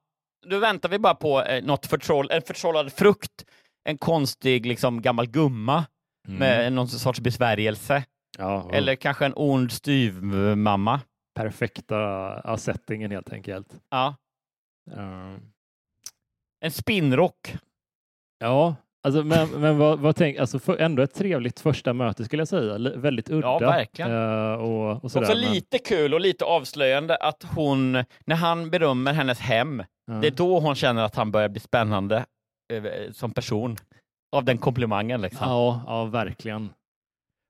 Då 0.47 0.59
väntar 0.59 0.89
vi 0.89 0.99
bara 0.99 1.15
på 1.15 1.43
eh, 1.43 1.63
något 1.63 1.85
förtroll, 1.85 2.31
en 2.31 2.41
förtrollad 2.41 2.93
frukt, 2.93 3.45
en 3.83 3.97
konstig 3.97 4.65
liksom 4.65 5.01
gammal 5.01 5.27
gumma 5.27 5.85
mm. 6.27 6.39
med 6.39 6.73
någon 6.73 6.87
sorts 6.87 7.19
besvärjelse. 7.19 8.03
Ja, 8.37 8.69
Eller 8.73 8.95
kanske 8.95 9.25
en 9.25 9.33
ond 9.35 9.71
styvmamma 9.71 11.01
perfekta 11.43 12.57
settingen 12.57 13.11
helt 13.11 13.33
enkelt. 13.33 13.67
Ja. 13.89 14.15
Uh. 14.97 15.37
En 16.65 16.71
spinnrock. 16.71 17.55
Ja, 18.39 18.75
alltså, 19.03 19.23
men, 19.23 19.49
men 19.49 19.77
vad, 19.77 19.99
vad 19.99 20.15
tänk, 20.15 20.37
alltså 20.37 20.59
för, 20.59 20.77
ändå 20.77 21.03
ett 21.03 21.13
trevligt 21.13 21.59
första 21.59 21.93
möte 21.93 22.25
skulle 22.25 22.41
jag 22.41 22.47
säga. 22.47 22.75
L 22.75 22.93
väldigt 22.95 23.29
udda. 23.29 23.47
Ja, 23.47 23.59
verkligen. 23.59 24.11
Uh, 24.11 24.53
och, 24.53 25.03
och 25.03 25.11
sådär, 25.11 25.25
Också 25.25 25.37
men... 25.37 25.51
lite 25.53 25.77
kul 25.77 26.13
och 26.13 26.19
lite 26.19 26.45
avslöjande 26.45 27.15
att 27.15 27.43
hon, 27.55 27.91
när 28.25 28.35
han 28.35 28.69
berömmer 28.69 29.13
hennes 29.13 29.39
hem, 29.39 29.79
uh. 29.79 30.21
det 30.21 30.27
är 30.27 30.31
då 30.31 30.59
hon 30.59 30.75
känner 30.75 31.03
att 31.03 31.15
han 31.15 31.31
börjar 31.31 31.49
bli 31.49 31.59
spännande 31.59 32.25
uh, 32.73 33.11
som 33.11 33.31
person. 33.31 33.77
Av 34.31 34.43
den 34.43 34.57
komplimangen 34.57 35.21
liksom. 35.21 35.47
Ja, 35.49 35.83
ja 35.87 36.05
verkligen. 36.05 36.69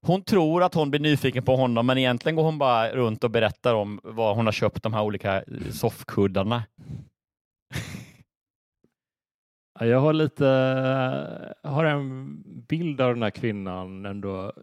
Hon 0.02 0.24
tror 0.24 0.64
att 0.64 0.74
hon 0.74 0.90
blir 0.90 1.00
nyfiken 1.00 1.46
på 1.46 1.56
honom, 1.56 1.86
men 1.86 1.98
egentligen 1.98 2.36
går 2.36 2.44
hon 2.44 2.58
bara 2.58 2.92
runt 2.92 3.24
och 3.24 3.32
berättar 3.32 3.76
om 3.76 4.00
vad 4.04 4.36
hon 4.36 4.46
har 4.46 4.54
köpt 4.54 4.84
de 4.84 4.94
här 4.94 5.04
olika 5.04 5.44
soffkuddarna. 5.72 6.64
Jag 9.80 10.00
har 10.00 10.14
lite, 10.14 10.46
har 11.64 11.86
en 11.86 12.42
bild 12.68 13.02
av 13.02 13.14
den 13.14 13.24
här 13.24 13.30
kvinnan 13.30 14.06
ändå. 14.06 14.54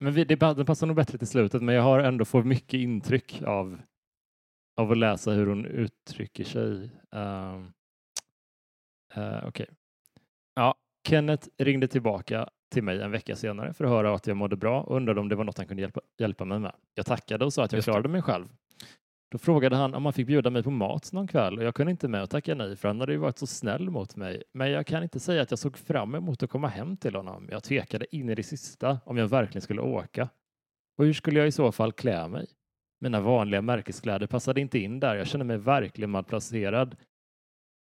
Men 0.00 0.14
det 0.14 0.36
passar 0.36 0.86
nog 0.86 0.96
bättre 0.96 1.18
till 1.18 1.26
slutet, 1.26 1.62
men 1.62 1.74
jag 1.74 1.82
har 1.82 2.00
ändå 2.00 2.24
fått 2.24 2.46
mycket 2.46 2.74
intryck 2.74 3.42
av, 3.42 3.80
av 4.76 4.90
att 4.90 4.98
läsa 4.98 5.30
hur 5.30 5.46
hon 5.46 5.66
uttrycker 5.66 6.44
sig. 6.44 6.90
Uh, 7.14 7.64
uh, 9.16 9.38
Okej. 9.38 9.48
Okay. 9.48 9.66
Ja. 10.54 10.74
Kenneth 11.08 11.48
ringde 11.58 11.88
tillbaka 11.88 12.48
till 12.70 12.82
mig 12.82 13.02
en 13.02 13.10
vecka 13.10 13.36
senare 13.36 13.72
för 13.72 13.84
att 13.84 13.90
höra 13.90 14.14
att 14.14 14.26
jag 14.26 14.36
mådde 14.36 14.56
bra 14.56 14.82
och 14.82 14.96
undrade 14.96 15.20
om 15.20 15.28
det 15.28 15.34
var 15.34 15.44
något 15.44 15.58
han 15.58 15.66
kunde 15.66 15.80
hjälpa, 15.80 16.00
hjälpa 16.18 16.44
mig 16.44 16.58
med. 16.58 16.72
Jag 16.94 17.06
tackade 17.06 17.44
och 17.44 17.52
sa 17.52 17.64
att 17.64 17.72
jag 17.72 17.84
klarade 17.84 18.08
mig 18.08 18.22
själv. 18.22 18.48
Då 19.30 19.38
frågade 19.38 19.76
han 19.76 19.94
om 19.94 20.04
han 20.04 20.12
fick 20.12 20.26
bjuda 20.26 20.50
mig 20.50 20.62
på 20.62 20.70
mat 20.70 21.12
någon 21.12 21.28
kväll 21.28 21.58
och 21.58 21.64
jag 21.64 21.74
kunde 21.74 21.90
inte 21.90 22.08
med 22.08 22.22
och 22.22 22.30
tacka 22.30 22.54
nej 22.54 22.76
för 22.76 22.88
han 22.88 23.00
hade 23.00 23.12
ju 23.12 23.18
varit 23.18 23.38
så 23.38 23.46
snäll 23.46 23.90
mot 23.90 24.16
mig. 24.16 24.42
Men 24.52 24.70
jag 24.70 24.86
kan 24.86 25.02
inte 25.02 25.20
säga 25.20 25.42
att 25.42 25.50
jag 25.50 25.58
såg 25.58 25.78
fram 25.78 26.14
emot 26.14 26.42
att 26.42 26.50
komma 26.50 26.68
hem 26.68 26.96
till 26.96 27.14
honom. 27.14 27.48
Jag 27.50 27.62
tvekade 27.62 28.16
in 28.16 28.28
i 28.28 28.34
det 28.34 28.42
sista 28.42 28.98
om 29.04 29.16
jag 29.16 29.28
verkligen 29.28 29.62
skulle 29.62 29.80
åka. 29.80 30.28
Och 30.98 31.04
hur 31.04 31.12
skulle 31.12 31.38
jag 31.38 31.48
i 31.48 31.52
så 31.52 31.72
fall 31.72 31.92
klä 31.92 32.28
mig? 32.28 32.46
Mina 33.00 33.20
vanliga 33.20 33.62
märkeskläder 33.62 34.26
passade 34.26 34.60
inte 34.60 34.78
in 34.78 35.00
där. 35.00 35.16
Jag 35.16 35.26
kände 35.26 35.44
mig 35.44 35.58
verkligen 35.58 36.10
malplacerad 36.10 36.96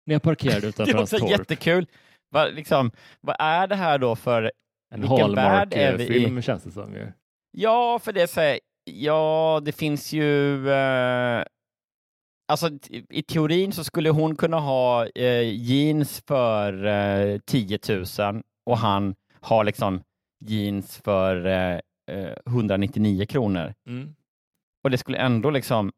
när 0.06 0.16
jag 0.16 0.22
parkerade 0.22 0.68
utanför 0.68 0.94
hans 0.94 1.10
torp. 1.10 1.20
Det 1.22 1.26
är 1.26 1.34
också 1.34 1.40
jättekul. 1.40 1.88
Vad, 2.30 2.54
liksom, 2.54 2.92
vad 3.22 3.36
är 3.40 3.68
det 3.68 3.76
här 3.76 3.98
då 3.98 4.16
för 4.16 4.52
en 4.94 5.04
Hallmark-film 5.04 6.42
känns 6.42 6.64
det 6.64 6.72
som 6.72 6.94
ju. 6.94 7.12
Ja, 7.52 8.00
för 8.00 8.14
det 8.14 8.22
är 8.22 8.28
så 8.28 8.42
här, 8.42 8.60
ja, 8.84 9.62
det 9.66 9.72
finns 9.72 10.14
ju 10.14 10.70
eh, 10.70 11.44
Alltså 12.48 12.70
i 13.10 13.24
teorin 13.24 13.72
så 13.72 13.84
skulle 13.84 14.10
hon 14.10 14.36
kunna 14.36 14.60
ha 14.60 15.08
eh, 15.08 15.42
jeans 15.42 16.24
för 16.28 16.86
eh, 16.86 17.40
10 17.40 17.80
000 17.90 18.44
och 18.66 18.78
han 18.78 19.16
har 19.42 19.64
liksom 19.64 20.04
jeans 20.46 20.98
för 20.98 21.46
eh, 21.46 21.80
199 22.48 23.22
eh, 23.22 23.26
kronor. 23.26 23.74
Mm. 23.88 24.16
Och 24.84 24.92
det 24.92 24.98
skulle 24.98 25.18
ändå 25.18 25.50
liksom 25.50 25.92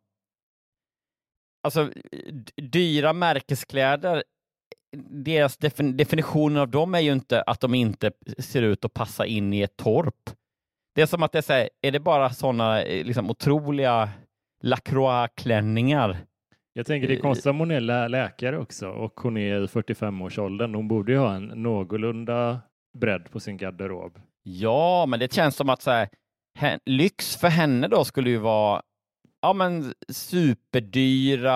Alltså 1.63 1.91
dyra 2.71 3.13
märkeskläder 3.13 4.23
deras 5.09 5.57
definition 5.93 6.57
av 6.57 6.69
dem 6.69 6.95
är 6.95 6.99
ju 6.99 7.11
inte 7.11 7.41
att 7.41 7.59
de 7.59 7.75
inte 7.75 8.11
ser 8.37 8.61
ut 8.61 8.85
att 8.85 8.93
passa 8.93 9.25
in 9.25 9.53
i 9.53 9.61
ett 9.61 9.77
torp. 9.77 10.29
Det 10.95 11.01
är 11.01 11.05
som 11.05 11.23
att 11.23 11.31
det 11.31 11.37
är, 11.37 11.41
så 11.41 11.53
här, 11.53 11.69
är 11.81 11.91
det 11.91 11.99
bara 11.99 12.29
sådana 12.29 12.83
eh, 12.83 13.05
liksom, 13.05 13.29
otroliga 13.29 14.09
Lacroix-klänningar? 14.63 16.17
Jag 16.73 16.85
tänker 16.85 17.07
det 17.07 17.13
är 17.13 17.19
konstigt 17.19 17.45
om 17.45 17.59
hon 17.59 17.71
är 17.71 17.79
lä 17.79 18.07
läkare 18.07 18.57
också 18.57 18.89
och 18.89 19.19
hon 19.19 19.37
är 19.37 19.63
i 19.63 19.65
45-årsåldern. 19.65 20.75
Hon 20.75 20.87
borde 20.87 21.11
ju 21.11 21.17
ha 21.17 21.35
en 21.35 21.45
någorlunda 21.45 22.59
bredd 22.97 23.31
på 23.31 23.39
sin 23.39 23.57
garderob. 23.57 24.19
Ja, 24.43 25.05
men 25.05 25.19
det 25.19 25.33
känns 25.33 25.55
som 25.55 25.69
att 25.69 25.81
så 25.81 25.91
här, 25.91 26.09
lyx 26.85 27.35
för 27.37 27.47
henne 27.47 27.87
då 27.87 28.05
skulle 28.05 28.29
ju 28.29 28.37
vara 28.37 28.81
ja, 29.41 29.53
men 29.53 29.93
superdyra 30.09 31.51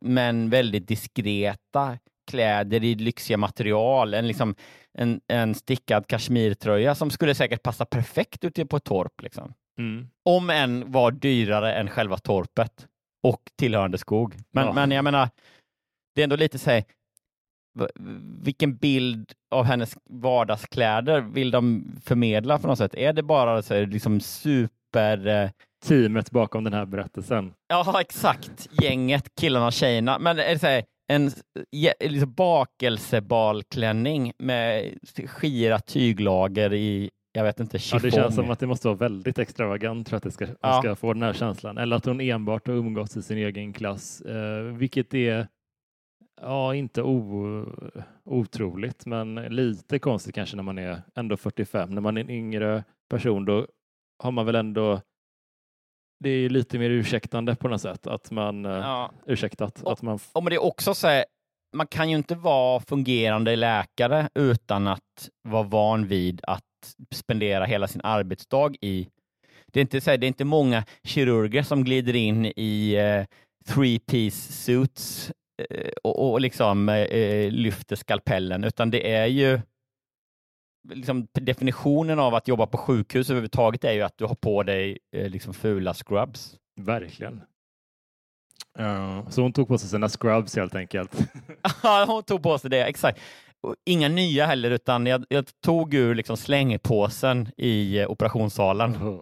men 0.00 0.50
väldigt 0.50 0.88
diskreta 0.88 1.98
kläder 2.28 2.84
i 2.84 2.94
lyxiga 2.94 3.36
material, 3.36 4.14
en, 4.14 4.28
liksom, 4.28 4.54
en, 4.98 5.20
en 5.28 5.54
stickad 5.54 6.06
kashmirtröja 6.06 6.94
som 6.94 7.10
skulle 7.10 7.34
säkert 7.34 7.62
passa 7.62 7.84
perfekt 7.84 8.44
ute 8.44 8.66
på 8.66 8.76
ett 8.76 8.84
torp. 8.84 9.22
Liksom. 9.22 9.54
Mm. 9.78 10.08
Om 10.24 10.50
än 10.50 10.92
var 10.92 11.10
dyrare 11.10 11.74
än 11.74 11.90
själva 11.90 12.18
torpet 12.18 12.86
och 13.22 13.42
tillhörande 13.58 13.98
skog. 13.98 14.34
Men, 14.52 14.66
ja. 14.66 14.72
men 14.72 14.90
jag 14.90 15.04
menar, 15.04 15.28
det 16.14 16.20
är 16.20 16.24
ändå 16.24 16.36
lite 16.36 16.58
så 16.58 16.70
här, 16.70 16.84
vilken 18.42 18.76
bild 18.76 19.32
av 19.50 19.64
hennes 19.64 19.96
vardagskläder 20.10 21.20
vill 21.20 21.50
de 21.50 21.92
förmedla 22.04 22.58
på 22.58 22.66
något 22.66 22.78
sätt? 22.78 22.94
Är 22.94 23.12
det 23.12 23.22
bara 23.22 23.62
så 23.62 23.74
här, 23.74 23.86
liksom 23.86 24.20
super 24.20 25.52
teamet 25.84 26.30
bakom 26.30 26.64
den 26.64 26.72
här 26.72 26.86
berättelsen. 26.86 27.52
Ja, 27.68 28.00
exakt. 28.00 28.68
Gänget, 28.82 29.34
killarna 29.40 29.66
och 29.66 29.72
tjejerna. 29.72 30.18
Men 30.18 30.38
är 30.38 30.52
det 30.52 30.58
så 30.58 30.66
här, 30.66 30.84
en 31.08 31.30
ja, 31.70 31.92
liksom 32.00 32.32
bakelsebalklänning 32.32 34.32
med 34.38 34.98
skira 35.26 35.78
tyglager 35.78 36.72
i, 36.72 37.10
jag 37.32 37.44
vet 37.44 37.60
inte, 37.60 37.76
Ja, 37.76 37.80
chiffong. 37.80 38.00
det 38.02 38.10
känns 38.10 38.34
som 38.34 38.50
att 38.50 38.58
det 38.60 38.66
måste 38.66 38.88
vara 38.88 38.98
väldigt 38.98 39.38
extravagant 39.38 40.08
för 40.08 40.16
att 40.16 40.22
det 40.22 40.30
ska, 40.30 40.46
Ja. 40.60 40.80
ska 40.82 40.94
få 40.96 41.12
den 41.12 41.22
här 41.22 41.32
känslan. 41.32 41.78
Eller 41.78 41.96
att 41.96 42.04
hon 42.04 42.20
enbart 42.20 42.66
har 42.66 42.74
umgåtts 42.74 43.16
i 43.16 43.22
sin 43.22 43.38
egen 43.38 43.72
klass, 43.72 44.20
eh, 44.20 44.62
vilket 44.62 45.14
är 45.14 45.48
ja, 46.40 46.74
inte 46.74 47.02
o, 47.02 47.64
otroligt, 48.24 49.06
men 49.06 49.34
lite 49.34 49.98
konstigt 49.98 50.34
kanske 50.34 50.56
när 50.56 50.62
man 50.62 50.78
är 50.78 51.02
ändå 51.14 51.36
45. 51.36 51.90
När 51.90 52.00
man 52.00 52.16
är 52.16 52.20
en 52.20 52.30
yngre 52.30 52.84
person, 53.10 53.44
då 53.44 53.66
har 54.22 54.30
man 54.30 54.46
väl 54.46 54.54
ändå 54.54 55.00
det 56.20 56.30
är 56.30 56.48
lite 56.48 56.78
mer 56.78 56.90
ursäktande 56.90 57.54
på 57.56 57.68
något 57.68 57.80
sätt 57.80 58.06
att 58.06 58.30
man 58.30 58.64
eh, 58.66 58.72
Ja. 58.72 59.10
ursäktat 59.26 59.86
att 59.86 60.02
man 60.02 60.18
Och 60.32 60.42
men 60.42 60.50
det 60.50 60.56
är 60.56 60.62
också 60.62 60.94
så 60.94 61.08
här, 61.08 61.24
man 61.76 61.86
kan 61.86 62.10
ju 62.10 62.16
inte 62.16 62.34
vara 62.34 62.80
fungerande 62.80 63.56
läkare 63.56 64.28
utan 64.34 64.86
att 64.86 65.28
vara 65.48 65.62
van 65.62 66.06
vid 66.06 66.40
att 66.42 66.62
spendera 67.14 67.64
hela 67.64 67.88
sin 67.88 68.00
arbetsdag 68.04 68.70
i 68.80 69.08
det 69.72 69.80
är 69.80 69.82
inte, 69.82 70.00
så 70.00 70.10
här, 70.10 70.18
det 70.18 70.26
är 70.26 70.28
inte 70.28 70.44
många 70.44 70.84
kirurger 71.04 71.62
som 71.62 71.84
glider 71.84 72.16
in 72.16 72.46
i 72.46 72.94
eh, 72.94 73.24
three-piece 73.74 74.52
suits 74.52 75.32
eh, 75.70 75.90
och, 76.02 76.30
och 76.32 76.40
liksom 76.40 76.88
eh, 76.88 77.50
lyfter 77.50 77.96
skalpellen, 77.96 78.64
utan 78.64 78.90
det 78.90 79.12
är 79.14 79.26
ju 79.26 79.60
liksom, 80.88 81.26
definitionen 81.32 82.18
av 82.18 82.34
att 82.34 82.48
jobba 82.48 82.66
på 82.66 82.78
sjukhus 82.78 83.30
överhuvudtaget 83.30 83.84
är 83.84 83.92
ju 83.92 84.02
att 84.02 84.18
du 84.18 84.24
har 84.24 84.34
på 84.34 84.62
dig 84.62 84.98
eh, 85.16 85.28
liksom 85.28 85.54
fula 85.54 85.94
scrubs. 85.94 86.56
verkligen. 86.80 87.40
Ja, 88.78 89.26
så 89.30 89.42
hon 89.42 89.52
tog 89.52 89.68
på 89.68 89.78
sig 89.78 89.88
sina 89.88 90.08
scrubs 90.08 90.56
helt 90.56 90.74
enkelt. 90.74 91.12
Ja, 91.82 92.04
hon 92.08 92.22
tog 92.22 92.42
på 92.42 92.58
sig 92.58 92.70
det, 92.70 92.84
exakt. 92.84 93.20
Och 93.60 93.74
Inga 93.86 94.08
nya 94.08 94.46
heller, 94.46 94.70
utan 94.70 95.06
jag, 95.06 95.24
jag 95.28 95.44
tog 95.64 95.94
ur 95.94 96.14
liksom 96.14 96.36
slängpåsen 96.36 97.48
i 97.56 97.98
eh, 97.98 98.10
operationssalen. 98.10 98.98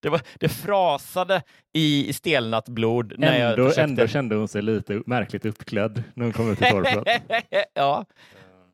Det, 0.00 0.08
var, 0.08 0.20
det 0.40 0.48
frasade 0.48 1.42
i, 1.72 2.12
stelnat 2.12 2.68
blod 2.68 3.14
när 3.18 3.38
jag 3.38 3.50
Ändå, 3.50 3.68
försökte... 3.68 3.82
ändå 3.82 4.06
kände 4.06 4.34
hon 4.34 4.48
sig 4.48 4.62
lite 4.62 5.02
märkligt 5.06 5.46
uppklädd 5.46 6.02
när 6.14 6.24
hon 6.24 6.32
kom 6.32 6.50
ut 6.52 6.62
i 6.62 6.64
torpet. 6.64 7.22
ja. 7.74 8.04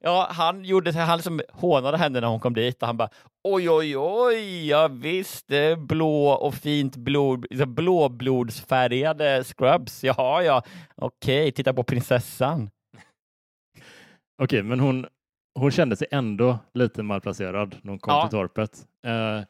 Ja, 0.00 0.26
han 0.30 0.64
gjorde 0.64 0.92
han 0.92 1.18
liksom 1.18 1.40
hånade 1.52 1.96
henne 1.98 2.20
när 2.20 2.28
hon 2.28 2.40
kom 2.40 2.54
dit 2.54 2.82
och 2.82 2.86
han 2.86 2.96
bara 2.96 3.08
oj, 3.44 3.70
oj, 3.70 3.96
oj, 3.98 4.68
ja 4.68 4.88
visst, 4.88 5.48
det 5.48 5.56
är 5.58 5.76
blå 5.76 6.28
och 6.30 6.54
fint 6.54 6.96
blod, 6.96 7.46
liksom 7.50 7.74
blåblodsfärgade 7.74 9.44
scrubs. 9.44 10.04
Jaha, 10.04 10.42
ja, 10.42 10.62
okej, 10.96 11.52
titta 11.52 11.72
på 11.74 11.82
prinsessan. 11.82 12.70
Okej, 14.42 14.62
men 14.62 14.80
hon, 14.80 15.06
hon 15.58 15.70
kände 15.70 15.96
sig 15.96 16.08
ändå 16.10 16.58
lite 16.74 17.02
malplacerad 17.02 17.76
när 17.82 17.90
hon 17.90 17.98
kom 17.98 18.14
Ja. 18.14 18.22
till 18.22 18.30
torpet. 18.38 18.86
Eh, 19.06 19.40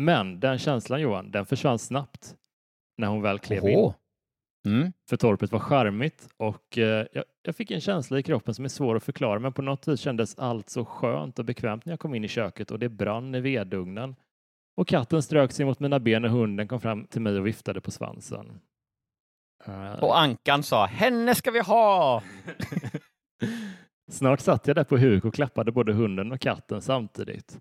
men 0.00 0.40
den 0.40 0.58
känslan 0.58 1.00
Johan, 1.00 1.30
den 1.30 1.46
försvann 1.46 1.78
snabbt 1.78 2.34
när 2.98 3.08
hon 3.08 3.22
väl 3.22 3.38
klev 3.38 3.68
in. 3.68 3.92
Mm. 4.66 4.92
För 5.08 5.16
torpet 5.16 5.52
var 5.52 5.58
charmigt 5.58 6.28
och 6.36 6.78
eh, 6.78 7.06
jag, 7.12 7.24
jag 7.42 7.56
fick 7.56 7.70
en 7.70 7.80
känsla 7.80 8.18
i 8.18 8.22
kroppen 8.22 8.54
som 8.54 8.64
är 8.64 8.68
svår 8.68 8.96
att 8.96 9.02
förklara, 9.04 9.38
men 9.38 9.52
på 9.52 9.62
något 9.62 9.88
vis 9.88 10.00
kändes 10.00 10.38
allt 10.38 10.70
så 10.70 10.84
skönt 10.84 11.38
och 11.38 11.44
bekvämt 11.44 11.84
när 11.84 11.92
jag 11.92 12.00
kom 12.00 12.14
in 12.14 12.24
i 12.24 12.28
köket 12.28 12.70
och 12.70 12.78
det 12.78 12.88
brann 12.88 13.34
i 13.34 13.40
vedugnen. 13.40 14.14
Och 14.76 14.88
katten 14.88 15.22
strök 15.22 15.52
sig 15.52 15.66
mot 15.66 15.80
mina 15.80 16.00
ben 16.00 16.24
och 16.24 16.30
hunden 16.30 16.68
kom 16.68 16.80
fram 16.80 17.04
till 17.06 17.20
mig 17.20 17.38
och 17.38 17.46
viftade 17.46 17.80
på 17.80 17.90
svansen. 17.90 18.60
Eh, 19.64 19.92
Och 20.04 20.20
Ankan 20.20 20.62
sa, 20.62 20.86
henne 20.86 21.34
ska 21.34 21.50
vi 21.50 21.60
ha! 21.60 22.22
Snart 24.10 24.40
satt 24.40 24.66
jag 24.66 24.76
där 24.76 24.84
på 24.84 24.96
huk 24.98 25.24
och 25.24 25.34
klappade 25.34 25.72
både 25.72 25.92
hunden 25.92 26.32
och 26.32 26.40
katten 26.40 26.82
samtidigt. 26.82 27.60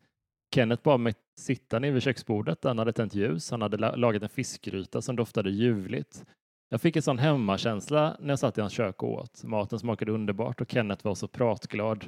Kenneth 0.56 0.84
bad 0.84 1.00
mig 1.00 1.14
sitta 1.40 1.80
ner 1.80 1.92
vid 1.92 2.04
köksbordet. 2.04 2.64
Han 2.64 2.78
hade 2.78 2.94
tänt 2.94 3.16
ljus. 3.16 3.52
Han 3.52 3.62
hade 3.62 3.78
la- 3.78 3.96
lagat 3.96 4.24
en 4.24 4.30
fiskgryta 4.30 5.02
som 5.02 5.16
doftade 5.16 5.50
ljuvligt. 5.50 6.26
Jag 6.70 6.82
fick 6.82 6.96
en 6.96 7.02
sån 7.02 7.20
hemmakänsla 7.20 8.18
när 8.20 8.30
jag 8.30 8.40
satt 8.40 8.58
i 8.58 8.62
hans 8.62 8.74
kök 8.74 9.04
och 9.04 9.14
åt. 9.14 9.44
Maten 9.44 9.80
smakade 9.80 10.12
underbart 10.12 10.62
och 10.62 10.72
Kenneth 10.72 11.06
var 11.06 11.16
så 11.16 11.28
pratglad. 11.28 12.06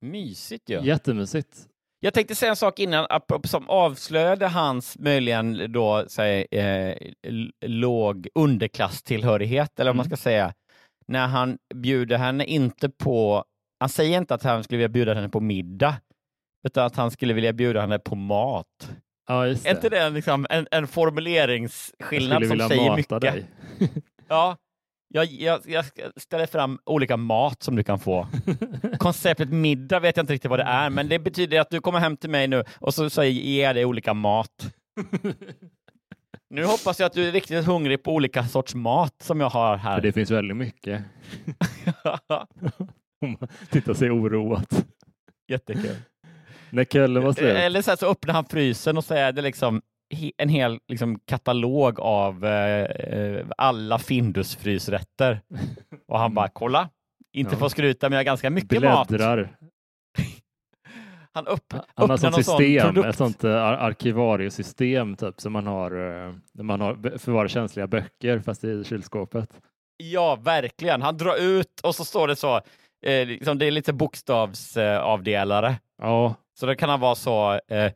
Mysigt 0.00 0.68
ju. 0.70 0.80
Jättemysigt. 0.80 1.66
Jag 2.00 2.14
tänkte 2.14 2.34
säga 2.34 2.50
en 2.50 2.56
sak 2.56 2.78
innan 2.78 3.06
som 3.44 3.68
avslöjade 3.68 4.46
hans 4.46 4.98
möjligen 4.98 5.72
då 5.72 6.04
säg, 6.08 6.46
eh, 6.50 6.96
låg 7.66 8.28
underklasstillhörighet, 8.34 9.80
eller 9.80 9.90
vad 9.90 9.96
man 9.96 10.06
Mm. 10.06 10.16
ska 10.16 10.22
säga, 10.22 10.54
när 11.06 11.26
han 11.26 11.58
bjuder 11.74 12.18
henne 12.18 12.44
inte 12.44 12.88
på, 12.88 13.44
han 13.80 13.88
säger 13.88 14.18
inte 14.18 14.34
att 14.34 14.42
han 14.42 14.64
skulle 14.64 14.76
vilja 14.78 14.88
bjuda 14.88 15.14
henne 15.14 15.28
på 15.28 15.40
middag, 15.40 15.94
utan 16.66 16.86
att 16.86 16.96
han 16.96 17.10
skulle 17.10 17.34
vilja 17.34 17.52
bjuda 17.52 17.80
henne 17.80 17.98
på 17.98 18.14
mat. 18.14 18.90
Ja, 19.26 19.46
just 19.46 19.66
Är 19.66 19.70
inte 19.70 19.88
det 19.88 19.98
en, 19.98 20.14
liksom, 20.14 20.46
en, 20.50 20.66
en 20.70 20.80
Jag 20.80 20.90
formuleringsskillnad 20.90 22.46
som 22.46 22.58
säger 22.68 22.96
mycket? 22.96 23.20
dig. 23.20 23.46
Ja, 24.28 24.56
jag, 25.08 25.26
jag, 25.26 25.60
jag 25.64 25.84
ställa 26.16 26.46
fram 26.46 26.78
olika 26.84 27.16
mat 27.16 27.62
som 27.62 27.76
du 27.76 27.82
kan 27.82 27.98
få. 27.98 28.28
Konceptet 28.98 29.48
middag 29.50 30.00
vet 30.00 30.16
jag 30.16 30.22
inte 30.22 30.32
riktigt 30.32 30.50
vad 30.50 30.58
det 30.58 30.64
är, 30.64 30.90
men 30.90 31.08
det 31.08 31.18
betyder 31.18 31.60
att 31.60 31.70
du 31.70 31.80
kommer 31.80 31.98
hem 31.98 32.16
till 32.16 32.30
mig 32.30 32.48
nu 32.48 32.64
och 32.80 32.94
så, 32.94 33.10
så 33.10 33.24
ger 33.24 33.64
jag 33.64 33.76
dig 33.76 33.84
olika 33.84 34.14
mat. 34.14 34.74
Nu 36.50 36.64
hoppas 36.64 37.00
jag 37.00 37.06
att 37.06 37.12
du 37.12 37.28
är 37.28 37.32
riktigt 37.32 37.64
hungrig 37.64 38.02
på 38.02 38.12
olika 38.14 38.44
sorts 38.44 38.74
mat 38.74 39.14
som 39.22 39.40
jag 39.40 39.50
har 39.50 39.78
För 39.78 39.82
här. 39.82 40.00
det 40.00 40.12
finns 40.12 40.30
väldigt 40.30 40.56
mycket. 40.56 41.02
Hon 43.20 43.36
tittar 43.70 43.94
sig 43.94 44.10
oroat. 44.10 44.86
Jättekul. 45.48 45.96
När 46.76 46.84
kvällen 46.84 47.22
var 47.24 47.32
slut. 47.32 47.56
Eller 47.56 47.82
så, 47.82 47.90
här, 47.90 47.96
så 47.96 48.06
öppnar 48.06 48.34
han 48.34 48.44
frysen 48.44 48.96
och 48.96 49.04
så 49.04 49.14
är 49.14 49.32
det 49.32 49.42
liksom 49.42 49.82
en 50.36 50.48
hel 50.48 50.78
liksom, 50.88 51.18
katalog 51.18 52.00
av 52.00 52.44
eh, 52.44 52.82
eh, 52.82 53.46
alla 53.56 53.98
Findus-frysrätter. 53.98 55.40
Och 56.08 56.18
han 56.18 56.34
bara, 56.34 56.48
kolla, 56.48 56.88
inte 57.32 57.52
Ja. 57.54 57.58
för 57.58 57.66
att 57.66 57.72
skruta, 57.72 58.08
men 58.08 58.16
jag 58.16 58.20
har 58.20 58.24
ganska 58.24 58.50
mycket 58.50 58.82
mat. 58.82 59.08
Bläddrar. 59.08 59.56
Han 61.32 61.46
upp, 61.46 61.72
Han 61.94 62.10
har 62.10 62.16
sånt 62.16 62.34
sån 62.34 62.44
system, 62.44 62.86
produkt. 62.86 63.08
ett 63.08 63.16
sånt 63.16 63.44
uh, 63.44 63.54
arkivariesystem 63.56 65.16
typ 65.16 65.40
som 65.40 65.52
man 65.52 65.66
har 65.66 65.90
när 66.52 66.62
man 66.62 66.80
har 66.80 67.18
förvarar 67.18 67.48
känsliga 67.48 67.86
böcker 67.86 68.38
fast 68.40 68.64
i 68.64 68.84
kylskåpet. 68.84 69.50
Ja, 69.96 70.36
verkligen. 70.36 71.02
Han 71.02 71.16
drar 71.16 71.36
ut 71.42 71.80
och 71.82 71.94
så 71.94 72.04
står 72.04 72.28
det 72.28 72.36
så, 72.36 72.60
eh, 73.06 73.26
liksom, 73.26 73.58
det 73.58 73.66
är 73.66 73.70
lite 73.70 73.92
bokstavsavdelare. 73.92 75.68
Eh, 75.68 75.74
Ja, 75.98 76.34
så 76.60 76.66
det 76.66 76.76
kan 76.76 76.88
han 76.88 77.00
vara 77.00 77.14
så, 77.14 77.60
eh, 77.68 77.92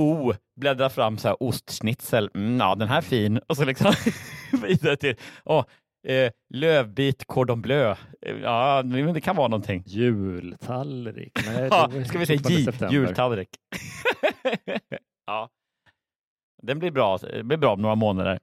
O, 0.00 0.32
bläddra 0.60 0.90
fram 0.90 1.18
så 1.18 1.28
här 1.28 1.42
ostschnitzel, 1.42 2.30
mm, 2.34 2.60
ja 2.60 2.74
den 2.74 2.88
här 2.88 2.96
är 2.98 3.02
fin. 3.02 3.38
Och 3.48 3.56
så 3.56 3.64
liksom 3.64 3.92
vidare 4.62 4.96
till, 4.96 5.16
oh, 5.44 5.64
eh, 6.08 6.30
lövbit 6.54 7.24
cordon 7.26 7.62
bleu, 7.62 7.94
Eh, 8.26 8.36
ja 8.42 8.82
det 8.82 9.20
kan 9.20 9.36
vara 9.36 9.48
någonting. 9.48 9.82
jultallrik. 9.86 11.32
Nej, 11.46 11.68
Ja, 11.70 11.90
ska 12.08 12.18
vi 12.18 12.26
säga 12.26 12.40
J, 12.48 12.72
jultallrik. 12.90 13.48
ja. 15.26 15.48
Den 16.62 16.78
blir 16.78 16.90
bra, 16.90 17.18
det 17.18 17.42
blir 17.42 17.58
bra 17.58 17.72
om 17.72 17.82
några 17.82 17.94
månader. 17.94 18.38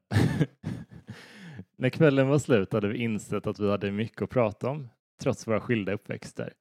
När 1.77 1.89
kvällen 1.89 2.27
var 2.27 2.39
slut 2.39 2.73
hade 2.73 2.87
vi 2.87 2.97
insett 2.97 3.47
att 3.47 3.59
vi 3.59 3.71
hade 3.71 3.91
mycket 3.91 4.21
att 4.21 4.29
prata 4.29 4.69
om, 4.69 4.89
trots 5.21 5.47
våra 5.47 5.59
skilda 5.59 5.93
uppväxter. 5.93 6.53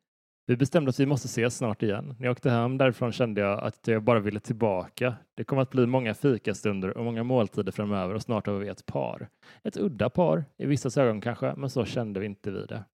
Vi 0.46 0.56
bestämde 0.56 0.88
att 0.88 1.00
vi 1.00 1.06
måste 1.06 1.26
ses 1.26 1.56
snart 1.56 1.82
igen. 1.82 2.14
När 2.18 2.26
jag 2.26 2.32
åkte 2.32 2.50
hem 2.50 2.78
därifrån 2.78 3.12
kände 3.12 3.40
jag 3.40 3.60
att 3.60 3.86
jag 3.86 4.02
bara 4.02 4.20
ville 4.20 4.40
tillbaka. 4.40 5.14
Det 5.36 5.44
kommer 5.44 5.62
att 5.62 5.70
bli 5.70 5.86
många 5.86 6.14
fikastunder 6.14 6.98
och 6.98 7.04
många 7.04 7.22
måltider 7.22 7.72
framöver 7.72 8.14
och 8.14 8.22
snart 8.22 8.46
har 8.46 8.54
vi 8.54 8.68
ett 8.68 8.86
par. 8.86 9.28
Ett 9.64 9.76
udda 9.76 10.10
par, 10.10 10.44
i 10.58 10.66
vissa 10.66 11.02
ögon 11.02 11.20
kanske, 11.20 11.54
men 11.56 11.70
så 11.70 11.84
kände 11.84 12.20
vi 12.20 12.26
inte 12.26 12.50
vi 12.50 12.66
det. 12.66 12.84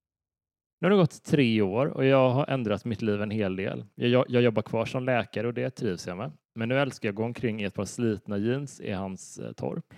Nu 0.81 0.87
har 0.87 0.91
det 0.91 0.97
gått 0.97 1.25
tre 1.25 1.63
år 1.63 1.87
och 1.87 2.05
jag 2.05 2.31
har 2.31 2.47
ändrat 2.47 2.85
mitt 2.85 3.03
liv 3.03 3.23
en 3.23 3.31
hel 3.31 3.57
del. 3.57 3.85
Jag, 3.95 4.25
jag 4.29 4.43
jobbar 4.43 4.63
kvar 4.63 4.85
som 4.85 5.05
läkare 5.05 5.47
och 5.47 5.55
det 5.55 5.71
trivs 5.71 6.07
jag 6.07 6.17
med. 6.17 6.33
Men 6.55 6.69
nu 6.69 6.79
älskar 6.79 7.09
jag 7.09 7.13
att 7.13 7.17
gå 7.17 7.25
omkring 7.25 7.63
i 7.63 7.65
ett 7.65 7.75
par 7.75 7.85
slitna 7.85 8.39
jeans 8.39 8.81
i 8.81 8.93
hans 8.93 9.39
eh, 9.39 9.53
torp 9.53 9.95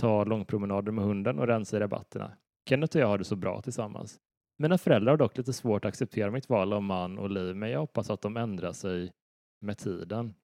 ta 0.00 0.24
långpromenader 0.24 0.92
med 0.92 1.04
hunden 1.04 1.38
och 1.38 1.46
rensa 1.46 1.76
i 1.76 1.80
rabatterna. 1.80 2.32
Kenneth 2.68 2.96
och 2.96 3.02
jag 3.02 3.06
har 3.06 3.18
det 3.18 3.24
så 3.24 3.36
bra 3.36 3.62
tillsammans. 3.62 4.18
Mina 4.60 4.78
föräldrar 4.78 5.12
har 5.12 5.18
dock 5.18 5.36
lite 5.36 5.52
svårt 5.52 5.84
att 5.84 5.88
acceptera 5.88 6.30
mitt 6.30 6.48
val 6.48 6.72
av 6.72 6.82
man 6.82 7.18
och 7.18 7.30
liv, 7.30 7.56
men 7.56 7.70
jag 7.70 7.80
hoppas 7.80 8.10
att 8.10 8.22
de 8.22 8.36
ändrar 8.36 8.72
sig 8.72 9.12
med 9.60 9.78
tiden. 9.78 10.34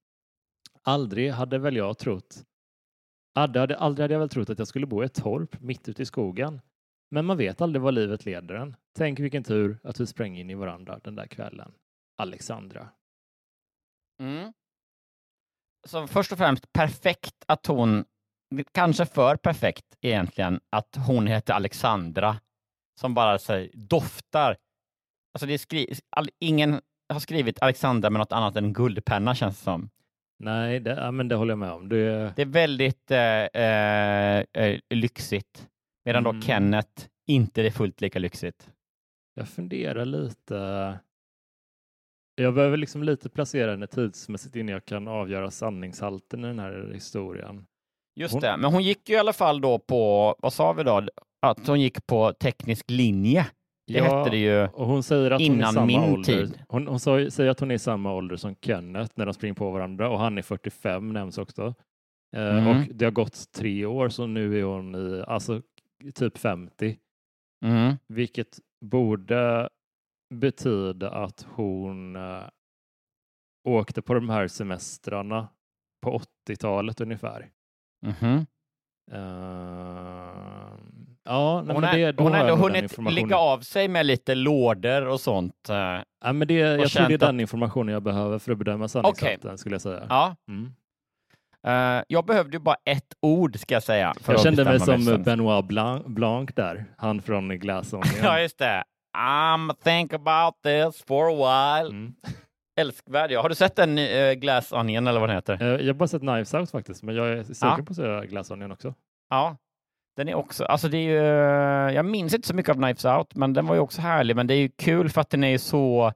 Aldrig 0.82 1.30
hade 1.30 1.58
väl 1.58 1.76
jag 1.76 1.98
trott 1.98 2.44
hade, 3.40 3.78
aldrig 3.78 4.04
hade 4.04 4.14
jag 4.14 4.20
väl 4.20 4.28
trott 4.28 4.50
att 4.50 4.58
jag 4.58 4.68
skulle 4.68 4.86
bo 4.86 5.02
i 5.02 5.06
ett 5.06 5.14
torp 5.14 5.60
mitt 5.60 5.88
ute 5.88 6.02
i 6.02 6.06
skogen. 6.06 6.60
Men 7.10 7.24
man 7.24 7.36
vet 7.36 7.60
aldrig 7.60 7.82
vad 7.82 7.94
livet 7.94 8.24
leder 8.24 8.54
en. 8.54 8.76
Tänk 8.94 9.20
vilken 9.20 9.44
tur 9.44 9.78
att 9.82 10.00
vi 10.00 10.06
sprang 10.06 10.36
in 10.36 10.50
i 10.50 10.54
varandra 10.54 11.00
den 11.04 11.14
där 11.14 11.26
kvällen. 11.26 11.72
Alexandra. 12.18 12.88
Mm. 14.20 14.52
så 15.86 16.06
först 16.06 16.32
och 16.32 16.38
främst 16.38 16.72
perfekt 16.72 17.44
att 17.46 17.66
hon, 17.66 18.04
kanske 18.72 19.06
för 19.06 19.36
perfekt 19.36 19.96
egentligen, 20.00 20.60
att 20.70 20.96
hon 21.06 21.26
heter 21.26 21.54
Alexandra 21.54 22.40
som 23.00 23.14
bara 23.14 23.38
här, 23.48 23.70
doftar. 23.74 24.56
Alltså 25.34 25.46
det 25.46 25.54
är 25.54 25.58
skri, 25.58 25.94
all, 26.10 26.28
ingen 26.40 26.80
har 27.08 27.20
skrivit 27.20 27.62
Alexandra 27.62 28.10
med 28.10 28.18
något 28.18 28.32
annat 28.32 28.56
än 28.56 28.72
guldpenna 28.72 29.34
känns 29.34 29.58
det 29.58 29.64
som. 29.64 29.90
Nej, 30.38 30.80
det, 30.80 30.90
ja, 30.90 31.10
men 31.10 31.28
det 31.28 31.34
håller 31.34 31.52
jag 31.52 31.58
med 31.58 31.70
om. 31.72 31.88
Det, 31.88 32.32
Det 32.36 32.42
är 32.42 32.46
väldigt 32.46 33.10
eh, 33.10 33.62
eh, 33.62 34.44
eh, 34.52 34.80
lyxigt, 34.90 35.68
medan 36.04 36.26
Mm. 36.26 36.40
då 36.40 36.46
Kenneth 36.46 37.06
inte 37.26 37.62
är 37.62 37.70
fullt 37.70 38.00
lika 38.00 38.18
lyxigt. 38.18 38.70
jag 39.34 39.48
funderar 39.48 40.04
lite. 40.04 40.98
Jag 42.34 42.54
behöver 42.54 42.76
liksom 42.76 43.02
lite 43.02 43.28
placera 43.28 43.70
henne 43.70 43.86
tidsmässigt 43.86 44.56
innan 44.56 44.72
jag 44.72 44.84
kan 44.84 45.08
avgöra 45.08 45.50
sanningshalten 45.50 46.44
i 46.44 46.46
den 46.46 46.58
här 46.58 46.90
historien. 46.94 47.66
Just 48.16 48.32
Hon- 48.34 48.40
det, 48.40 48.56
men 48.56 48.72
hon 48.72 48.82
gick 48.82 49.08
ju 49.08 49.14
i 49.14 49.18
alla 49.18 49.32
fall 49.32 49.60
då 49.60 49.78
på, 49.78 50.34
vad 50.38 50.52
sa 50.52 50.72
vi 50.72 50.82
då, 50.82 51.08
att 51.42 51.66
hon 51.66 51.80
gick 51.80 52.06
på 52.06 52.32
teknisk 52.32 52.90
linje. 52.90 53.46
Det 53.86 53.92
Ja, 53.98 54.18
hette 54.18 54.30
det 54.30 54.36
ju. 54.36 54.66
Och 54.68 54.86
hon 54.86 55.02
säger 55.02 55.30
att 55.30 55.40
hon 55.40 55.50
är 55.50 55.54
innan 55.54 55.72
samma 55.72 55.86
min 55.86 56.00
ålder. 56.00 56.22
tid. 56.24 56.62
Hon, 56.68 56.86
hon 56.86 57.00
sa- 57.00 57.30
säger 57.30 57.50
att 57.50 57.60
hon 57.60 57.70
är 57.70 57.78
samma 57.78 58.12
ålder 58.14 58.36
som 58.36 58.54
Kenneth 58.62 59.12
när 59.16 59.26
de 59.26 59.34
springer 59.34 59.54
på 59.54 59.70
varandra 59.70 60.10
och 60.10 60.18
han 60.18 60.38
är 60.38 60.42
45 60.42 61.12
nämns 61.12 61.38
också. 61.38 61.74
Eh, 62.36 62.56
Mm. 62.58 62.66
Och 62.66 62.94
det 62.94 63.04
har 63.04 63.12
gått 63.12 63.52
tre 63.52 63.84
år 63.86 64.08
så 64.08 64.26
nu 64.26 64.58
är 64.58 64.62
hon 64.64 64.94
i 64.94 65.24
alltså 65.26 65.62
typ 66.14 66.38
50. 66.38 66.98
Mm. 67.64 67.94
Vilket 68.08 68.58
borde 68.84 69.68
betyda 70.34 71.10
att 71.10 71.46
hon 71.54 72.16
eh, 72.16 72.42
åkte 73.68 74.02
på 74.02 74.14
de 74.14 74.28
här 74.28 74.48
semestrarna 74.48 75.48
på 76.02 76.20
80-talet 76.48 77.00
ungefär. 77.00 77.50
Mhm. 78.06 78.46
Eh, 79.12 80.72
ja, 81.26 81.62
nej, 81.66 81.74
Hon, 81.74 81.82
det, 81.82 82.02
är, 82.02 82.12
då 82.12 82.22
hon 82.22 82.32
har 82.32 82.40
ändå 82.40 82.54
hunnit 82.56 82.98
ligga 83.10 83.36
av 83.36 83.60
sig 83.60 83.88
med 83.88 84.06
lite 84.06 84.34
lådor 84.34 85.06
och 85.06 85.20
sånt. 85.20 85.68
eh. 85.68 85.76
Ja, 86.24 86.32
men 86.32 86.48
det, 86.48 86.54
jag 86.54 86.90
tror 86.90 87.08
det 87.08 87.14
är 87.14 87.18
den 87.18 87.40
informationen 87.40 87.92
jag 87.92 88.02
behöver 88.02 88.38
för 88.38 88.52
att 88.52 88.58
bedöma 88.58 88.88
sanningshalten 88.88 89.58
skulle 89.58 89.74
jag 89.74 89.82
säga. 89.82 90.06
Ja. 90.08 90.36
Mm. 90.48 90.72
Eh, 91.66 92.04
jag 92.08 92.26
behövde 92.26 92.56
ju 92.56 92.60
bara 92.62 92.76
ett 92.84 93.14
ord 93.22 93.58
ska 93.58 93.74
jag 93.74 93.82
säga. 93.82 94.14
för 94.20 94.32
Jag 94.32 94.42
kände 94.42 94.64
mig 94.64 94.80
som 94.80 95.02
sen. 95.02 95.22
Benoit 95.22 95.64
Blanc, 95.64 96.04
Blanc 96.06 96.50
där, 96.54 96.84
han 96.96 97.22
från 97.22 97.48
Glass. 97.58 97.94
Ja, 98.22 98.40
just 98.40 98.58
det. 98.58 98.84
I'm 99.18 99.74
think 99.84 100.12
about 100.12 100.54
this 100.62 101.04
for 101.06 101.24
a 101.30 101.34
while. 101.34 101.90
Mm. 101.90 102.14
Älskvärd. 102.80 103.30
Ja. 103.30 103.42
Har 103.42 103.48
du 103.48 103.54
sett 103.54 103.76
den 103.76 103.98
uh, 103.98 104.32
Glass 104.32 104.72
Onion 104.72 105.06
eller 105.06 105.20
vad 105.20 105.28
den 105.28 105.36
heter? 105.36 105.62
Eh, 105.62 105.68
Jag 105.68 105.86
har 105.86 105.92
bara 105.94 106.06
sett 106.08 106.20
Knives 106.22 106.54
Out 106.54 106.70
faktiskt, 106.70 107.02
men 107.02 107.14
jag 107.14 107.28
är 107.28 107.42
sugen 107.42 107.84
på 107.86 107.90
att 107.92 107.96
se 107.96 108.26
Glass 108.26 108.50
Onion 108.50 108.72
också. 108.72 108.94
Ja. 109.30 109.56
Den 110.16 110.28
är 110.28 110.34
också, 110.34 110.64
alltså 110.64 110.88
det 110.88 110.98
är 110.98 111.02
ju, 111.02 111.18
eh, 111.18 111.94
jag 111.94 112.04
minns 112.04 112.34
inte 112.34 112.48
så 112.48 112.54
mycket 112.54 112.70
av 112.70 112.74
Knives 112.74 113.04
Out, 113.04 113.34
men 113.34 113.52
den 113.52 113.66
var 113.66 113.74
ju 113.74 113.80
också 113.80 114.00
härlig. 114.00 114.36
Men 114.36 114.46
det 114.46 114.54
är 114.54 114.58
ju 114.58 114.68
kul 114.68 115.10
för 115.10 115.20
att 115.20 115.30
den 115.30 115.44
är 115.44 115.58
så, 115.58 116.12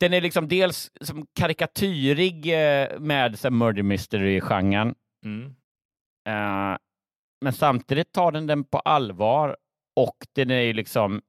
den 0.00 0.12
är 0.12 0.20
liksom 0.20 0.48
dels 0.48 0.90
som 1.00 1.26
karikatyrig 1.38 2.46
eh, 2.46 2.98
med 2.98 3.38
så 3.38 3.50
murder 3.50 3.82
mystery-genren. 3.82 4.94
Mm. 5.24 5.54
Eh, 6.28 6.78
men 7.44 7.52
samtidigt 7.52 8.12
tar 8.12 8.32
den 8.32 8.46
den 8.46 8.64
på 8.64 8.78
allvar 8.78 9.56
och 9.96 10.16
den 10.34 10.50
är 10.50 10.60
ju 10.60 10.72
liksom 10.72 11.22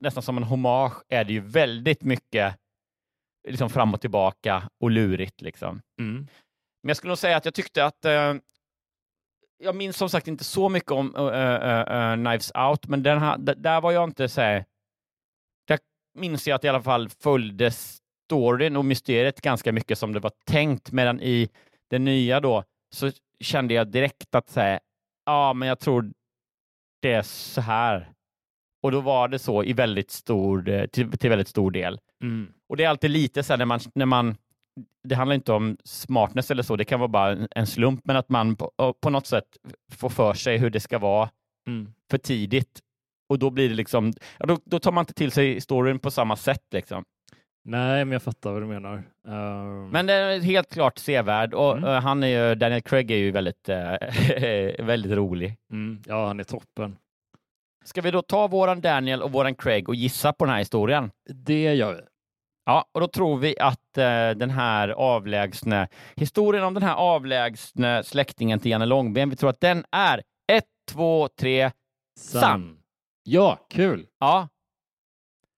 nästan 0.00 0.22
som 0.22 0.36
en 0.36 0.42
hommage 0.42 1.02
är 1.08 1.24
det 1.24 1.32
ju 1.32 1.40
väldigt 1.40 2.02
mycket 2.02 2.56
liksom 3.48 3.70
fram 3.70 3.94
och 3.94 4.00
tillbaka 4.00 4.68
och 4.80 4.90
lurigt 4.90 5.40
liksom. 5.40 5.82
Mm. 6.00 6.16
Men 6.82 6.88
jag 6.88 6.96
skulle 6.96 7.10
nog 7.10 7.18
säga 7.18 7.36
att 7.36 7.44
jag 7.44 7.54
tyckte 7.54 7.84
att 7.84 8.04
jag 9.58 9.76
minns 9.76 9.96
som 9.96 10.10
sagt 10.10 10.28
inte 10.28 10.44
så 10.44 10.68
mycket 10.68 10.90
om 10.90 11.14
eh, 11.16 11.24
eh, 11.24 12.10
eh, 12.10 12.14
Knives 12.14 12.52
Out, 12.54 12.86
men 12.86 13.02
den 13.02 13.18
här, 13.18 13.38
där 13.38 13.80
var 13.80 13.92
jag 13.92 14.04
inte 14.04 14.28
så 14.28 14.40
här, 14.40 14.64
där 15.66 15.78
minns 16.14 16.48
jag 16.48 16.54
att 16.54 16.64
i 16.64 16.68
alla 16.68 16.82
fall 16.82 17.08
följde 17.08 17.70
storyn 17.70 18.76
och 18.76 18.84
mysteriet 18.84 19.40
ganska 19.40 19.72
mycket 19.72 19.98
som 19.98 20.12
det 20.12 20.20
var 20.20 20.32
tänkt, 20.46 20.92
medan 20.92 21.20
i 21.20 21.48
det 21.90 21.98
nya 21.98 22.40
då 22.40 22.64
så 22.94 23.10
kände 23.40 23.74
jag 23.74 23.88
direkt 23.88 24.34
att 24.34 24.48
säga, 24.48 24.80
ja, 25.26 25.52
men 25.52 25.68
jag 25.68 25.78
tror 25.78 26.12
det 27.02 27.12
är 27.12 27.22
så 27.22 27.60
här. 27.60 28.12
Och 28.82 28.92
då 28.92 29.00
var 29.00 29.28
det 29.28 29.38
så 29.38 29.64
i 29.64 29.72
väldigt 29.72 30.10
stor, 30.10 30.68
eh, 30.68 30.86
till, 30.86 31.18
till 31.18 31.30
väldigt 31.30 31.48
stor 31.48 31.70
del. 31.70 32.00
Mm. 32.22 32.52
Och 32.68 32.76
det 32.76 32.84
är 32.84 32.88
alltid 32.88 33.10
lite 33.10 33.42
så 33.42 33.52
här 33.52 33.58
när 33.58 33.64
man, 33.64 33.80
när 33.94 34.06
man 34.06 34.36
det 35.08 35.14
handlar 35.14 35.34
inte 35.34 35.52
om 35.52 35.76
smartness 35.84 36.50
eller 36.50 36.62
så, 36.62 36.76
det 36.76 36.84
kan 36.84 37.00
vara 37.00 37.08
bara 37.08 37.46
en- 37.50 37.66
slump, 37.66 38.00
men 38.04 38.16
att 38.16 38.28
man 38.28 38.56
på, 38.56 38.70
på 39.00 39.10
något 39.10 39.26
sätt 39.26 39.44
får 39.92 40.08
för 40.08 40.32
sig 40.34 40.58
hur 40.58 40.70
det 40.70 40.80
ska 40.80 40.98
vara 40.98 41.30
Mm. 41.68 41.92
för 42.10 42.18
tidigt. 42.18 42.80
Och 43.28 43.38
då 43.38 43.50
blir 43.50 43.68
det 43.68 43.74
liksom, 43.74 44.12
ja, 44.38 44.46
då, 44.46 44.58
då 44.64 44.78
tar 44.78 44.92
man 44.92 45.02
inte 45.02 45.14
till 45.14 45.30
sig 45.32 45.60
storyn 45.60 45.98
på 45.98 46.10
samma 46.10 46.36
sätt. 46.36 46.62
Liksom. 46.70 47.04
Nej, 47.64 48.04
men 48.04 48.12
jag 48.12 48.22
fattar 48.22 48.52
vad 48.52 48.62
du 48.62 48.66
menar. 48.66 48.94
Eh, 49.28 49.90
Men 49.90 50.06
det 50.06 50.12
är 50.12 50.40
helt 50.40 50.72
klart 50.72 50.98
sevärd 50.98 51.54
och 51.54 51.76
Mm. 51.76 51.84
eh, 51.90 52.00
han 52.00 52.22
är 52.22 52.26
ju, 52.48 52.54
Daniel 52.54 52.82
Craig 52.82 53.10
är 53.10 53.16
ju 53.16 53.30
väldigt, 53.30 53.68
eh, 53.68 53.94
väldigt 54.86 55.12
rolig. 55.12 55.56
mm, 55.72 56.02
ja, 56.06 56.26
han 56.26 56.40
är 56.40 56.44
toppen. 56.44 56.96
Ska 57.84 58.00
vi 58.00 58.10
då 58.10 58.22
ta 58.22 58.46
våran 58.46 58.80
Daniel 58.80 59.22
och 59.22 59.32
våran 59.32 59.54
Craig 59.54 59.88
och 59.88 59.94
gissa 59.94 60.32
på 60.32 60.44
den 60.44 60.52
här 60.52 60.58
historien? 60.58 61.10
Det 61.34 61.74
gör 61.74 61.94
vi. 61.94 62.00
Ja, 62.66 62.88
och 62.92 63.00
då 63.00 63.08
tror 63.08 63.38
vi 63.38 63.58
att 63.58 63.98
eh, 63.98 64.30
den 64.30 64.50
här 64.50 64.88
avlägsne, 64.88 65.88
historien 66.16 66.64
om 66.64 66.74
den 66.74 66.82
här 66.82 66.94
avlägsne 66.94 68.04
släktingen 68.04 68.60
till 68.60 68.70
Janne 68.70 68.86
Långben, 68.86 69.30
vi 69.30 69.36
tror 69.36 69.50
att 69.50 69.60
den 69.60 69.84
är 69.90 70.22
ett, 70.52 70.64
två, 70.90 71.28
tre, 71.28 71.70
sann. 72.18 72.78
Ja, 73.22 73.66
kul. 73.70 74.06
Ja, 74.18 74.48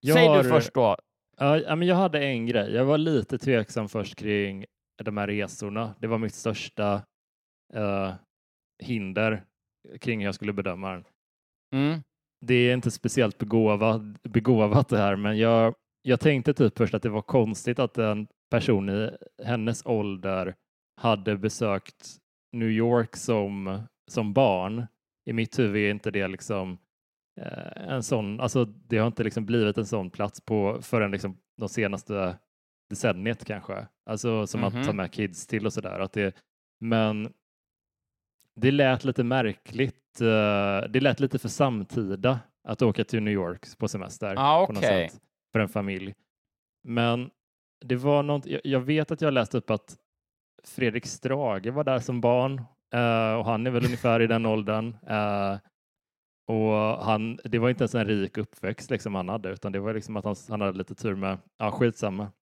Jag 0.01 0.17
säg 0.17 0.27
har- 0.29 0.43
du 0.43 0.49
först 0.49 0.75
då. 0.75 0.97
Ja, 1.41 1.77
men 1.77 1.89
jag 1.89 1.97
hade 1.97 2.25
en 2.25 2.47
grej. 2.47 2.75
Jag 2.75 2.85
var 2.85 2.99
lite 2.99 3.39
tveksam 3.39 3.89
först 3.89 4.17
kring 4.17 4.65
de 5.05 5.17
här 5.17 5.27
resorna. 5.27 5.95
Det 5.99 6.07
var 6.07 6.19
mitt 6.19 6.35
största 6.35 7.03
eh, 7.75 8.15
hinder 8.83 9.45
kring 10.01 10.19
hur 10.21 10.27
jag 10.27 10.35
skulle 10.35 10.53
bedöma 10.53 10.91
den. 10.93 11.05
Mm. 11.75 12.03
Det 12.47 12.55
är 12.55 12.75
inte 12.75 12.91
speciellt 12.91 13.39
begåvat, 13.39 14.01
begåvat 14.23 14.89
det 14.89 14.99
här, 14.99 15.17
men 15.17 15.39
jag, 15.39 15.75
jag 16.09 16.21
tänkte 16.21 16.55
typ 16.55 16.79
först 16.79 16.95
att 16.95 17.03
det 17.03 17.09
var 17.09 17.23
konstigt 17.23 17.79
att 17.79 17.99
en 17.99 18.27
person 18.51 18.89
i 18.89 19.11
hennes 19.45 19.87
ålder 19.87 20.55
hade 21.01 21.37
besökt 21.37 22.17
New 22.53 22.69
York 22.71 23.17
som, 23.17 23.83
som 24.11 24.33
barn. 24.33 24.87
I 25.27 25.33
mitt 25.33 25.59
huvud 25.59 25.83
är 25.87 25.91
inte 25.91 26.11
det 26.11 26.29
liksom 26.29 26.79
eh, 27.41 27.89
en 27.93 28.03
sån, 28.03 28.41
alltså 28.41 28.65
det 28.65 28.99
har 28.99 29.07
inte 29.07 29.25
liksom 29.25 29.47
blivit 29.47 29.79
en 29.79 29.87
sån 29.87 30.11
plats 30.11 30.41
på 30.41 30.79
förrän 30.83 31.11
liksom 31.11 31.39
de 31.57 31.69
senaste 31.69 32.39
decenniet 32.91 33.45
kanske. 33.45 33.87
Alltså 34.11 34.47
som 34.47 34.61
Mhm. 34.61 34.67
att 34.81 34.87
ta 34.87 34.93
med 34.93 35.13
kids 35.13 35.47
till 35.47 35.67
och 35.67 35.73
sådär. 35.73 36.01
Att 36.01 36.13
det, 36.13 36.35
men 36.81 37.33
det 38.57 38.71
lät 38.71 39.05
lite 39.05 39.25
märkligt. 39.25 40.21
eh, 40.21 40.91
Det 40.91 41.01
lät 41.01 41.21
lite 41.21 41.39
för 41.39 41.49
samtida 41.49 42.41
att 42.69 42.83
åka 42.83 43.05
till 43.05 43.23
New 43.23 43.35
York 43.35 43.79
på 43.79 43.89
semester. 43.89 44.35
Ah, 44.39 44.67
på 44.67 44.73
något 44.73 44.83
sätt, 45.13 45.21
för 45.53 45.59
en 45.61 45.69
familj. 45.69 46.15
Men 46.85 47.31
det 47.85 47.97
var 47.97 48.23
något, 48.23 48.47
jag, 48.65 48.81
vet 48.81 49.11
att 49.11 49.21
jag 49.21 49.35
läst 49.35 49.55
upp 49.55 49.71
att 49.71 49.97
Fredrik 50.65 51.07
Strage 51.07 51.67
var 51.67 51.85
där 51.85 51.99
som 51.99 52.21
barn 52.21 52.59
eh, 52.95 53.33
och 53.39 53.45
han 53.45 53.67
är 53.67 53.71
väl 53.71 53.85
ungefär 53.85 54.21
i 54.23 54.27
den 54.27 54.47
åldern. 54.47 54.97
Eh, 55.07 55.57
och 56.49 57.05
han, 57.05 57.39
det 57.45 57.59
var 57.59 57.69
inte 57.71 57.83
ens 57.83 57.95
en 57.95 58.05
rik 58.07 58.39
uppväxt 58.39 58.91
liksom 58.91 59.15
han 59.15 59.29
hade, 59.29 59.49
utan 59.51 59.73
det 59.73 59.81
var 59.81 59.95
liksom 59.95 60.17
att 60.17 60.25
han, 60.25 60.37
han 60.49 60.61
hade 60.61 60.79
lite 60.79 60.95
tur 60.95 61.15
med, 61.15 61.39
ja 61.59 61.71
skitsamma. 61.71 62.33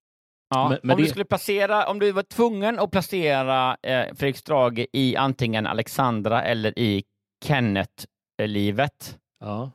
Ja, 0.54 0.68
Men- 0.68 0.78
men 0.82 0.90
om, 0.90 0.96
du 0.96 1.02
det- 1.04 1.10
skulle 1.10 1.24
placera, 1.24 1.86
om 1.90 1.98
du 1.98 2.12
var 2.12 2.22
tvungen 2.22 2.78
att 2.78 2.90
placera 2.90 3.76
eh, 3.82 4.14
Fredrik 4.14 4.36
Strage 4.36 4.86
i 4.92 5.16
antingen 5.16 5.66
Alexandra 5.66 6.42
eller 6.42 6.78
i 6.78 7.04
Kenneth-livet, 7.44 9.18
Ja. 9.40 9.70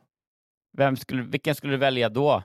vem 0.78 0.96
skulle, 0.96 1.22
vilken 1.22 1.54
skulle 1.54 1.72
du 1.72 1.76
välja 1.76 2.08
då? 2.08 2.42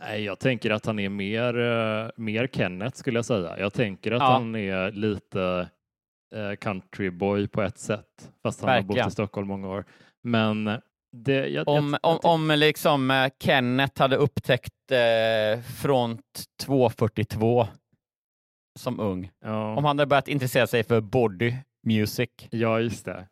Nej, 0.00 0.24
jag 0.24 0.38
tänker 0.38 0.70
att 0.70 0.86
han 0.86 0.98
är 0.98 1.08
mer, 1.08 1.58
eh, 1.58 2.10
mer 2.16 2.46
Kenneth 2.46 2.96
skulle 2.96 3.18
jag 3.18 3.24
säga. 3.24 3.58
Jag 3.58 3.72
tänker 3.72 4.12
att 4.12 4.20
Ja. 4.22 4.32
han 4.32 4.54
är 4.54 4.92
lite 4.92 5.68
uh, 6.36 6.54
countryboy 6.54 7.48
på 7.48 7.62
ett 7.62 7.78
sätt, 7.78 8.30
fast 8.42 8.60
han 8.60 8.68
har 8.68 8.76
Verkligen. 8.76 9.04
bott 9.04 9.10
i 9.10 9.12
Stockholm 9.12 9.48
många 9.48 9.68
år. 9.68 9.84
Men 10.22 10.80
det, 11.16 11.46
jag, 11.48 11.68
Om, 11.68 11.96
jag, 12.02 12.10
om, 12.24 12.50
om 12.50 12.58
liksom 12.58 13.10
eh, 13.10 13.28
Kenneth 13.40 14.00
hade 14.02 14.16
upptäckt 14.16 14.90
eh, 14.90 15.60
front 15.62 16.44
242 16.62 17.66
som 18.78 19.00
ung, 19.00 19.30
ja, 19.44 19.74
om 19.76 19.84
han 19.84 19.98
hade 19.98 20.06
börjat 20.08 20.28
intressera 20.28 20.66
sig 20.66 20.84
för 20.84 21.00
body 21.00 21.54
music, 21.86 22.30
ja, 22.50 22.80
just 22.80 23.04
det. 23.04 23.28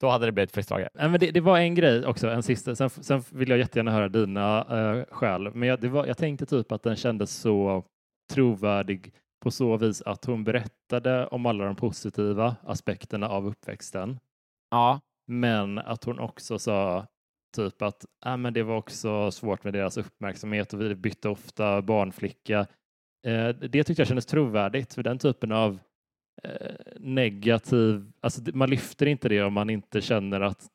Då 0.00 0.08
hade 0.08 0.26
det 0.26 0.32
blivit. 0.32 0.70
Nej, 0.70 0.88
men 0.94 1.20
det, 1.20 1.30
det 1.30 1.40
var 1.40 1.58
en 1.58 1.74
grej 1.74 2.06
också, 2.06 2.28
en 2.28 2.42
sista. 2.42 2.74
Sen, 2.74 2.90
sen 2.90 3.22
vill 3.30 3.48
jag 3.48 3.58
jättegärna 3.58 3.90
höra 3.90 4.08
dina 4.08 4.64
uh, 4.76 5.04
själv. 5.10 5.56
Men 5.56 5.68
jag, 5.68 5.80
det 5.80 5.88
var, 5.88 6.06
jag 6.06 6.18
tänkte 6.18 6.46
typ 6.46 6.72
att 6.72 6.82
den 6.82 6.96
kändes 6.96 7.30
så 7.30 7.84
trovärdig 8.32 9.12
på 9.42 9.50
så 9.50 9.76
vis 9.76 10.02
att 10.02 10.24
hon 10.24 10.44
berättade 10.44 11.26
om 11.26 11.46
alla 11.46 11.64
de 11.64 11.76
positiva 11.76 12.56
aspekterna 12.62 13.28
av 13.28 13.46
uppväxten. 13.46 14.18
Ja. 14.70 15.00
Men 15.26 15.78
att 15.78 16.04
hon 16.04 16.18
också 16.18 16.58
sa 16.58 17.06
typ 17.56 17.82
att 17.82 18.04
äh, 18.26 18.36
men 18.36 18.52
det 18.52 18.62
var 18.62 18.76
också 18.76 19.30
svårt 19.30 19.64
med 19.64 19.72
deras 19.72 19.96
uppmärksamhet 19.96 20.72
och 20.72 20.80
vi 20.80 20.94
bytte 20.94 21.28
ofta 21.28 21.82
barnflicka. 21.82 22.66
Eh, 23.26 23.48
det 23.48 23.84
tyckte 23.84 24.00
jag 24.00 24.08
kändes 24.08 24.26
trovärdigt 24.26 24.94
för 24.94 25.02
den 25.02 25.18
typen 25.18 25.52
av 25.52 25.72
eh, 25.72 25.78
negativ, 26.96 28.12
alltså 28.20 28.40
man 28.54 28.70
lyfter 28.70 29.06
inte 29.06 29.28
det 29.28 29.42
om 29.42 29.52
man 29.52 29.70
inte 29.70 30.00
känner 30.00 30.40
att, 30.40 30.66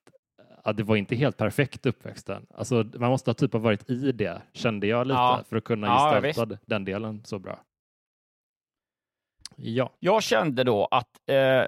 att 0.64 0.78
det 0.78 0.84
var 0.84 0.95
inte 0.95 1.16
helt 1.16 1.38
perfekt 1.38 1.86
uppväxten. 1.86 2.45
Alltså 2.55 2.86
man 2.95 3.09
måste 3.09 3.30
ha 3.30 3.34
typ 3.36 3.53
ha 3.53 3.59
varit 3.59 3.89
i 3.89 4.11
det, 4.11 4.41
kände 4.53 4.88
jag 4.88 5.07
lite, 5.07 5.18
Ja. 5.18 5.43
för 5.49 5.55
att 5.57 5.64
kunna 5.64 5.88
Ja, 5.88 6.22
gestalta 6.22 6.57
den 6.66 6.86
delen 6.86 7.22
så 7.26 7.39
bra. 7.39 7.59
Ja. 9.55 9.93
Jag 9.99 10.24
kände 10.24 10.64
då 10.64 10.86
att 10.91 11.30
eh, 11.30 11.68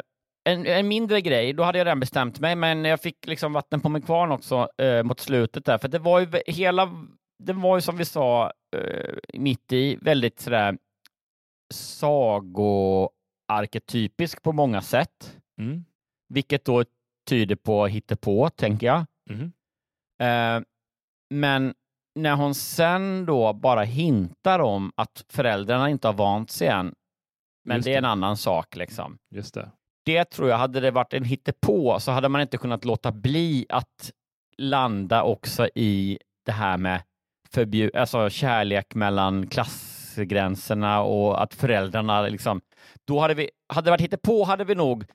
en, 0.50 0.66
en 0.66 0.88
mindre 0.88 1.22
grej, 1.22 1.54
då 1.54 1.64
hade 1.64 1.78
jag 1.78 1.86
redan 1.86 2.00
bestämt 2.00 2.39
mig, 2.39 2.56
men 2.56 2.86
jag 2.86 3.02
fick 3.02 3.28
liksom 3.28 3.54
vatten 3.54 3.82
på 3.82 3.89
min 3.89 4.02
kvarn 4.02 4.32
också 4.32 4.70
eh, 4.78 5.04
mot 5.04 5.20
slutet 5.20 5.66
där, 5.66 5.78
för 5.78 5.88
det 5.88 6.00
var 6.00 6.20
ju 6.20 6.28
hela, 6.48 7.06
det 7.43 7.54
var 7.54 7.78
ju 7.78 7.82
som 7.82 7.98
vi 7.98 8.06
sa 8.06 8.52
eh, 8.78 9.16
mitt 9.34 9.72
i, 9.74 9.96
väldigt 10.02 10.39
sådär 10.39 10.78
sagoarketypisk 13.48 14.41
på 14.43 14.52
många 14.52 14.82
sätt, 14.82 15.38
Mm. 15.60 15.86
vilket 16.30 16.66
då 16.66 16.84
tyder 17.30 17.56
på 17.56 17.88
hittepå, 17.88 18.50
tänker 18.50 18.88
jag. 18.88 19.06
Mhm. 19.30 19.52
Eh, 20.22 20.64
men 21.34 21.74
när 22.20 22.36
hon 22.36 22.56
sen 22.56 23.26
då 23.26 23.54
bara 23.54 23.84
hintar 23.84 24.60
om 24.60 24.91
att 24.96 25.26
föräldrarna 25.30 25.89
inte 25.89 26.08
har 26.08 26.14
vant 26.14 26.52
sig 26.52 26.68
än, 26.68 26.93
men 27.66 27.78
Just 27.78 27.86
det 27.86 27.93
är 27.93 27.98
en 27.98 28.06
annan 28.06 28.38
sak 28.38 28.76
liksom. 28.76 29.18
Just 29.32 29.54
det. 29.54 29.72
Det 30.06 30.26
tror 30.26 30.50
jag, 30.50 30.58
hade 30.58 30.80
det 30.80 30.91
varit 30.91 31.14
en 31.14 31.24
hittepå 31.24 32.00
så 32.00 32.12
hade 32.12 32.30
man 32.30 32.41
inte 32.41 32.58
kunnat 32.58 32.86
låta 32.86 33.12
bli 33.12 33.66
att 33.70 34.12
landa 34.58 35.24
också 35.24 35.68
i 35.76 36.20
det 36.46 36.52
här 36.52 36.78
med 36.78 37.04
förbjud, 37.50 37.96
alltså 37.96 38.30
kärlek 38.30 38.96
mellan 38.96 39.48
klassgränserna 40.16 41.01
och 41.01 41.43
att 41.43 41.53
föräldrarna 41.53 42.22
liksom, 42.22 42.61
då 43.07 43.20
hade 43.20 43.34
vi, 43.34 43.49
hade 43.74 43.86
det 43.86 43.91
varit 43.91 44.01
hittepå 44.01 44.43
hade 44.43 44.63
vi 44.63 44.76
nog 44.76 45.05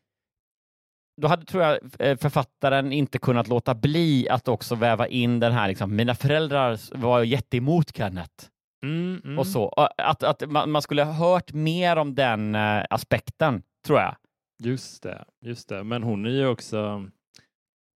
då 1.21 1.29
hade, 1.29 1.45
tror 1.45 1.63
jag, 1.63 1.79
eh, 1.99 2.17
författaren 2.17 2.93
inte 2.93 3.19
kunnat 3.19 3.49
låta 3.49 3.75
bli 3.75 4.29
att 4.29 4.49
också 4.49 4.75
väva 4.75 5.09
in 5.09 5.41
den 5.41 5.53
här, 5.53 5.69
liksom, 5.69 5.97
mina 5.97 6.15
föräldrar 6.15 6.79
var 6.99 7.23
jätteemot 7.23 7.97
Kenneth. 7.97 8.47
Mm, 8.85 9.21
mm. 9.25 9.39
Och 9.39 9.47
så. 9.47 9.69
Att, 9.97 10.23
att 10.23 10.51
man, 10.51 10.71
man 10.71 10.83
skulle 10.83 11.05
ha 11.05 11.13
hört 11.13 11.53
mer 11.53 11.97
om 11.97 12.15
den 12.15 12.55
eh, 12.55 12.85
aspekten, 12.91 13.63
tror 13.87 13.99
jag. 13.99 14.17
Just 14.63 15.03
det, 15.03 15.25
just 15.45 15.69
det. 15.69 15.85
Men 15.85 16.03
hon 16.03 16.27
är 16.27 16.31
ju 16.31 16.47
också, 16.47 17.07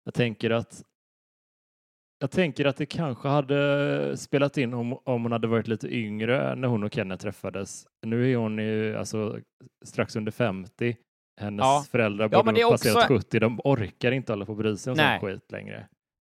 jag 0.04 0.14
tänker 0.14 0.50
att 0.50 0.82
jag 2.22 2.30
tänker 2.30 2.64
att 2.64 2.76
det 2.76 2.86
kanske 2.86 3.28
hade 3.28 4.16
spelat 4.16 4.58
in 4.58 4.74
om, 4.74 4.92
om 5.04 5.22
hon 5.22 5.32
hade 5.32 5.46
varit 5.46 5.68
lite 5.68 5.88
yngre 5.96 6.54
när 6.54 6.68
hon 6.68 6.82
och 6.84 6.94
Kenneth 6.94 7.22
träffades. 7.22 7.86
Nu 8.06 8.32
är 8.32 8.36
hon 8.36 8.58
ju 8.58 8.96
alltså 8.96 9.38
strax 9.84 10.16
under 10.16 10.32
50. 10.32 10.96
Hennes 11.40 11.60
Ja. 11.64 11.84
föräldrar 11.90 12.28
Ja, 12.32 12.42
borde 12.42 12.62
ha 12.64 12.70
passerat 12.70 12.96
också- 12.96 13.08
70. 13.08 13.38
De 13.40 13.60
orkar 13.64 14.12
inte 14.12 14.32
hålla 14.32 14.44
på 14.44 14.52
och 14.52 14.58
bry 14.58 14.76
sig 14.76 14.90
om 14.90 14.96
sån 14.96 15.18
skit 15.20 15.52
längre. 15.52 15.86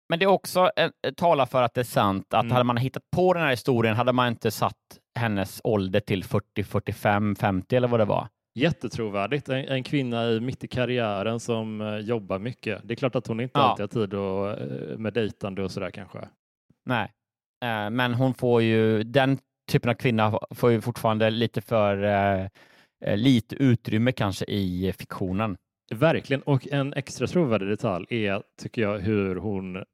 Men 0.08 0.18
det 0.18 0.24
är 0.24 0.26
också 0.30 0.70
eh, 0.76 0.90
talar 1.16 1.46
för 1.46 1.62
att 1.62 1.74
det 1.74 1.80
är 1.80 1.84
sant 1.84 2.34
att 2.34 2.42
Mm. 2.44 2.52
hade 2.52 2.64
man 2.64 2.76
hittat 2.76 3.02
på 3.16 3.32
den 3.32 3.42
här 3.42 3.50
historien 3.50 3.96
hade 3.96 4.12
man 4.12 4.28
inte 4.28 4.50
satt 4.50 4.74
hennes 5.18 5.60
ålder 5.64 6.00
till 6.00 6.24
40, 6.24 6.62
45, 6.64 7.34
50 7.36 7.76
eller 7.76 7.88
vad 7.88 8.00
det 8.00 8.04
var. 8.04 8.28
Jättetrovärdigt. 8.58 9.48
En, 9.48 9.56
en 9.68 9.82
kvinna 9.82 10.30
i, 10.30 10.40
mitt 10.40 10.64
i 10.64 10.68
karriären 10.68 11.40
som 11.40 11.80
eh, 11.80 11.96
jobbar 11.98 12.38
mycket. 12.38 12.80
Det 12.84 12.94
är 12.94 12.96
klart 12.96 13.14
att 13.14 13.26
hon 13.26 13.40
inte 13.40 13.58
Ja. 13.58 13.62
alltid 13.70 13.82
har 13.82 13.88
tid 14.06 14.14
och, 14.14 14.50
eh, 14.50 14.98
med 14.98 15.12
dejtande 15.12 15.62
och 15.62 15.70
sådär 15.70 15.90
kanske. 15.90 16.18
Nej. 16.86 17.12
Eh, 17.64 17.90
Men 17.90 18.14
hon 18.14 18.34
får 18.34 18.62
ju, 18.62 19.02
den 19.02 19.38
typen 19.70 19.90
av 19.90 19.94
kvinna 19.94 20.38
får 20.50 20.70
ju 20.70 20.80
fortfarande 20.80 21.30
lite 21.30 21.60
för 21.60 22.02
eh, 22.04 22.46
eh, 23.04 23.16
lite 23.16 23.56
utrymme 23.56 24.12
kanske 24.12 24.44
i 24.44 24.92
fiktionen. 24.98 25.56
Verkligen, 25.94 26.42
och 26.42 26.68
en 26.72 26.92
extra 26.94 27.26
trovärdig 27.26 27.68
detalj 27.68 28.06
är, 28.10 28.42
tycker 28.62 28.82
jag, 28.82 28.98
hur 28.98 29.36
hon 29.36 29.84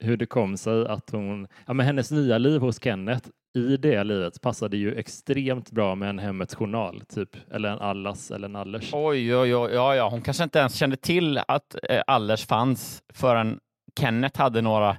hur 0.00 0.16
det 0.16 0.26
kom 0.26 0.56
sig 0.56 0.86
att 0.86 1.10
hon, 1.10 1.48
ja 1.66 1.72
men 1.72 1.86
hennes 1.86 2.10
nya 2.10 2.38
liv 2.38 2.60
hos 2.60 2.82
Kenneth, 2.82 3.28
i 3.56 3.76
det 3.76 4.04
livet 4.04 4.40
passade 4.40 4.76
ju 4.76 4.94
extremt 4.94 5.70
bra 5.70 5.94
med 5.94 6.08
en 6.10 6.18
Hemmets 6.18 6.54
journal, 6.54 7.02
typ, 7.14 7.36
eller 7.50 7.68
en 7.68 7.78
Allas 7.78 8.30
eller 8.30 8.48
en 8.48 8.56
Allers. 8.56 8.90
Oj, 8.92 9.36
oj, 9.36 9.56
oj, 9.56 9.70
ja, 9.74 9.94
ja. 9.94 10.08
Hon 10.08 10.20
kanske 10.22 10.44
inte 10.44 10.58
ens 10.58 10.74
kände 10.74 10.96
till 10.96 11.38
att 11.48 11.76
eh, 11.88 12.02
Allers 12.06 12.46
fanns 12.46 13.02
förrän 13.12 13.60
Kenneth 14.00 14.40
hade 14.40 14.62
några 14.62 14.96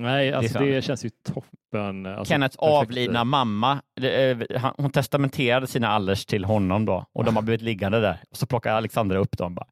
Nej, 0.00 0.32
alltså 0.32 0.58
Liksom. 0.58 0.66
det 0.66 0.82
känns 0.82 1.04
ju 1.04 1.10
toppen. 1.10 2.06
Alltså, 2.06 2.32
Kennets 2.32 2.56
perfekt 2.56 2.72
avlidna 2.72 3.24
mamma, 3.24 3.82
det, 4.00 4.30
eh, 4.30 4.70
hon 4.76 4.90
testamenterade 4.90 5.66
sina 5.66 5.88
allers 5.88 6.26
till 6.26 6.44
honom 6.44 6.84
då 6.84 7.04
och 7.12 7.24
de 7.24 7.36
har 7.36 7.42
blivit 7.42 7.62
liggande 7.62 8.00
där. 8.00 8.20
Och 8.30 8.36
så 8.36 8.46
plockar 8.46 8.74
Alexandra 8.74 9.18
upp 9.18 9.38
dem 9.38 9.54
bara. 9.54 9.66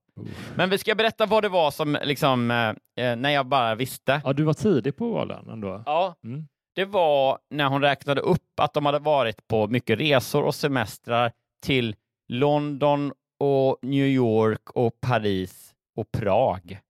Men 0.57 0.71
vi 0.71 0.79
ska 0.79 0.95
berätta 0.95 1.27
vad 1.27 1.45
det 1.45 1.49
var 1.49 1.71
som 1.71 1.99
liksom, 2.05 2.51
eh, 2.51 3.05
eh, 3.07 3.17
när 3.17 3.31
jag 3.31 3.47
bara 3.47 3.75
visste. 3.75 4.21
Ja, 4.25 4.33
du 4.33 4.43
var 4.43 4.55
tidig 4.55 4.97
på 4.97 5.11
valen 5.11 5.49
ändå. 5.51 5.83
Ja, 5.87 6.15
Mm. 6.25 6.47
det 6.75 6.85
var 6.85 7.39
när 7.51 7.67
hon 7.69 7.83
räknade 7.83 8.21
upp 8.21 8.61
att 8.61 8.75
de 8.75 8.87
hade 8.87 8.99
varit 8.99 9.49
på 9.49 9.67
mycket 9.67 9.99
resor 9.99 10.43
och 10.45 10.55
semestrar 10.55 11.33
till 11.63 11.97
London 12.29 13.13
och 13.41 13.79
New 13.83 14.07
York 14.07 14.71
och 14.71 15.01
Paris 15.01 15.75
och 15.97 16.13
Prag. 16.13 16.81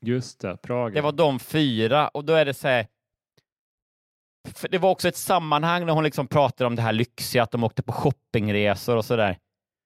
Just 0.00 0.40
det, 0.40 0.56
Prag. 0.56 0.94
Det 0.94 1.00
var 1.00 1.12
de 1.12 1.38
fyra 1.38 2.08
och 2.08 2.24
då 2.24 2.32
är 2.32 2.44
det 2.44 2.54
så 2.54 2.68
här. 2.68 2.86
För 4.54 4.68
det 4.68 4.78
var 4.78 4.90
också 4.90 5.08
ett 5.08 5.16
sammanhang 5.16 5.86
när 5.86 5.92
hon 5.92 6.04
liksom 6.04 6.26
pratade 6.26 6.66
om 6.66 6.76
det 6.76 6.82
här 6.82 6.92
lyxiga, 6.92 7.42
att 7.42 7.50
de 7.50 7.64
åkte 7.64 7.82
på 7.82 7.92
shoppingresor 7.92 8.96
och 8.96 9.04
sådär. 9.04 9.38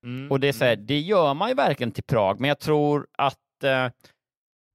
Mm, 0.07 0.31
Och 0.31 0.41
det 0.41 0.49
är 0.49 0.53
så 0.53 0.65
här, 0.65 0.77
det 0.77 0.99
gör 1.01 1.35
man 1.35 1.49
ju 1.49 1.55
verkligen 1.55 1.91
till 1.93 2.05
Prag, 2.05 2.41
men 2.41 2.49
jag 2.49 2.59
tror 2.59 3.07
att 3.19 3.65
eh, 3.65 3.89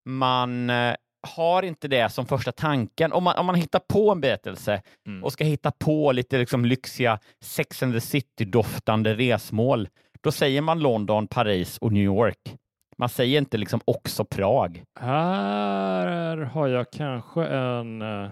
man 0.10 0.70
eh, 0.70 0.96
har 1.28 1.64
inte 1.64 1.88
det 1.88 2.10
som 2.10 2.26
första 2.26 2.52
tanken. 2.52 3.14
Om 3.14 3.24
man, 3.24 3.38
om 3.38 3.46
man 3.46 3.56
hittar 3.56 3.80
på 3.80 4.12
en 4.12 4.22
berättelse 4.22 4.82
Mm. 5.08 5.24
och 5.24 5.34
ska 5.34 5.44
hitta 5.44 5.72
på 5.72 6.12
lite 6.12 6.38
liksom 6.38 6.66
lyxiga 6.66 7.20
Sex 7.44 7.84
and 7.84 7.94
the 7.94 8.02
City-doftande 8.02 9.14
resmål, 9.16 9.90
då 10.22 10.32
säger 10.32 10.62
man 10.62 10.80
London, 10.80 11.28
Paris 11.28 11.78
och 11.78 11.92
New 11.92 12.04
York. 12.04 12.56
Man 12.98 13.10
säger 13.10 13.38
inte 13.38 13.58
liksom 13.58 13.80
också 13.86 14.26
Prag. 14.26 14.84
Här 15.00 16.38
har 16.38 16.68
jag 16.68 16.92
kanske 16.92 17.46
en, 17.46 18.02
eh, 18.02 18.30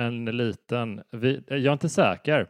en 0.00 0.24
liten, 0.24 1.02
jag 1.46 1.64
är 1.66 1.72
inte 1.72 1.88
säker, 1.88 2.46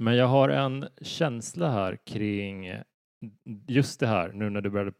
men 0.00 0.16
jag 0.16 0.26
har 0.26 0.48
en 0.48 0.86
känsla 1.02 1.70
här 1.70 1.98
kring 2.06 2.72
just 3.68 4.00
det 4.00 4.06
här 4.06 4.32
nu 4.34 4.50
när 4.50 4.60
du 4.60 4.70
började, 4.70 4.92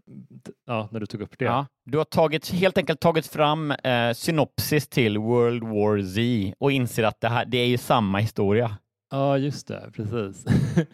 ja, 0.66 0.88
när 0.92 1.00
du 1.00 1.06
tog 1.06 1.20
upp 1.20 1.38
det. 1.38 1.44
Ja, 1.44 1.66
du 1.84 1.98
har 1.98 2.04
tagit, 2.04 2.48
helt 2.50 2.78
enkelt 2.78 3.00
tagit 3.00 3.26
fram 3.26 3.70
eh, 3.70 4.12
synopsis 4.12 4.88
till 4.88 5.18
World 5.18 5.64
War 5.64 6.02
Z 6.02 6.54
och 6.58 6.72
inser 6.72 7.04
att 7.04 7.20
det 7.20 7.28
här 7.28 7.44
det 7.44 7.58
är 7.58 7.66
ju 7.66 7.78
samma 7.78 8.18
historia. 8.18 8.76
Ja, 9.10 9.38
just 9.38 9.68
det, 9.68 9.90
precis. 9.94 10.46
uh, 10.46 10.84